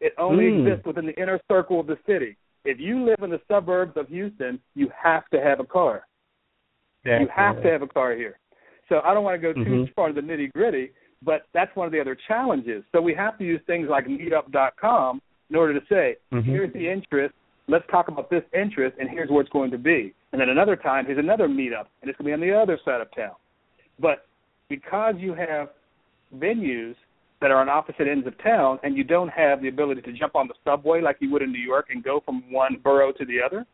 It 0.00 0.14
only 0.16 0.44
Mm. 0.44 0.60
exists 0.60 0.86
within 0.86 1.06
the 1.06 1.20
inner 1.20 1.40
circle 1.48 1.80
of 1.80 1.86
the 1.88 1.98
city. 2.06 2.36
If 2.64 2.78
you 2.78 3.02
live 3.02 3.22
in 3.22 3.30
the 3.30 3.40
suburbs 3.48 3.96
of 3.96 4.08
Houston, 4.08 4.60
you 4.74 4.88
have 4.90 5.28
to 5.30 5.40
have 5.40 5.58
a 5.58 5.64
car. 5.64 6.06
You 7.04 7.26
have 7.28 7.62
to 7.62 7.70
have 7.70 7.82
a 7.82 7.86
car 7.86 8.12
here. 8.12 8.38
So 8.88 9.00
I 9.04 9.14
don't 9.14 9.24
want 9.24 9.40
to 9.40 9.52
go 9.52 9.52
too 9.52 9.70
Mhm. 9.70 9.94
far 9.94 10.08
into 10.10 10.20
the 10.20 10.26
nitty 10.26 10.52
gritty, 10.52 10.92
but 11.22 11.46
that's 11.52 11.74
one 11.74 11.86
of 11.86 11.92
the 11.92 12.00
other 12.00 12.14
challenges. 12.14 12.84
So 12.92 13.00
we 13.00 13.14
have 13.14 13.38
to 13.38 13.44
use 13.44 13.62
things 13.62 13.88
like 13.88 14.06
Meetup.com 14.06 15.20
in 15.50 15.56
order 15.56 15.78
to 15.78 15.86
say, 15.86 16.16
Mhm. 16.32 16.42
here's 16.42 16.72
the 16.72 16.88
interest, 16.88 17.34
let's 17.68 17.86
talk 17.88 18.08
about 18.08 18.30
this 18.30 18.44
interest, 18.52 18.96
and 18.98 19.08
here's 19.08 19.30
where 19.30 19.40
it's 19.40 19.50
going 19.50 19.70
to 19.70 19.78
be. 19.78 20.14
And 20.32 20.40
then 20.40 20.48
another 20.48 20.76
time, 20.76 21.06
here's 21.06 21.18
another 21.18 21.48
meetup, 21.48 21.86
and 22.00 22.10
it's 22.10 22.18
going 22.18 22.24
to 22.24 22.24
be 22.24 22.32
on 22.32 22.40
the 22.40 22.52
other 22.52 22.78
side 22.84 23.00
of 23.00 23.10
town. 23.14 23.34
But 23.98 24.26
because 24.68 25.16
you 25.18 25.34
have 25.34 25.70
venues 26.36 26.94
that 27.40 27.50
are 27.50 27.60
on 27.60 27.68
opposite 27.68 28.08
ends 28.08 28.26
of 28.26 28.36
town, 28.38 28.78
and 28.82 28.96
you 28.96 29.04
don't 29.04 29.28
have 29.28 29.62
the 29.62 29.68
ability 29.68 30.02
to 30.02 30.12
jump 30.12 30.34
on 30.34 30.48
the 30.48 30.54
subway 30.64 31.00
like 31.00 31.16
you 31.20 31.30
would 31.30 31.42
in 31.42 31.52
New 31.52 31.58
York 31.58 31.86
and 31.90 32.02
go 32.02 32.20
from 32.20 32.42
one 32.50 32.76
borough 32.82 33.12
to 33.12 33.24
the 33.24 33.40
other, 33.40 33.64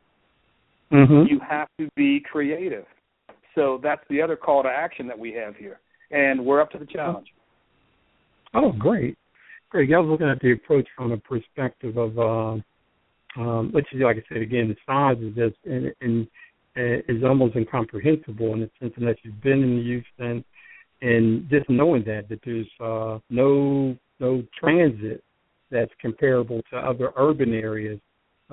Mhm. 0.91 1.29
you 1.29 1.39
have 1.41 1.68
to 1.79 1.89
be 1.97 2.20
creative. 2.20 2.87
So 3.55 3.79
that's 3.79 4.07
the 4.09 4.20
other 4.20 4.37
call 4.37 4.62
to 4.62 4.68
action 4.68 5.07
that 5.07 5.18
we 5.18 5.33
have 5.33 5.57
here, 5.57 5.81
and 6.11 6.45
we're 6.45 6.61
up 6.61 6.70
to 6.72 6.79
the 6.79 6.87
challenge. 6.87 7.33
Oh, 8.53 8.72
great, 8.72 9.16
great. 9.75 9.93
I 9.93 9.99
was 9.99 10.09
looking 10.09 10.29
at 10.29 10.41
the 10.41 10.53
approach 10.53 10.87
from 10.97 11.11
a 11.11 11.16
perspective 11.16 11.97
of, 11.97 12.16
uh, 12.16 13.41
um, 13.41 13.70
which 13.72 13.87
is 13.93 14.01
like 14.01 14.16
I 14.16 14.22
said 14.33 14.43
again, 14.43 14.68
the 14.68 14.77
size 14.87 15.16
is 15.20 15.35
just 15.35 15.57
and, 15.64 15.93
and 16.01 16.29
is 16.77 17.25
almost 17.25 17.57
incomprehensible 17.57 18.55
in 18.55 18.61
the 18.61 18.70
sense 18.81 18.93
that 18.99 19.16
you've 19.22 19.43
been 19.43 19.62
in 19.62 19.83
Houston, 19.83 20.45
and 21.03 21.49
just 21.51 21.68
knowing 21.68 22.05
that 22.05 22.29
that 22.29 22.41
there's 22.45 22.68
uh, 22.81 23.18
no 23.31 23.97
no 24.20 24.45
transit 24.59 25.22
that's 25.70 25.91
comparable 26.01 26.62
to 26.70 26.77
other 26.77 27.11
urban 27.16 27.53
areas 27.53 27.99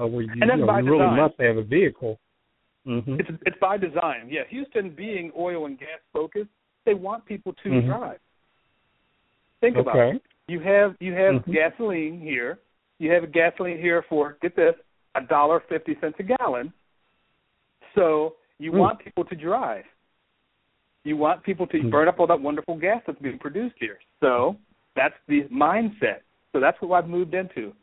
uh, 0.01 0.07
where 0.07 0.23
you, 0.23 0.31
And 0.31 0.41
you, 0.41 0.65
know, 0.65 0.77
you 0.77 0.91
really 0.91 1.15
must 1.15 1.35
have 1.39 1.57
a 1.57 1.63
vehicle. 1.63 2.19
Mm-hmm. 2.87 3.19
It's 3.19 3.29
it's 3.45 3.57
by 3.61 3.77
design. 3.77 4.27
Yeah, 4.27 4.41
Houston 4.49 4.89
being 4.89 5.31
oil 5.37 5.67
and 5.67 5.77
gas 5.77 5.99
focused, 6.11 6.49
they 6.83 6.95
want 6.95 7.25
people 7.25 7.53
to 7.63 7.69
Mhm. 7.69 7.85
drive. 7.85 8.19
Think 9.59 9.77
about 9.77 10.15
it. 10.15 10.23
You 10.51 10.59
have 10.59 10.95
you 10.99 11.13
have 11.13 11.35
Mhm. 11.35 11.53
gasoline 11.53 12.19
here. 12.19 12.59
You 12.99 13.09
have 13.11 13.31
gasoline 13.31 13.79
here 13.79 14.01
for 14.09 14.37
get 14.41 14.53
this 14.53 14.75
a 15.15 15.21
dollar 15.21 15.61
fifty 15.61 15.95
cents 16.01 16.17
a 16.19 16.23
gallon. 16.23 16.73
So 17.95 18.35
you 18.59 18.71
Mm. 18.73 18.79
want 18.79 18.99
people 18.99 19.23
to 19.23 19.35
drive. 19.35 19.85
You 21.05 21.15
want 21.15 21.41
people 21.43 21.67
to 21.67 21.77
Mm. 21.81 21.89
burn 21.89 22.07
up 22.09 22.19
all 22.19 22.27
that 22.27 22.41
wonderful 22.41 22.75
gas 22.75 23.01
that's 23.05 23.19
being 23.19 23.39
produced 23.39 23.77
here. 23.79 23.99
So 24.19 24.57
that's 24.93 25.15
the 25.27 25.45
mindset. 25.45 26.19
So 26.51 26.59
that's 26.59 26.79
what 26.81 26.97
I've 26.97 27.09
moved 27.09 27.33
into. 27.33 27.73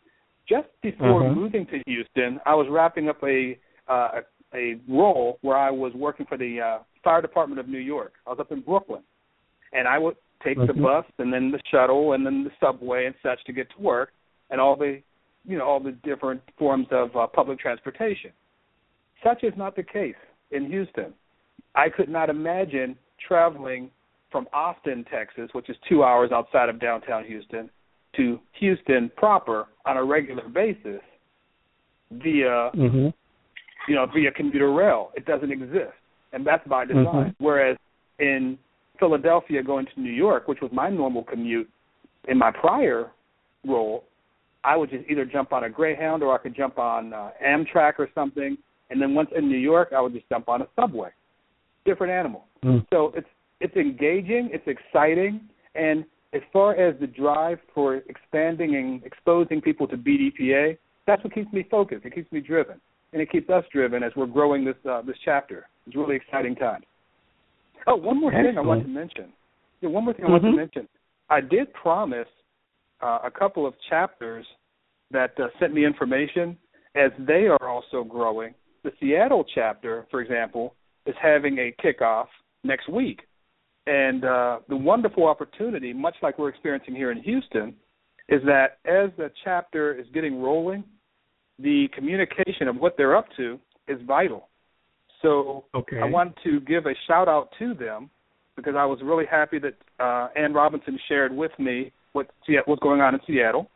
Just 0.47 0.69
before 0.83 1.23
Uh-huh. 1.23 1.35
moving 1.35 1.65
to 1.67 1.83
Houston, 1.87 2.39
I 2.45 2.55
was 2.55 2.69
wrapping 2.69 3.09
up 3.09 3.23
a 3.25 3.59
uh, 3.89 4.21
a 4.53 4.75
role 4.87 5.39
where 5.41 5.57
I 5.57 5.71
was 5.71 5.95
working 5.95 6.27
for 6.27 6.37
the 6.37 6.61
uh, 6.61 6.79
fire 7.03 7.23
department 7.23 7.59
of 7.61 7.67
New 7.69 7.79
York. 7.79 8.13
I 8.27 8.31
was 8.31 8.39
up 8.41 8.53
in 8.53 8.61
Brooklyn, 8.61 9.03
and 9.73 9.89
I 9.89 9.97
would 9.99 10.17
take 10.43 10.59
the 10.59 10.73
Mhm. 10.73 10.83
bus 10.83 11.07
and 11.19 11.33
then 11.33 11.51
the 11.51 11.61
shuttle 11.71 12.13
and 12.13 12.25
then 12.25 12.45
the 12.45 12.53
subway 12.61 13.07
and 13.07 13.15
such 13.23 13.43
to 13.45 13.53
get 13.53 13.69
to 13.71 13.81
work, 13.81 14.13
and 14.51 14.61
all 14.61 14.77
the 14.77 15.03
you 15.45 15.57
know 15.59 15.65
all 15.65 15.81
the 15.81 15.93
different 15.93 16.43
forms 16.57 16.87
of 16.91 17.17
uh, 17.17 17.27
public 17.27 17.59
transportation. 17.59 18.33
Such 19.23 19.43
is 19.45 19.57
not 19.57 19.75
the 19.77 19.83
case 19.83 20.17
in 20.51 20.67
Houston. 20.67 21.15
I 21.75 21.89
could 21.89 22.09
not 22.09 22.31
imagine 22.31 22.97
traveling 23.19 23.91
from 24.31 24.47
Austin, 24.53 25.05
Texas, 25.05 25.53
which 25.55 25.69
is 25.71 25.77
two 25.89 26.05
hours 26.05 26.33
outside 26.33 26.69
of 26.69 26.79
downtown 26.79 27.25
Houston, 27.25 27.71
to 28.15 28.39
Houston 28.53 29.11
proper 29.17 29.67
on 29.87 29.97
a 29.97 30.05
regular 30.05 30.49
basis 30.49 31.01
via 32.11 32.71
Mm-hmm. 32.75 33.09
you 33.87 33.95
know, 33.95 34.07
via 34.07 34.31
commuter 34.33 34.71
rail. 34.73 35.11
It 35.15 35.25
doesn't 35.25 35.51
exist, 35.51 35.95
and 36.33 36.47
that's 36.47 36.67
by 36.69 36.85
design. 36.85 37.31
Mhm. 37.31 37.35
Whereas 37.39 37.79
in 38.19 38.59
Philadelphia, 38.99 39.63
going 39.63 39.87
to 39.95 40.01
New 40.01 40.13
York, 40.13 40.49
which 40.49 40.61
was 40.61 40.71
my 40.73 40.89
normal 40.91 41.23
commute 41.23 41.69
in 42.29 42.39
my 42.39 42.51
prior 42.51 43.11
role, 43.67 44.05
I 44.65 44.77
would 44.77 44.91
just 44.91 45.09
either 45.09 45.25
jump 45.25 45.53
on 45.53 45.65
a 45.65 45.71
Greyhound 45.71 46.23
or 46.23 46.35
I 46.35 46.39
could 46.39 46.55
jump 46.55 46.79
on 46.79 47.13
uh, 47.13 47.31
Amtrak 47.45 47.95
or 47.99 48.09
something, 48.15 48.57
and 48.91 49.01
then 49.01 49.15
once 49.15 49.31
in 49.37 49.49
New 49.49 49.59
York, 49.59 49.93
I 49.97 50.01
would 50.01 50.13
just 50.13 50.29
jump 50.29 50.49
on 50.49 50.63
a 50.63 50.69
subway. 50.77 51.11
Different 51.85 52.13
animal. 52.13 52.45
Mm. 52.65 52.87
So 52.91 53.13
it's 53.17 53.29
it's 53.61 53.75
engaging, 53.77 54.51
it's 54.53 54.67
exciting, 54.67 55.41
and 55.75 56.05
as 56.33 56.43
far 56.53 56.75
as 56.75 56.99
the 57.01 57.07
drive 57.07 57.59
for 57.75 57.97
expanding 57.97 58.77
and 58.77 59.03
exposing 59.05 59.61
people 59.61 59.89
to 59.89 59.97
BDPA, 59.97 60.79
that's 61.07 61.25
what 61.25 61.35
keeps 61.35 61.53
me 61.53 61.67
focused. 61.69 62.05
It 62.05 62.15
keeps 62.15 62.31
me 62.31 62.41
driven, 62.41 62.81
and 63.13 63.23
it 63.23 63.31
keeps 63.31 63.49
us 63.51 63.65
driven 63.73 64.03
as 64.03 64.13
we're 64.15 64.27
growing 64.27 64.65
this 64.65 64.77
uh, 64.89 65.03
this 65.03 65.17
chapter. 65.25 65.67
It's 65.87 65.97
really 65.97 66.17
exciting 66.17 66.55
time. 66.55 66.83
Oh, 67.87 67.97
one 67.97 68.21
more 68.21 68.31
thing 68.31 68.57
I 68.57 68.61
want 68.61 68.83
to 68.83 68.89
mention. 68.89 69.33
Yeah, 69.81 69.91
one 69.91 70.05
more 70.05 70.15
thing 70.15 70.27
I 70.27 70.31
want 70.31 70.43
to 70.43 70.51
Mhm. 70.51 70.57
mention. 70.57 70.89
I 71.31 71.41
did 71.41 71.73
promise 71.75 72.29
uh, 73.01 73.21
a 73.23 73.31
couple 73.31 73.65
of 73.67 73.75
chapters 73.89 74.45
that 75.11 75.39
uh, 75.39 75.49
sent 75.61 75.73
me 75.73 75.85
information 75.85 76.59
as 76.95 77.13
they 77.19 77.47
are 77.47 77.69
also 77.69 78.03
growing. 78.03 78.55
The 78.83 78.93
Seattle 78.99 79.45
chapter, 79.55 80.07
for 80.11 80.21
example, 80.21 80.75
is 81.07 81.15
having 81.21 81.59
a 81.59 81.73
kickoff 81.83 82.27
next 82.65 82.89
week. 82.89 83.23
And 83.87 84.25
uh, 84.25 84.59
the 84.69 84.77
wonderful 84.77 85.27
opportunity, 85.27 85.93
much 85.93 86.17
like 86.23 86.39
we're 86.39 86.49
experiencing 86.49 86.95
here 86.95 87.11
in 87.11 87.23
Houston, 87.23 87.75
is 88.29 88.43
that 88.45 88.79
as 88.85 89.11
the 89.17 89.31
chapter 89.45 89.95
is 89.95 90.07
getting 90.13 90.43
rolling, 90.43 90.85
the 91.59 91.89
communication 91.95 92.69
of 92.69 92.77
what 92.77 92.97
they're 92.97 93.17
up 93.17 93.27
to 93.37 93.59
is 93.87 93.99
vital. 94.07 94.49
So 95.23 95.65
Okay. 95.75 96.01
I 96.01 96.05
want 96.05 96.35
to 96.45 96.61
give 96.61 96.87
a 96.87 96.95
shout 97.07 97.29
out 97.29 97.49
to 97.59 97.75
them 97.75 98.11
because 98.57 98.75
I 98.77 98.85
was 98.85 98.99
really 99.03 99.27
happy 99.27 99.59
that 99.61 99.75
uh, 100.03 100.29
Ann 100.37 100.53
Robinson 100.53 100.99
shared 101.09 101.33
with 101.35 101.53
me 101.59 101.93
what 102.13 102.29
what's 102.67 102.83
going 102.83 103.01
on 103.01 103.15
in 103.15 103.21
Seattle, 103.27 103.71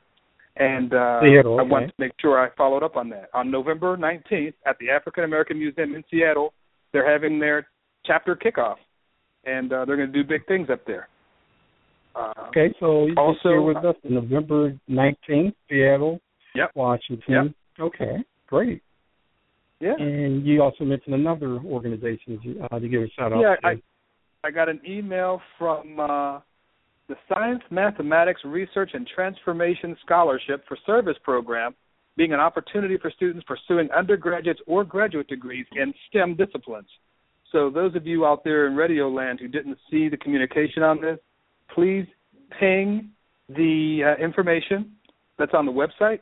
and 0.57 0.93
uh, 0.93 1.21
Seattle, 1.23 1.59
I 1.59 1.63
okay. 1.63 1.71
wanted 1.71 1.87
to 1.89 1.95
make 1.99 2.13
sure 2.21 2.41
I 2.41 2.55
followed 2.57 2.83
up 2.83 2.97
on 2.97 3.09
that. 3.11 3.29
On 3.35 3.51
November 3.51 3.97
19th 3.97 4.55
at 4.67 4.77
the 4.79 4.91
African 4.91 5.25
American 5.25 5.59
Museum 5.59 5.95
in 5.95 6.03
Seattle, 6.11 6.53
they're 6.93 7.11
having 7.11 7.39
their 7.39 7.67
chapter 8.05 8.35
kickoff, 8.37 8.77
and 9.45 9.73
uh, 9.73 9.85
they're 9.85 9.97
going 9.97 10.13
to 10.13 10.23
do 10.23 10.27
big 10.29 10.47
things 10.47 10.69
up 10.71 10.85
there. 10.87 11.09
Uh, 12.15 12.33
Okay, 12.49 12.75
so 12.81 13.07
you 13.07 13.15
Also- 13.17 13.49
here 13.51 13.63
with 13.63 13.77
us 13.79 13.97
November 14.05 14.73
nineteenth, 14.89 15.55
Seattle, 15.69 16.21
Yep. 16.55 16.71
Washington. 16.75 17.55
Okay, 17.81 18.23
great. 18.47 18.83
Yeah. 19.83 19.95
And 19.99 20.47
you 20.47 20.63
also 20.63 20.85
mentioned 20.85 21.17
another 21.17 21.59
organization 21.59 22.39
uh, 22.71 22.79
to 22.79 22.89
give 22.89 23.03
a 23.03 23.09
shout 23.19 23.33
out 23.33 23.41
Yeah, 23.41 23.57
to. 23.57 23.67
I 23.67 23.83
I 24.45 24.51
got 24.53 24.69
an 24.69 24.81
email 24.89 25.41
from 25.59 25.99
uh, 25.99 26.39
the 27.09 27.17
Science, 27.29 27.63
Mathematics, 27.71 28.41
Research, 28.45 28.91
and 28.95 29.09
Transformation 29.13 29.97
Scholarship 30.05 30.65
for 30.69 30.77
Service 30.87 31.17
Program, 31.25 31.75
being 32.17 32.33
an 32.33 32.39
opportunity 32.39 32.97
for 32.97 33.11
students 33.11 33.45
pursuing 33.47 33.89
undergraduate 33.91 34.59
or 34.69 34.85
graduate 34.85 35.27
degrees 35.27 35.67
in 35.73 35.93
STEM 36.09 36.37
disciplines. 36.37 36.89
So 37.51 37.69
those 37.69 37.95
of 37.97 38.07
you 38.07 38.25
out 38.25 38.45
there 38.45 38.69
in 38.69 38.77
Radio 38.77 39.09
Land 39.09 39.41
who 39.41 39.49
didn't 39.49 39.79
see 39.91 40.09
the 40.09 40.17
communication 40.17 40.85
on 40.85 41.01
this, 41.01 41.19
please 41.75 42.07
ping 42.61 43.11
the 43.49 44.15
uh, 44.17 44.25
information 44.25 44.93
that's 45.39 45.55
on 45.55 45.67
the 45.67 45.73
website 45.73 46.21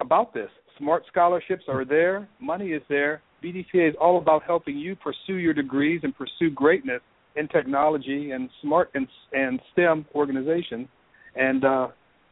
about 0.00 0.32
this. 0.32 0.50
Smart 0.78 1.02
scholarships 1.08 1.64
are 1.68 1.84
there, 1.84 2.28
money 2.40 2.68
is 2.68 2.82
there. 2.88 3.20
BDPA 3.42 3.90
is 3.90 3.94
all 4.00 4.18
about 4.18 4.42
helping 4.44 4.76
you 4.76 4.96
pursue 4.96 5.36
your 5.36 5.54
degrees 5.54 6.00
and 6.02 6.16
pursue 6.16 6.50
greatness 6.54 7.00
in 7.36 7.46
technology 7.48 8.32
and 8.32 8.48
smart 8.62 8.90
and, 8.94 9.06
and 9.32 9.60
STEM 9.72 10.06
organizations 10.14 10.88
and 11.36 11.64
uh, 11.64 11.88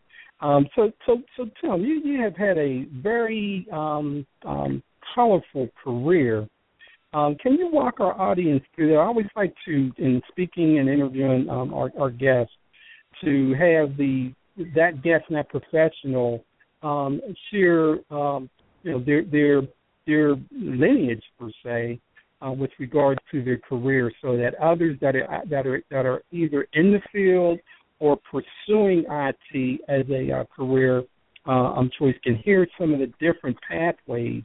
Um, 0.40 0.66
so, 0.74 0.90
so, 1.06 1.22
so, 1.36 1.48
Tim, 1.60 1.82
you 1.82 2.00
you 2.04 2.20
have 2.20 2.36
had 2.36 2.58
a 2.58 2.84
very 3.00 3.66
um, 3.72 4.26
um, 4.44 4.82
colorful 5.14 5.68
career. 5.82 6.48
Um, 7.14 7.36
can 7.40 7.52
you 7.52 7.70
walk 7.70 8.00
our 8.00 8.18
audience 8.20 8.64
through 8.74 8.88
that? 8.88 8.96
I 8.96 9.04
always 9.04 9.26
like 9.36 9.54
to, 9.66 9.92
in 9.98 10.20
speaking 10.28 10.78
and 10.78 10.88
interviewing 10.88 11.48
um, 11.48 11.72
our, 11.72 11.92
our 11.98 12.10
guests, 12.10 12.52
to 13.22 13.50
have 13.50 13.96
the 13.96 14.32
that 14.74 15.02
guest 15.02 15.24
and 15.28 15.38
that 15.38 15.48
professional 15.48 16.44
um, 16.82 17.20
share, 17.50 17.92
um, 18.10 18.48
you 18.82 18.92
know, 18.92 19.04
their 19.04 19.24
their 19.24 19.62
their 20.06 20.34
lineage 20.50 21.22
per 21.38 21.50
se, 21.64 22.00
uh, 22.44 22.50
with 22.50 22.70
regard 22.78 23.18
to 23.30 23.42
their 23.44 23.58
career, 23.58 24.12
so 24.20 24.36
that 24.36 24.54
others 24.56 24.98
that 25.00 25.14
are 25.14 25.42
that 25.48 25.66
are 25.66 25.82
that 25.90 26.06
are 26.06 26.22
either 26.32 26.66
in 26.72 26.92
the 26.92 27.00
field 27.12 27.58
or 27.98 28.18
pursuing 28.30 29.04
IT 29.08 29.80
as 29.88 30.04
a 30.10 30.40
uh, 30.40 30.44
career 30.54 31.04
uh, 31.46 31.50
um, 31.50 31.90
choice 31.98 32.14
can 32.22 32.36
hear 32.36 32.66
some 32.78 32.92
of 32.92 33.00
the 33.00 33.12
different 33.20 33.56
pathways 33.68 34.42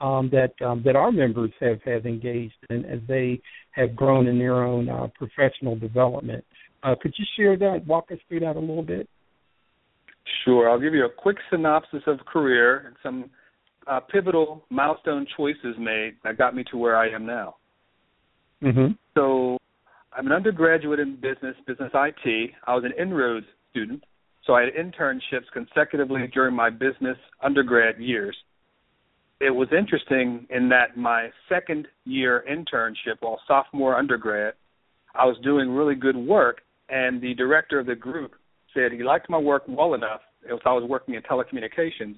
um, 0.00 0.30
that 0.30 0.52
um, 0.64 0.82
that 0.84 0.96
our 0.96 1.12
members 1.12 1.50
have 1.60 1.80
have 1.82 2.06
engaged 2.06 2.54
in 2.70 2.84
as 2.84 3.00
they 3.08 3.40
have 3.70 3.94
grown 3.94 4.26
in 4.26 4.38
their 4.38 4.64
own 4.64 4.88
uh, 4.88 5.06
professional 5.16 5.76
development. 5.76 6.44
Uh, 6.82 6.94
could 7.00 7.14
you 7.16 7.24
share 7.36 7.56
that? 7.56 7.86
Walk 7.86 8.10
us 8.10 8.18
through 8.28 8.40
that 8.40 8.56
a 8.56 8.60
little 8.60 8.82
bit. 8.82 9.08
Sure. 10.44 10.70
I'll 10.70 10.80
give 10.80 10.94
you 10.94 11.04
a 11.04 11.10
quick 11.10 11.36
synopsis 11.50 12.02
of 12.06 12.18
career 12.26 12.84
and 12.86 12.96
some 13.02 13.30
uh, 13.86 14.00
pivotal 14.00 14.64
milestone 14.70 15.26
choices 15.36 15.76
made 15.78 16.14
that 16.24 16.38
got 16.38 16.54
me 16.54 16.64
to 16.70 16.78
where 16.78 16.96
I 16.96 17.10
am 17.10 17.26
now. 17.26 17.56
Mm-hmm. 18.62 18.92
So, 19.14 19.58
I'm 20.16 20.26
an 20.26 20.32
undergraduate 20.32 21.00
in 21.00 21.16
business, 21.16 21.56
business 21.66 21.90
IT. 21.92 22.50
I 22.66 22.74
was 22.74 22.84
an 22.84 22.92
inroads 23.00 23.46
student, 23.70 24.04
so 24.46 24.54
I 24.54 24.62
had 24.62 24.70
internships 24.74 25.50
consecutively 25.52 26.28
during 26.32 26.54
my 26.54 26.70
business 26.70 27.18
undergrad 27.42 27.98
years. 27.98 28.36
It 29.40 29.50
was 29.50 29.68
interesting 29.76 30.46
in 30.50 30.68
that 30.68 30.96
my 30.96 31.30
second 31.48 31.88
year 32.04 32.44
internship, 32.48 33.16
while 33.20 33.40
sophomore 33.48 33.96
undergrad, 33.96 34.54
I 35.14 35.26
was 35.26 35.36
doing 35.42 35.70
really 35.70 35.96
good 35.96 36.16
work, 36.16 36.62
and 36.88 37.20
the 37.20 37.34
director 37.34 37.80
of 37.80 37.86
the 37.86 37.96
group 37.96 38.34
said 38.74 38.92
he 38.92 39.02
liked 39.02 39.30
my 39.30 39.38
work 39.38 39.62
well 39.68 39.94
enough, 39.94 40.20
as 40.52 40.58
I 40.66 40.72
was 40.72 40.84
working 40.88 41.14
in 41.14 41.22
telecommunications, 41.22 42.16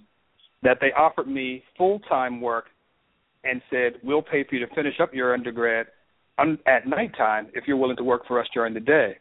that 0.63 0.79
they 0.81 0.93
offered 0.93 1.29
me 1.29 1.63
full 1.77 2.01
time 2.01 2.41
work 2.41 2.67
and 3.45 3.63
said, 3.71 3.95
We'll 4.03 4.23
pay 4.23 4.45
for 4.45 4.57
you 4.57 4.67
to 4.67 4.75
finish 4.75 4.95
up 5.01 5.15
your 5.15 5.35
undergrad 5.35 5.87
un- 6.39 6.59
at 6.67 6.87
nighttime 6.87 7.49
if 7.55 7.65
you're 7.67 7.77
willing 7.77 7.97
to 7.97 8.05
work 8.05 8.27
for 8.27 8.41
us 8.41 8.47
during 8.53 8.75
the 8.75 8.81
day. 8.81 9.19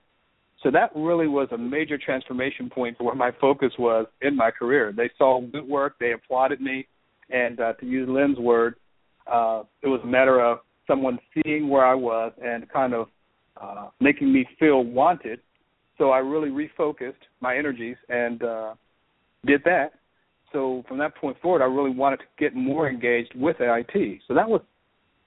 So 0.64 0.72
that 0.72 0.92
really 0.96 1.28
was 1.28 1.48
a 1.52 1.58
major 1.58 1.98
transformation 1.98 2.70
point 2.70 2.98
for 2.98 3.04
where 3.04 3.16
my 3.16 3.32
focus 3.40 3.72
was 3.78 4.08
in 4.22 4.36
my 4.36 4.50
career. 4.52 4.94
They 4.96 5.12
saw 5.18 5.42
good 5.42 5.68
work, 5.68 5.96
they 6.00 6.14
applauded 6.14 6.60
me, 6.62 6.88
and 7.30 7.60
uh, 7.60 7.74
to 7.74 7.86
use 7.86 8.08
Lynn's 8.10 8.40
word, 8.40 8.76
uh, 9.32 9.64
it 9.82 9.88
was 9.88 10.02
a 10.04 10.08
matter 10.08 10.40
of 10.40 10.60
someone 10.88 11.20
seeing 11.34 11.70
where 11.70 11.86
I 11.86 11.94
was 11.94 12.32
and 12.44 12.68
kind 12.70 12.94
of 12.94 13.08
uh, 13.62 13.90
making 14.00 14.32
me 14.32 14.48
feel 14.60 14.84
wanted. 14.84 15.40
So 15.98 16.10
I 16.12 16.20
really 16.20 16.50
refocused 16.50 17.14
my 17.40 17.58
energies 17.58 17.98
and 18.10 18.44
uh, 18.44 18.74
did 19.46 19.62
that. 19.66 19.94
So 20.52 20.84
from 20.88 20.98
that 21.00 21.16
point 21.16 21.38
forward, 21.42 21.62
I 21.62 21.66
really 21.66 21.96
wanted 21.96 22.18
to 22.18 22.26
get 22.38 22.56
more 22.56 22.90
engaged 22.90 23.34
with 23.36 23.58
IT. 23.60 24.22
So 24.28 24.34
that 24.34 24.48
was 24.48 24.62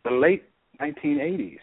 the 0.04 0.10
late 0.10 0.44
1980s, 0.80 1.58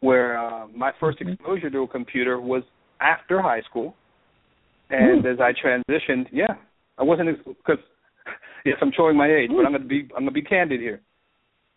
where 0.00 0.38
uh, 0.38 0.66
my 0.68 0.92
first 0.98 1.18
Mm-hmm. 1.20 1.32
exposure 1.32 1.70
to 1.70 1.78
a 1.80 1.88
computer 1.88 2.40
was 2.40 2.62
after 3.00 3.40
high 3.40 3.62
school. 3.62 3.94
And 4.90 5.24
as 5.24 5.38
I 5.40 5.52
transitioned, 5.52 6.26
yeah, 6.32 6.54
I 6.98 7.04
wasn't 7.04 7.28
because 7.44 7.78
yes, 8.64 8.76
I'm 8.82 8.92
showing 8.96 9.16
my 9.16 9.30
age, 9.30 9.50
but 9.54 9.64
I'm 9.64 9.72
to 9.72 9.78
be 9.78 10.02
I'm 10.16 10.24
going 10.24 10.26
to 10.26 10.30
be 10.32 10.42
candid 10.42 10.80
here. 10.80 11.00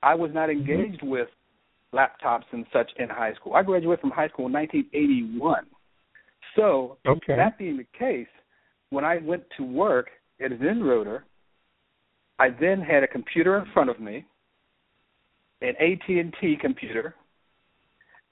I 0.01 0.15
was 0.15 0.31
not 0.33 0.49
engaged 0.49 1.01
with 1.03 1.27
laptops 1.93 2.43
and 2.51 2.65
such 2.73 2.89
in 2.97 3.07
high 3.07 3.33
school. 3.35 3.53
I 3.53 3.61
graduated 3.61 4.01
from 4.01 4.09
high 4.09 4.29
school 4.29 4.47
in 4.47 4.53
1981. 4.53 5.65
So 6.55 6.97
Okay. 7.05 7.35
that 7.35 7.57
being 7.57 7.77
the 7.77 7.87
case, 7.97 8.27
when 8.89 9.03
I 9.03 9.17
went 9.17 9.43
to 9.57 9.63
work 9.63 10.09
as 10.39 10.51
an 10.51 10.65
Inroader, 10.65 11.25
I 12.39 12.49
then 12.49 12.81
had 12.81 13.03
a 13.03 13.07
computer 13.07 13.57
in 13.57 13.65
front 13.73 13.89
of 13.89 13.99
me, 13.99 14.25
an 15.61 15.75
AT&T 15.79 16.57
computer, 16.61 17.15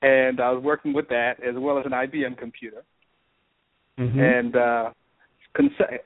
and 0.01 0.39
I 0.39 0.51
was 0.51 0.63
working 0.63 0.93
with 0.93 1.07
that 1.09 1.41
as 1.43 1.55
well 1.55 1.77
as 1.77 1.85
an 1.85 1.91
IBM 1.91 2.37
computer. 2.37 2.83
Mm-hmm. 3.99 4.19
And 4.19 4.55
uh, 4.55 4.91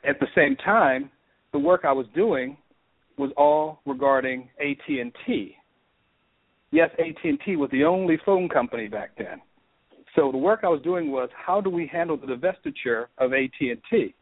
at 0.03 0.19
the 0.19 0.27
same 0.35 0.55
time, 0.57 1.09
the 1.53 1.59
work 1.59 1.85
I 1.85 1.93
was 1.93 2.05
doing 2.13 2.57
was 3.17 3.31
all 3.37 3.79
regarding 3.85 4.49
AT&T. 4.59 5.55
Yes, 6.71 6.89
AT&T 6.99 7.55
was 7.55 7.69
the 7.71 7.85
only 7.85 8.19
phone 8.25 8.49
company 8.49 8.87
back 8.87 9.11
then. 9.17 9.41
So 10.15 10.31
the 10.31 10.37
work 10.37 10.61
I 10.63 10.69
was 10.69 10.81
doing 10.81 11.11
was 11.11 11.29
how 11.35 11.61
do 11.61 11.69
we 11.69 11.87
handle 11.87 12.17
the 12.17 12.27
divestiture 12.27 13.05
of 13.17 13.33
AT&T? 13.33 14.15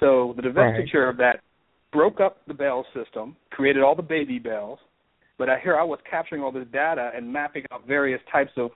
So 0.00 0.34
the 0.36 0.42
divestiture 0.42 1.08
of 1.10 1.16
that 1.18 1.40
broke 1.92 2.20
up 2.20 2.38
the 2.46 2.54
Bell 2.54 2.86
system, 2.94 3.36
created 3.50 3.82
all 3.82 3.94
the 3.94 4.02
baby 4.02 4.38
bells, 4.38 4.78
but 5.38 5.48
I 5.48 5.58
here 5.58 5.76
I 5.76 5.82
was 5.82 5.98
capturing 6.08 6.42
all 6.42 6.52
this 6.52 6.66
data 6.72 7.10
and 7.14 7.32
mapping 7.32 7.64
out 7.72 7.86
various 7.86 8.20
types 8.30 8.52
of 8.56 8.70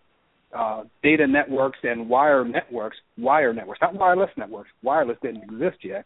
uh, 0.57 0.85
data 1.03 1.27
networks 1.27 1.79
and 1.83 2.09
wire 2.09 2.45
networks, 2.45 2.97
wire 3.19 3.53
networks, 3.53 3.81
not 3.81 3.95
wireless 3.95 4.31
networks. 4.37 4.71
Wireless 4.83 5.17
didn't 5.23 5.43
exist 5.43 5.79
yet, 5.83 6.05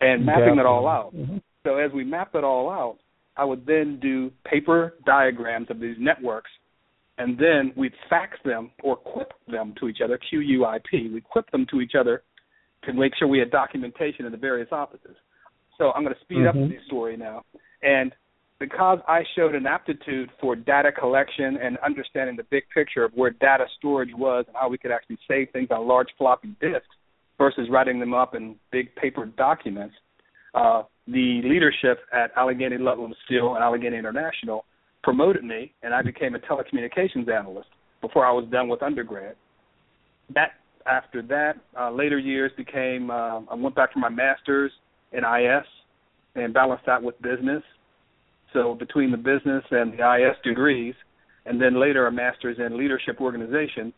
and 0.00 0.24
mapping 0.24 0.58
it 0.58 0.66
all 0.66 0.86
out. 0.86 1.14
Mhm. 1.14 1.42
So 1.64 1.76
as 1.76 1.92
we 1.92 2.04
mapped 2.04 2.34
it 2.34 2.44
all 2.44 2.70
out, 2.70 2.98
I 3.36 3.44
would 3.44 3.66
then 3.66 3.98
do 4.00 4.30
paper 4.44 4.94
diagrams 5.06 5.70
of 5.70 5.80
these 5.80 5.96
networks, 5.98 6.50
and 7.18 7.38
then 7.38 7.72
we'd 7.76 7.92
fax 8.10 8.38
them 8.44 8.70
or 8.82 8.96
quip 8.96 9.32
them 9.48 9.74
to 9.80 9.88
each 9.88 9.98
other, 10.02 10.18
QUIP. 10.18 11.12
We 11.12 11.20
quip 11.20 11.50
them 11.50 11.66
to 11.70 11.80
each 11.80 11.94
other 11.98 12.22
to 12.84 12.92
make 12.92 13.12
sure 13.16 13.28
we 13.28 13.38
had 13.38 13.50
documentation 13.50 14.26
in 14.26 14.32
the 14.32 14.38
various 14.38 14.68
offices. 14.72 15.16
So 15.78 15.92
I'm 15.92 16.02
going 16.02 16.14
to 16.14 16.20
speed 16.20 16.46
up 16.46 16.54
Mhm. 16.54 16.68
the 16.68 16.80
story 16.86 17.16
now. 17.16 17.44
And 17.82 18.12
because 18.58 19.00
I 19.08 19.24
showed 19.34 19.54
an 19.54 19.66
aptitude 19.66 20.30
for 20.40 20.54
data 20.54 20.92
collection 20.92 21.56
and 21.56 21.76
understanding 21.78 22.36
the 22.36 22.44
big 22.44 22.64
picture 22.72 23.04
of 23.04 23.12
where 23.14 23.30
data 23.30 23.66
storage 23.76 24.14
was 24.14 24.44
and 24.46 24.56
how 24.56 24.68
we 24.68 24.78
could 24.78 24.90
actually 24.90 25.18
save 25.26 25.50
things 25.50 25.70
on 25.70 25.86
large 25.86 26.08
floppy 26.16 26.54
disks 26.60 26.94
versus 27.38 27.68
writing 27.68 27.98
them 27.98 28.14
up 28.14 28.34
in 28.34 28.56
big 28.70 28.94
paper 28.94 29.26
documents, 29.26 29.96
uh, 30.54 30.84
the 31.08 31.42
leadership 31.42 32.00
at 32.12 32.30
Allegheny 32.36 32.76
Ludlum 32.76 33.12
Steel 33.24 33.54
and 33.54 33.64
Allegheny 33.64 33.96
International 33.96 34.64
promoted 35.04 35.44
me, 35.44 35.72
and 35.82 35.94
I 35.94 36.02
became 36.02 36.34
a 36.34 36.38
telecommunications 36.38 37.28
analyst 37.28 37.68
before 38.00 38.26
I 38.26 38.32
was 38.32 38.46
done 38.50 38.68
with 38.68 38.82
undergrad. 38.82 39.36
That 40.34 40.52
after 40.86 41.22
that, 41.22 41.54
uh, 41.78 41.90
later 41.90 42.18
years 42.18 42.50
became 42.56 43.10
uh, 43.10 43.40
I 43.50 43.54
went 43.54 43.76
back 43.76 43.92
for 43.92 43.98
my 43.98 44.08
master's 44.08 44.72
in 45.12 45.20
IS 45.20 45.66
and 46.34 46.52
balanced 46.52 46.86
that 46.86 47.02
with 47.02 47.20
business. 47.22 47.62
So 48.52 48.74
between 48.74 49.10
the 49.10 49.16
business 49.16 49.62
and 49.70 49.92
the 49.92 50.14
IS 50.16 50.36
degrees, 50.42 50.94
and 51.46 51.60
then 51.60 51.78
later 51.78 52.06
a 52.06 52.12
master's 52.12 52.58
in 52.58 52.78
leadership 52.78 53.20
organization, 53.20 53.92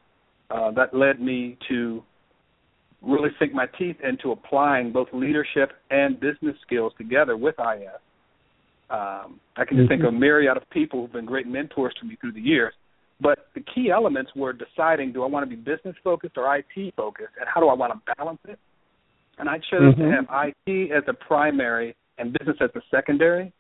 uh, 0.50 0.72
that 0.72 0.92
led 0.92 1.20
me 1.20 1.56
to 1.68 2.02
really 3.02 3.30
sink 3.38 3.52
my 3.52 3.66
teeth 3.78 3.96
into 4.02 4.32
applying 4.32 4.92
both 4.92 5.08
leadership 5.12 5.72
and 5.90 6.18
business 6.18 6.56
skills 6.66 6.92
together 6.98 7.36
with 7.36 7.54
IS. 7.60 8.00
Um, 8.88 9.40
I 9.56 9.64
can 9.64 9.78
just 9.78 9.88
think 9.88 10.02
of 10.02 10.08
a 10.08 10.12
myriad 10.12 10.56
of 10.56 10.68
people 10.70 11.00
who've 11.00 11.12
been 11.12 11.24
great 11.24 11.46
mentors 11.46 11.92
to 12.00 12.06
me 12.06 12.16
through 12.20 12.32
the 12.32 12.40
years. 12.40 12.72
But 13.20 13.48
the 13.54 13.62
key 13.74 13.90
elements 13.90 14.30
were 14.36 14.52
deciding 14.52 15.12
do 15.12 15.24
I 15.24 15.26
want 15.26 15.48
to 15.48 15.56
be 15.56 15.56
business 15.56 15.96
focused 16.04 16.36
or 16.36 16.54
IT 16.56 16.94
focused, 16.94 17.32
and 17.40 17.48
how 17.52 17.60
do 17.60 17.68
I 17.68 17.74
want 17.74 17.92
to 17.92 18.14
balance 18.16 18.40
it? 18.46 18.58
And 19.38 19.48
I 19.48 19.58
chose 19.58 19.94
to 19.96 20.02
Mhm. 20.02 20.12
have 20.12 20.54
IT 20.66 20.92
as 20.92 21.04
the 21.04 21.14
primary 21.14 21.94
and 22.18 22.32
business 22.32 22.60
as 22.60 22.70
the 22.72 22.82
secondary. 22.90 23.52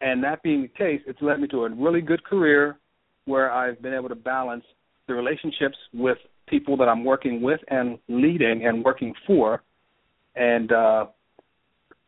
And 0.00 0.22
that 0.24 0.42
being 0.42 0.62
the 0.62 0.68
case, 0.68 1.02
it's 1.06 1.22
led 1.22 1.40
me 1.40 1.48
to 1.48 1.64
a 1.64 1.70
really 1.70 2.00
good 2.00 2.22
career 2.24 2.78
where 3.24 3.50
I've 3.50 3.80
been 3.80 3.94
able 3.94 4.08
to 4.08 4.14
balance 4.14 4.64
the 5.06 5.14
relationships 5.14 5.78
with 5.92 6.18
people 6.46 6.76
that 6.76 6.88
I'm 6.88 7.04
working 7.04 7.40
with 7.40 7.60
and 7.68 7.98
leading 8.08 8.66
and 8.66 8.84
working 8.84 9.14
for. 9.26 9.62
And 10.34 10.70
uh, 10.72 11.06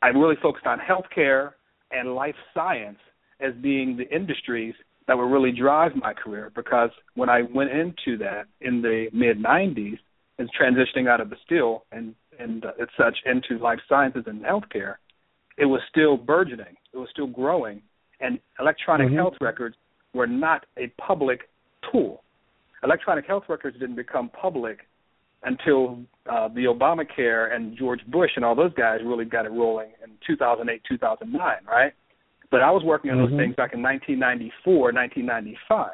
I 0.03 0.09
really 0.09 0.37
focused 0.37 0.67
on 0.67 0.79
healthcare 0.79 1.55
and 1.91 2.15
life 2.15 2.35
science 2.55 2.99
as 3.41 3.55
being 3.63 3.97
the 3.97 4.09
industries 4.15 4.75
that 5.07 5.17
would 5.17 5.31
really 5.31 5.53
drive 5.53 5.93
my 5.97 6.13
career 6.13 6.53
because 6.55 6.91
when 7.15 7.29
I 7.29 7.43
went 7.55 7.71
into 7.71 8.19
that 8.19 8.47
in 8.61 8.83
the 8.83 9.09
mid 9.13 9.39
90s 9.43 9.99
and 10.39 10.49
transitioning 10.53 11.09
out 11.09 11.21
of 11.21 11.31
the 11.31 11.37
steel 11.45 11.85
and 11.93 12.15
and 12.39 12.65
uh, 12.65 12.73
such 12.97 13.17
into 13.27 13.61
life 13.63 13.81
sciences 13.89 14.25
and 14.27 14.43
healthcare, 14.43 14.97
it 15.57 15.65
was 15.65 15.81
still 15.91 16.17
burgeoning. 16.17 16.77
It 16.93 16.99
was 16.99 17.09
still 17.11 17.27
growing, 17.27 17.83
and 18.21 18.39
electronic 18.61 19.09
Mhm. 19.09 19.17
health 19.17 19.35
records 19.41 19.77
were 20.15 20.29
not 20.29 20.65
a 20.77 20.87
public 20.99 21.49
tool. 21.91 22.23
Electronic 22.85 23.27
health 23.27 23.49
records 23.49 23.77
didn't 23.79 23.97
become 23.97 24.29
public 24.29 24.87
until 25.43 26.01
uh, 26.27 26.49
the 26.49 26.65
Obamacare 26.65 27.55
and 27.55 27.77
George 27.77 28.01
Bush 28.09 28.31
and 28.37 28.45
all 28.45 28.55
those 28.55 28.73
guys 28.75 29.01
really 29.05 29.25
got 29.25 29.47
it 29.47 29.53
rolling 29.53 29.91
in 30.03 30.11
2008, 30.27 30.83
2009, 30.89 31.41
right? 31.67 31.93
But 32.51 32.63
I 32.63 32.71
was 32.71 32.83
working 32.83 33.11
on 33.11 33.19
those 33.19 33.31
Mhm. 33.31 33.37
things 33.37 33.57
back 33.57 33.73
in 33.73 33.83
1994, 33.83 34.93
1995. 34.93 35.93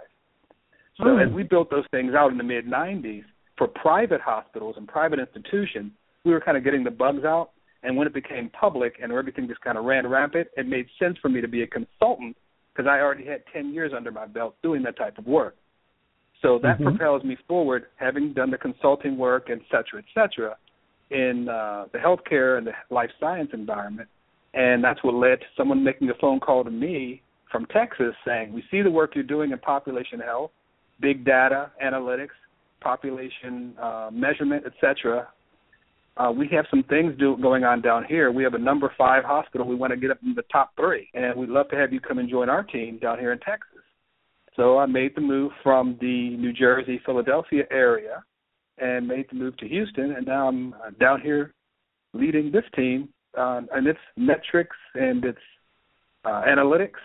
So 0.97 1.09
Oh. 1.09 1.16
as 1.18 1.30
we 1.30 1.42
built 1.42 1.70
those 1.70 1.86
things 1.88 2.14
out 2.14 2.30
in 2.30 2.38
the 2.38 2.45
mid 2.45 2.66
90s 2.66 3.24
for 3.57 3.68
private 3.68 4.20
hospitals 4.20 4.76
and 4.76 4.88
private 4.88 5.18
institutions, 5.18 5.92
we 6.24 6.32
were 6.32 6.40
kind 6.40 6.57
of 6.57 6.64
getting 6.64 6.84
the 6.84 6.90
bugs 6.90 7.24
out. 7.24 7.51
And 7.82 7.97
when 7.97 8.07
it 8.07 8.14
became 8.14 8.49
public 8.49 8.99
and 9.03 9.12
everything 9.12 9.47
just 9.47 9.61
kind 9.61 9.76
of 9.76 9.84
ran 9.84 10.07
rampant, 10.07 10.49
it 10.57 10.66
made 10.66 10.88
sense 10.99 11.18
for 11.18 11.28
me 11.28 11.40
to 11.42 11.49
be 11.49 11.62
a 11.62 11.66
consultant 11.66 12.36
because 12.72 12.88
I 12.88 13.01
already 13.01 13.24
had 13.24 13.47
10 13.53 13.74
years 13.74 13.92
under 13.92 14.11
my 14.11 14.26
belt 14.26 14.57
doing 14.62 14.82
that 14.84 14.97
type 14.97 15.18
of 15.18 15.26
work. 15.26 15.57
So 16.45 16.59
that 16.59 16.78
Mhm. 16.78 16.84
propels 16.84 17.24
me 17.24 17.36
forward, 17.49 17.86
having 17.97 18.34
done 18.34 18.51
the 18.51 18.59
consulting 18.59 19.16
work, 19.16 19.49
et 19.49 19.61
cetera, 19.70 20.01
et 20.01 20.05
cetera, 20.12 20.55
in 21.09 21.49
uh, 21.49 21.86
the 21.92 21.99
healthcare 21.99 22.59
and 22.59 22.66
the 22.66 22.74
life 22.90 23.11
science 23.18 23.55
environment. 23.55 24.11
And 24.53 24.84
that's 24.84 25.03
what 25.03 25.14
led 25.14 25.40
to 25.40 25.47
someone 25.57 25.82
making 25.82 26.11
a 26.11 26.14
phone 26.14 26.40
call 26.40 26.62
to 26.62 26.70
me 26.70 27.22
from 27.51 27.64
Texas 27.66 28.14
saying, 28.26 28.53
We 28.53 28.62
see 28.70 28.82
the 28.82 28.90
work 28.90 29.14
you're 29.14 29.24
doing 29.24 29.53
in 29.53 29.59
population 29.59 30.20
health, 30.20 30.51
big 31.01 31.24
data, 31.24 31.70
analytics, 31.82 32.36
population 32.80 33.74
uh, 33.78 34.11
measurement, 34.12 34.64
et 34.66 34.74
cetera. 34.82 35.26
Uh, 36.18 36.30
we 36.30 36.47
have 36.49 36.66
some 36.70 36.82
things 36.84 37.16
do, 37.18 37.38
going 37.38 37.64
on 37.64 37.80
down 37.80 38.05
here. 38.05 38.30
We 38.30 38.45
have 38.45 38.55
a 38.55 38.59
number 38.59 38.92
five 38.99 39.24
hospital. 39.24 39.66
We 39.66 39.76
want 39.76 39.92
to 39.92 39.97
get 39.97 40.11
up 40.11 40.18
in 40.22 40.34
the 40.34 40.45
top 40.53 40.76
three, 40.76 41.09
and 41.14 41.34
we'd 41.36 41.49
love 41.49 41.70
to 41.70 41.76
have 41.76 41.92
you 41.92 42.01
come 42.01 42.18
and 42.18 42.28
join 42.28 42.51
our 42.51 42.62
team 42.62 42.99
down 42.99 43.18
here 43.18 43.32
in 43.32 43.38
Texas. 43.38 43.73
So 44.57 44.78
I 44.78 44.86
made 44.86 45.14
the 45.14 45.20
move 45.20 45.52
from 45.62 45.98
the 46.00 46.36
New 46.36 46.52
Jersey, 46.52 47.00
Philadelphia 47.05 47.64
area, 47.70 48.22
and 48.78 49.07
made 49.07 49.26
the 49.30 49.36
move 49.36 49.57
to 49.59 49.68
Houston, 49.68 50.12
and 50.12 50.26
now 50.26 50.48
I'm 50.48 50.74
uh, 50.74 50.90
down 51.00 51.20
here 51.20 51.55
leading 52.12 52.52
this 52.52 52.64
team 52.74 53.09
uh, 53.36 53.62
and 53.72 53.86
its 53.86 53.98
metrics 54.16 54.76
and 54.94 55.24
its 55.24 55.38
uh, 56.24 56.42
analytics 56.48 57.02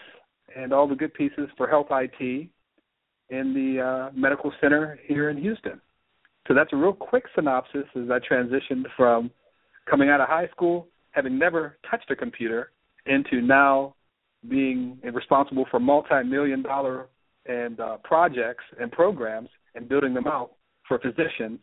and 0.55 0.73
all 0.73 0.87
the 0.87 0.95
good 0.95 1.13
pieces 1.13 1.49
for 1.57 1.67
health 1.67 1.87
IT 1.91 2.49
in 3.29 3.53
the 3.53 3.81
uh, 3.81 4.11
medical 4.15 4.51
center 4.61 4.99
here 5.07 5.29
in 5.29 5.37
Houston. 5.37 5.79
So 6.47 6.53
that's 6.53 6.73
a 6.73 6.75
real 6.75 6.93
quick 6.93 7.25
synopsis 7.35 7.85
as 7.95 8.09
I 8.09 8.19
transitioned 8.19 8.85
from 8.95 9.29
coming 9.89 10.09
out 10.09 10.21
of 10.21 10.27
high 10.27 10.47
school, 10.47 10.87
having 11.11 11.37
never 11.37 11.77
touched 11.89 12.09
a 12.09 12.15
computer, 12.15 12.71
into 13.05 13.41
now 13.41 13.95
being 14.47 14.97
responsible 15.13 15.65
for 15.69 15.79
multi-million 15.79 16.61
dollar 16.61 17.07
and 17.49 17.79
uh, 17.79 17.97
projects 18.03 18.63
and 18.79 18.91
programs 18.91 19.49
and 19.75 19.89
building 19.89 20.13
them 20.13 20.27
out 20.27 20.51
for 20.87 20.99
physicians. 20.99 21.59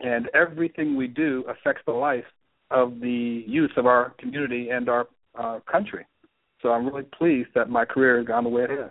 And 0.00 0.28
everything 0.34 0.96
we 0.96 1.06
do 1.06 1.44
affects 1.48 1.82
the 1.86 1.92
life 1.92 2.24
of 2.70 3.00
the 3.00 3.44
youth 3.46 3.70
of 3.76 3.86
our 3.86 4.14
community 4.18 4.70
and 4.70 4.88
our 4.88 5.06
uh, 5.38 5.60
country. 5.70 6.04
So 6.62 6.70
I'm 6.70 6.86
really 6.86 7.06
pleased 7.16 7.50
that 7.54 7.70
my 7.70 7.84
career 7.84 8.18
has 8.18 8.26
gone 8.26 8.44
the 8.44 8.50
way 8.50 8.64
it 8.64 8.70
has. 8.70 8.90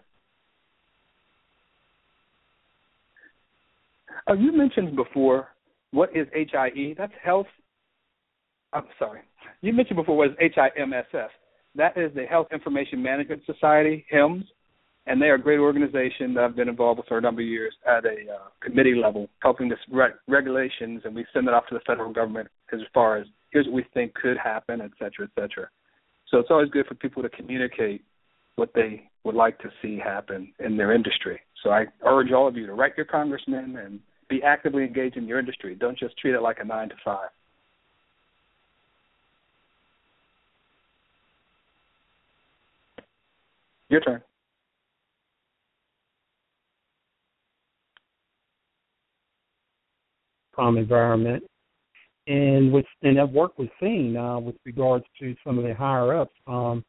Uh, 4.28 4.34
you 4.34 4.52
mentioned 4.52 4.96
before 4.96 5.50
what 5.91 6.16
is 6.16 6.28
HIE? 6.34 6.96
That's 6.98 7.14
health. 7.24 7.48
I'm 8.74 8.86
sorry. 8.98 9.22
You 9.62 9.74
mentioned 9.74 9.98
before 9.98 10.18
what 10.18 10.32
is 10.32 10.52
HIMSS. 10.58 11.30
That 11.76 11.98
is 11.98 12.14
the 12.16 12.26
Health 12.26 12.48
Information 12.52 13.02
Management 13.02 13.41
Society, 13.46 14.06
HIMSS, 14.12 14.46
and 15.08 15.22
they 15.22 15.28
are 15.28 15.36
a 15.36 15.41
great 15.41 15.60
organization 15.60 16.34
that 16.34 16.43
I've 16.43 16.56
been 16.56 16.70
involved 16.70 16.97
with 16.97 17.08
for 17.08 17.18
a 17.18 17.22
number 17.22 17.41
of 17.41 17.47
years 17.47 17.74
at 17.88 18.06
a 18.06 18.34
uh, 18.34 18.47
committee 18.62 18.95
level, 18.95 19.30
helping 19.41 19.70
to 19.70 19.76
write 19.91 20.14
regulations, 20.28 21.01
and 21.06 21.16
we 21.16 21.26
send 21.34 21.47
it 21.47 21.53
off 21.53 21.68
to 21.68 21.76
the 21.76 21.82
federal 21.86 22.12
government 22.12 22.47
as 22.74 22.80
far 22.93 23.18
as 23.18 23.28
here's 23.51 23.66
what 23.68 23.76
we 23.76 23.86
think 23.93 24.14
could 24.16 24.38
happen, 24.38 24.82
et 24.82 24.91
cetera, 24.97 25.26
et 25.26 25.32
cetera. 25.39 25.68
So 26.30 26.39
it's 26.39 26.49
always 26.49 26.70
good 26.70 26.88
for 26.88 26.95
people 26.95 27.22
to 27.22 27.30
communicate 27.30 28.03
what 28.56 28.72
they 28.74 29.10
would 29.24 29.36
like 29.36 29.60
to 29.60 29.70
see 29.82 29.99
happen 29.99 30.51
in 30.60 30.78
their 30.78 30.91
industry. 30.91 31.39
So 31.64 31.70
I 31.70 31.86
urge 32.06 32.32
all 32.32 32.47
of 32.47 32.56
you 32.56 32.66
to 32.66 32.74
write 32.74 32.93
your 32.97 33.06
congressman 33.06 33.78
and 33.78 33.99
be 34.28 34.41
actively 34.41 34.84
engaged 34.84 35.18
in 35.18 35.28
your 35.28 35.39
industry. 35.39 35.76
Don't 35.76 35.97
just 35.97 36.18
treat 36.18 36.34
it 36.34 36.41
like 36.41 36.58
a 36.60 36.66
nine 36.66 36.89
to 36.89 36.95
five. 37.03 37.30
Your 43.89 44.01
turn. 44.01 44.22
Um, 50.58 50.78
environment, 50.78 51.43
and 52.28 52.72
which 52.72 52.88
and 53.03 53.18
that 53.18 53.32
work 53.32 53.58
was 53.58 53.68
seen 53.80 54.18
uh, 54.18 54.39
with 54.39 54.56
regards 54.66 55.06
to 55.20 55.36
some 55.45 55.58
of 55.58 55.64
the 55.64 55.74
higher 55.74 56.16
ups. 56.16 56.36
Um, 56.47 56.84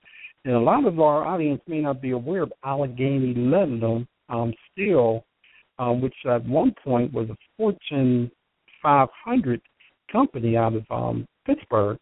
and 0.45 0.55
a 0.55 0.61
lot 0.61 0.87
of 0.87 1.01
our 1.01 1.27
audience 1.27 1.61
may 1.67 1.81
not 1.81 2.01
be 2.01 2.13
aware 2.13 2.43
of 2.43 2.53
Allegheny 2.65 3.35
Ludlum 3.35 4.07
um, 4.29 4.55
Steel, 4.71 5.25
um, 5.79 6.01
which 6.01 6.15
at 6.25 6.45
one 6.47 6.73
point 6.85 7.13
was 7.13 7.29
a 7.31 7.37
Fortune 7.57 8.31
500 8.83 9.61
company 10.11 10.57
out 10.57 10.75
of 10.75 10.85
um, 10.91 11.27
Pittsburgh, 11.47 11.99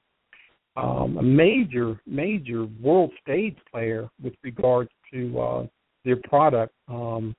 um, 0.77 1.17
a 1.19 1.23
major 1.23 1.99
major 2.07 2.67
world 2.83 3.13
stage 3.23 3.57
player 3.71 4.09
with 4.23 4.35
regards 4.43 4.91
to 5.13 5.41
uh, 5.41 5.67
their 6.05 6.17
product 6.29 6.75
um, 6.89 7.35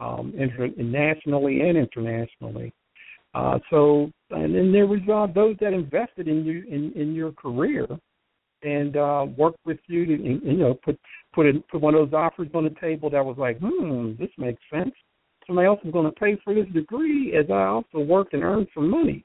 um, 0.00 0.32
inter- 0.36 0.70
nationally 0.76 1.60
and 1.60 1.78
internationally. 1.78 2.72
Uh, 3.38 3.58
so, 3.70 4.10
and 4.30 4.52
then 4.52 4.72
there 4.72 4.86
was 4.86 4.98
uh, 5.12 5.32
those 5.32 5.54
that 5.60 5.72
invested 5.72 6.26
in 6.26 6.44
you 6.44 6.64
in, 6.68 6.92
in 7.00 7.14
your 7.14 7.30
career 7.32 7.86
and 8.64 8.96
uh, 8.96 9.26
worked 9.36 9.64
with 9.64 9.78
you 9.86 10.06
to, 10.06 10.12
you 10.12 10.56
know, 10.56 10.74
put 10.84 10.98
put 11.32 11.46
it, 11.46 11.68
put 11.68 11.80
one 11.80 11.94
of 11.94 12.10
those 12.10 12.18
offers 12.18 12.48
on 12.52 12.64
the 12.64 12.74
table 12.80 13.08
that 13.10 13.24
was 13.24 13.36
like, 13.38 13.58
hmm, 13.62 14.12
this 14.18 14.30
makes 14.38 14.60
sense. 14.72 14.92
Somebody 15.46 15.66
else 15.66 15.78
is 15.84 15.92
going 15.92 16.06
to 16.06 16.20
pay 16.20 16.36
for 16.42 16.52
this 16.52 16.66
degree 16.74 17.36
as 17.38 17.46
I 17.48 17.66
also 17.66 18.00
worked 18.00 18.34
and 18.34 18.42
earned 18.42 18.66
some 18.74 18.90
money. 18.90 19.24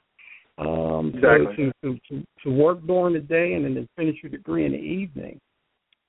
Um, 0.59 1.11
exactly. 1.15 1.71
So 1.81 1.89
to, 1.89 1.99
to 2.09 2.23
to 2.43 2.51
work 2.51 2.85
during 2.85 3.15
the 3.15 3.19
day 3.19 3.53
and 3.53 3.65
then 3.65 3.89
finish 3.95 4.17
your 4.21 4.29
degree 4.29 4.67
in 4.67 4.73
the 4.73 4.77
evening, 4.77 5.39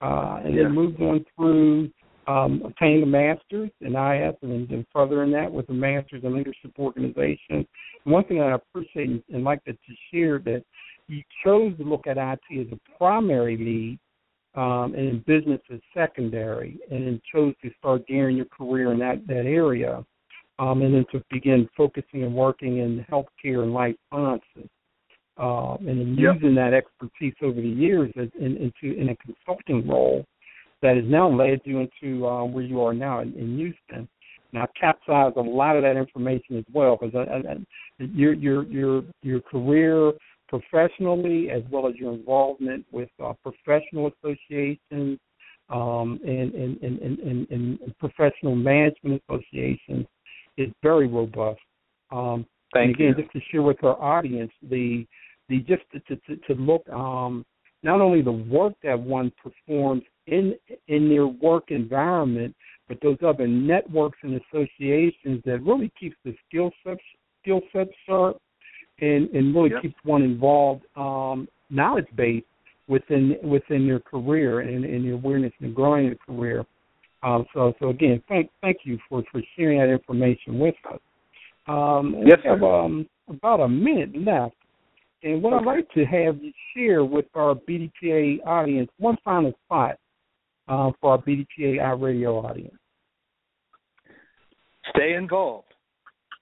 uh, 0.03 0.41
and 0.45 0.55
yeah. 0.55 0.65
then 0.65 0.75
moved 0.75 1.01
on 1.01 1.25
through 1.35 1.91
um, 2.27 2.63
obtaining 2.65 3.03
a 3.03 3.07
master's 3.07 3.71
in 3.81 3.97
IS 3.97 4.35
and 4.43 4.69
then 4.69 4.87
furthering 4.93 5.31
that 5.33 5.51
with 5.51 5.69
a 5.71 5.73
master's 5.73 6.25
in 6.25 6.37
leadership 6.37 6.73
organization. 6.79 7.67
One 8.05 8.25
thing 8.25 8.41
I 8.41 8.55
appreciate 8.55 9.25
and 9.33 9.45
like 9.45 9.65
to 9.65 9.75
share 10.13 10.39
that 10.41 10.63
you 11.09 11.23
chose 11.45 11.77
to 11.79 11.85
look 11.85 12.07
at 12.07 12.17
IT 12.17 12.61
as 12.61 12.67
a 12.73 12.99
primary 12.99 13.57
lead 13.57 13.99
um, 14.55 14.95
and 14.95 15.09
in 15.09 15.25
business 15.27 15.61
as 15.73 15.81
secondary, 15.93 16.79
and 16.91 17.07
then 17.07 17.21
chose 17.33 17.55
to 17.63 17.71
start 17.79 18.07
gearing 18.07 18.37
your 18.37 18.47
career 18.47 18.93
in 18.93 18.99
that 19.01 19.27
that 19.27 19.47
area, 19.47 20.05
um, 20.59 20.83
and 20.83 20.95
then 20.95 21.05
to 21.13 21.23
begin 21.31 21.69
focusing 21.77 22.23
and 22.23 22.35
working 22.35 22.79
in 22.79 23.05
healthcare 23.11 23.65
and 23.65 23.73
life 23.73 23.97
sciences. 24.11 24.71
Um, 25.37 25.79
and 25.81 25.99
then 25.99 26.17
Yep. 26.17 26.35
using 26.37 26.55
that 26.55 26.73
expertise 26.73 27.35
over 27.43 27.61
the 27.61 27.69
years 27.69 28.13
as, 28.17 28.29
in, 28.39 28.57
into 28.57 28.97
in 28.97 29.09
a 29.09 29.17
consulting 29.17 29.87
role 29.89 30.25
that 30.85 30.97
has 30.97 31.05
now 31.07 31.29
led 31.31 31.61
you 31.65 31.81
into 31.81 32.27
uh, 32.27 32.45
where 32.45 32.63
you 32.63 32.83
are 32.83 32.93
now 32.93 33.21
in, 33.21 33.33
in 33.35 33.57
Houston. 33.57 34.07
Now, 34.53 34.69
capsize 34.79 35.33
a 35.37 35.41
lot 35.41 35.77
of 35.77 35.83
that 35.83 35.97
information 35.97 36.59
as 36.59 36.65
well, 36.73 36.97
because 37.01 37.15
I, 37.17 37.53
I, 37.53 38.05
your 38.05 38.35
your 38.35 38.65
your 38.65 39.03
your 39.23 39.41
career 39.41 40.13
professionally, 40.49 41.51
as 41.51 41.63
well 41.73 41.89
as 41.89 41.95
your 41.97 42.13
involvement 42.13 42.85
with 42.93 43.09
uh, 43.25 43.33
professional 43.43 44.13
associations 44.13 45.19
um, 45.71 46.21
and, 46.23 46.55
and, 46.55 46.81
and, 46.83 46.99
and, 47.01 47.19
and, 47.19 47.81
and 47.81 47.99
professional 47.99 48.55
management 48.55 49.23
associations, 49.27 50.07
is 50.59 50.69
very 50.83 51.09
robust. 51.09 51.59
Um, 52.13 52.47
Thank 52.75 52.89
and 52.89 52.95
again, 52.95 53.15
you. 53.17 53.23
just 53.23 53.33
to 53.33 53.41
share 53.51 53.63
with 53.63 53.83
our 53.83 54.01
audience, 54.01 54.53
the 54.71 55.07
the 55.49 55.61
just 55.61 55.83
to 55.93 56.17
to, 56.27 56.37
to 56.47 56.55
look 56.61 56.87
um, 56.91 57.45
not 57.83 58.03
only 58.03 58.21
the 58.23 58.31
work 58.33 58.75
that 58.83 58.99
one 58.99 59.33
performs 59.43 60.03
in 60.27 60.55
in 60.89 61.09
their 61.09 61.27
work 61.27 61.71
environment, 61.71 62.55
but 62.89 62.99
those 63.03 63.19
other 63.27 63.47
networks 63.47 64.19
and 64.23 64.41
associations 64.41 65.43
that 65.45 65.61
really 65.63 65.93
keeps 65.99 66.17
the 66.25 66.35
skill 66.49 66.71
sets 66.85 67.01
skill 67.43 67.61
set 67.73 67.89
sharp 68.07 68.41
and 69.01 69.29
and 69.31 69.55
really 69.55 69.71
Yep. 69.71 69.83
keeps 69.83 69.97
one 70.05 70.23
involved 70.23 70.85
um, 70.97 71.49
knowledge 71.71 72.09
base 72.17 72.45
within 72.89 73.37
within 73.43 73.85
your 73.85 74.01
career 74.01 74.61
and, 74.61 74.85
and 74.85 75.05
your 75.05 75.15
awareness 75.15 75.53
and 75.61 75.75
growing 75.75 76.07
your 76.07 76.17
career. 76.17 76.65
Um, 77.23 77.47
so 77.55 77.75
so 77.79 77.89
again, 77.89 78.23
thank 78.29 78.51
thank 78.61 78.79
you 78.85 78.99
for 79.09 79.23
for 79.31 79.43
sharing 79.57 79.79
that 79.79 79.91
information 79.91 80.59
with 80.59 80.75
us. 80.91 81.01
Um, 81.67 82.17
Yes, 82.27 82.39
we 82.45 82.51
have 82.51 82.63
um, 82.63 83.09
about 83.29 83.61
a 83.61 83.69
minute 83.69 84.15
left. 84.17 84.55
And 85.23 85.43
what 85.43 85.55
I'd 85.55 85.65
like 85.65 85.91
to 85.93 86.05
have 86.05 86.37
you 86.43 86.53
share 86.77 87.03
with 87.03 87.25
our 87.35 87.55
BDPA 87.55 88.47
audience, 88.47 88.91
one 88.99 89.17
final 89.25 89.55
thought 89.71 89.97
uh, 90.69 90.91
for 91.01 91.13
our 91.13 91.19
BDPA 91.19 91.79
iRadio 91.79 92.45
audience. 92.45 92.79
Stay 94.95 95.15
involved. 95.15 95.69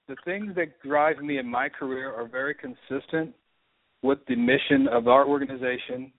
The 0.07 0.15
things 0.25 0.53
that 0.55 0.81
drive 0.81 1.19
me 1.19 1.37
in 1.37 1.47
my 1.47 1.69
career 1.69 2.13
are 2.13 2.27
very 2.27 2.55
consistent 2.55 3.33
with 4.01 4.19
the 4.27 4.35
mission 4.35 4.87
of 4.91 5.07
our 5.07 5.25
organization 5.25 6.11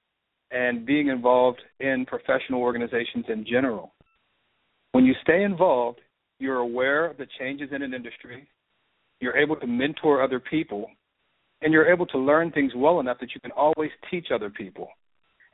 and 0.50 0.86
being 0.86 1.08
involved 1.08 1.60
in 1.80 2.06
professional 2.06 2.60
organizations 2.62 3.26
in 3.28 3.44
general. 3.44 3.92
When 4.92 5.04
you 5.04 5.14
stay 5.22 5.42
involved, 5.42 6.00
you're 6.38 6.58
aware 6.58 7.06
of 7.06 7.16
the 7.16 7.26
changes 7.38 7.70
in 7.72 7.82
an 7.82 7.92
industry, 7.92 8.48
you're 9.20 9.36
able 9.36 9.56
to 9.56 9.66
mentor 9.66 10.22
other 10.22 10.40
people, 10.40 10.86
and 11.62 11.72
you're 11.72 11.92
able 11.92 12.06
to 12.06 12.18
learn 12.18 12.52
things 12.52 12.72
well 12.76 13.00
enough 13.00 13.18
that 13.20 13.34
you 13.34 13.40
can 13.40 13.52
always 13.52 13.90
teach 14.10 14.28
other 14.32 14.50
people. 14.50 14.88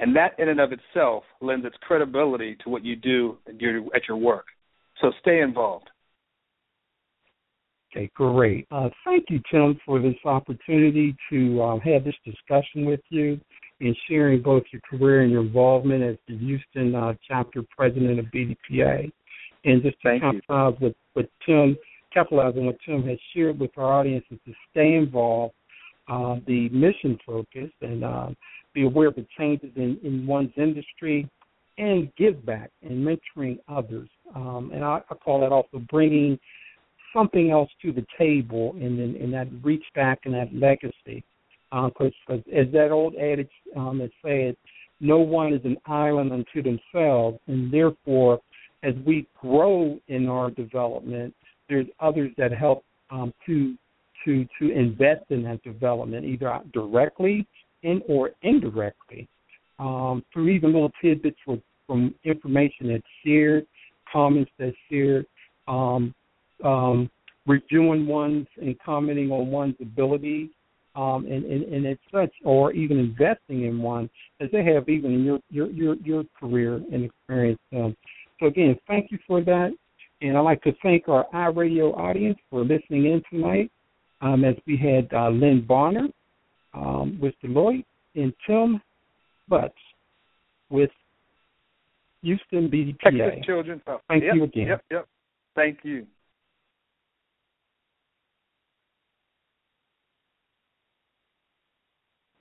And 0.01 0.17
that 0.17 0.39
in 0.39 0.49
and 0.49 0.61
of 0.61 0.73
itself 0.73 1.25
lends 1.43 1.67
its 1.67 1.77
credibility 1.83 2.57
to 2.65 2.71
what 2.71 2.85
you 2.85 2.97
do 2.97 3.37
at 3.47 3.61
your, 3.61 3.83
at 3.95 4.09
your 4.09 4.17
work. 4.17 4.47
So 5.01 5.13
stay 5.21 5.41
involved. 5.41 5.91
Okay, 7.93 8.11
great. 8.15 8.67
Uh, 8.71 8.89
thank 9.05 9.27
you, 9.29 9.41
Tim, 9.51 9.79
for 9.85 10.01
this 10.01 10.15
opportunity 10.25 11.15
to 11.29 11.63
um, 11.63 11.81
have 11.81 12.05
this 12.05 12.15
discussion 12.25 12.87
with 12.87 13.01
you 13.11 13.39
and 13.81 13.97
sharing 14.09 14.41
both 14.41 14.63
your 14.73 14.81
career 14.89 15.23
and 15.23 15.31
your 15.31 15.43
involvement 15.43 16.03
as 16.03 16.17
the 16.29 16.37
Houston 16.39 16.95
uh, 16.95 17.15
chapter 17.27 17.63
president 17.77 18.19
of 18.19 18.27
BDPA. 18.27 19.11
And 19.65 19.83
just 19.83 20.01
to 20.03 20.19
capitalize 20.21 20.75
what, 20.79 20.95
what 21.13 21.29
Tim, 21.45 21.77
capitalize 22.13 22.55
on 22.57 22.67
what 22.67 22.77
Tim 22.87 23.03
has 23.07 23.19
shared 23.35 23.59
with 23.59 23.71
our 23.77 23.93
audience 23.93 24.25
is 24.31 24.39
to 24.47 24.53
stay 24.71 24.95
involved, 24.95 25.55
uh, 26.09 26.37
the 26.47 26.69
mission 26.71 27.19
focus, 27.27 27.71
and 27.83 28.05
uh, 28.05 28.29
be 28.75 28.85
aware 28.85 29.09
of 29.09 29.15
the 29.15 29.27
changes 29.39 29.71
in, 29.77 29.99
in 30.03 30.27
one's 30.27 30.53
industry 30.57 31.29
and 31.79 32.13
give 32.17 32.45
back 32.45 32.71
and 32.83 33.07
mentoring 33.07 33.59
others. 33.69 34.09
Um, 34.35 34.71
and 34.75 34.85
I, 34.85 35.01
I 35.11 35.15
call 35.15 35.41
that 35.41 35.53
also 35.53 35.79
bringing 35.91 36.39
something 37.15 37.51
else 37.51 37.71
to 37.83 37.93
the 37.93 38.07
table 38.19 38.73
and 38.75 38.99
then 38.99 39.17
and 39.21 39.33
that 39.33 39.49
reach 39.63 39.85
back 39.95 40.21
and 40.25 40.35
that 40.35 40.55
legacy. 40.55 41.25
Because 41.71 42.13
uh, 42.29 42.35
as 42.35 42.67
that 42.73 42.91
old 42.91 43.15
adage 43.17 43.51
um, 43.77 43.99
that 43.99 44.11
said, 44.23 44.57
no 45.01 45.19
one 45.19 45.53
is 45.55 45.61
an 45.65 45.77
island 45.87 46.33
unto 46.33 46.63
themselves, 46.63 47.39
and 47.47 47.73
therefore, 47.73 48.41
as 48.83 48.95
we 49.07 49.27
grow 49.41 49.99
in 50.09 50.29
our 50.29 50.51
development, 50.51 51.35
there's 51.69 51.87
others 52.01 52.33
that 52.37 52.53
help 52.53 52.85
um, 53.11 53.33
to 53.47 53.77
to 54.25 54.47
to 54.59 54.71
invest 54.71 55.25
in 55.31 55.43
that 55.45 55.63
development, 55.63 56.25
either 56.27 56.61
directly 56.73 57.47
and 57.83 58.03
or 58.09 58.31
indirectly, 58.43 59.29
um, 59.79 60.25
through 60.33 60.49
even 60.49 60.73
little 60.73 60.93
tidbits 61.03 61.39
from, 61.45 61.63
from 61.87 62.15
information 62.25 62.89
that's 62.89 63.03
shared, 63.25 63.67
comments 64.13 64.51
that's 64.59 64.77
shared, 64.91 65.27
um, 65.69 66.15
um, 66.65 67.11
reviewing 67.47 68.07
one's 68.07 68.47
and 68.61 68.77
commenting 68.85 69.31
on 69.31 69.51
one's 69.51 69.75
abilities, 69.81 70.51
um, 70.97 71.25
and, 71.27 71.45
and, 71.45 71.63
and 71.73 71.87
as 71.87 71.97
such, 72.13 72.33
or 72.45 72.73
even 72.73 72.99
investing 72.99 73.65
in 73.65 73.81
one, 73.81 74.11
as 74.41 74.49
they 74.53 74.65
have 74.65 74.89
even 74.89 75.15
in 75.15 75.25
your 75.25 75.39
your 75.51 75.71
your, 75.71 75.95
your 75.97 76.25
career 76.39 76.75
and 76.93 77.05
experience. 77.05 77.61
Um, 77.75 77.97
so 78.39 78.47
again, 78.47 78.77
thank 78.87 79.11
you 79.11 79.19
for 79.27 79.41
that, 79.43 79.71
and 80.21 80.37
I'd 80.37 80.41
like 80.41 80.63
to 80.63 80.73
thank 80.83 81.09
our 81.09 81.27
iRadio 81.33 81.97
audience 81.97 82.39
for 82.51 82.63
listening 82.63 83.07
in 83.07 83.23
tonight. 83.31 83.71
Um, 84.23 84.45
as 84.45 84.55
we 84.67 84.77
had 84.77 85.11
uh, 85.15 85.31
Lynn 85.31 85.65
Bonner 85.67 86.09
um, 86.75 87.19
with 87.21 87.35
Deloitte 87.45 87.85
and 88.15 88.33
Tim 88.47 88.81
Butts 89.49 89.75
with 90.69 90.91
Houston 92.23 92.69
BDPA. 92.69 92.99
Texas 93.03 93.47
Children. 93.47 93.83
Oh, 93.87 94.01
Thank 94.09 94.25
yep, 94.25 94.35
you 94.35 94.45
again. 94.45 94.67
Yep, 94.69 94.85
yep. 94.91 95.09
Thank 95.55 95.79
you. 95.83 96.07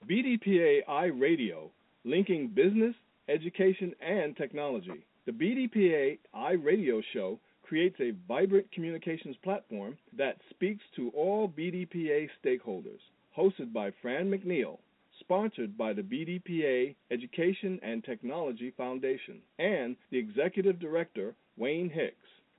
BDPA 0.10 0.80
iRadio, 0.90 1.70
linking 2.04 2.48
business, 2.48 2.96
education, 3.28 3.94
and 4.02 4.36
technology. 4.36 5.06
The 5.28 5.32
BDPA 5.32 6.18
iRadio 6.36 7.04
show 7.14 7.40
creates 7.62 7.98
a 8.00 8.14
vibrant 8.28 8.72
communications 8.72 9.36
platform 9.44 9.96
that 10.18 10.38
speaks 10.50 10.84
to 10.96 11.12
all 11.16 11.48
BDPA 11.48 12.28
stakeholders. 12.44 13.00
Hosted 13.40 13.72
by 13.72 13.92
Franne 14.04 14.30
McNeal, 14.30 14.80
sponsored 15.22 15.78
by 15.78 15.94
the 15.94 16.02
BDPA 16.02 16.94
Education 17.10 17.80
and 17.82 18.04
Technology 18.04 18.74
Foundation, 18.76 19.40
and 19.58 19.96
the 20.12 20.18
Executive 20.18 20.78
Director, 20.78 21.34
Wayne 21.56 21.90
Hicks. 21.90 22.18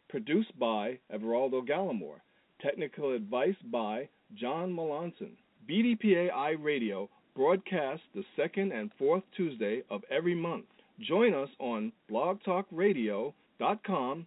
Produced 0.09 0.59
by 0.59 0.99
Everaldo 1.13 1.61
Gallimore. 1.69 2.23
Technical 2.63 3.13
advice 3.13 3.57
by 3.71 4.09
John 4.35 4.73
Melanson. 4.73 5.33
BDPA 5.69 6.33
iRadio 6.33 7.11
broadcasts 7.37 8.07
the 8.15 8.25
second 8.35 8.73
and 8.73 8.91
fourth 8.99 9.25
Tuesday 9.37 9.83
of 9.91 10.03
every 10.11 10.35
month. 10.35 10.65
Join 10.99 11.35
us 11.35 11.51
on 11.59 11.93
blogtalkradio.com 12.11 14.27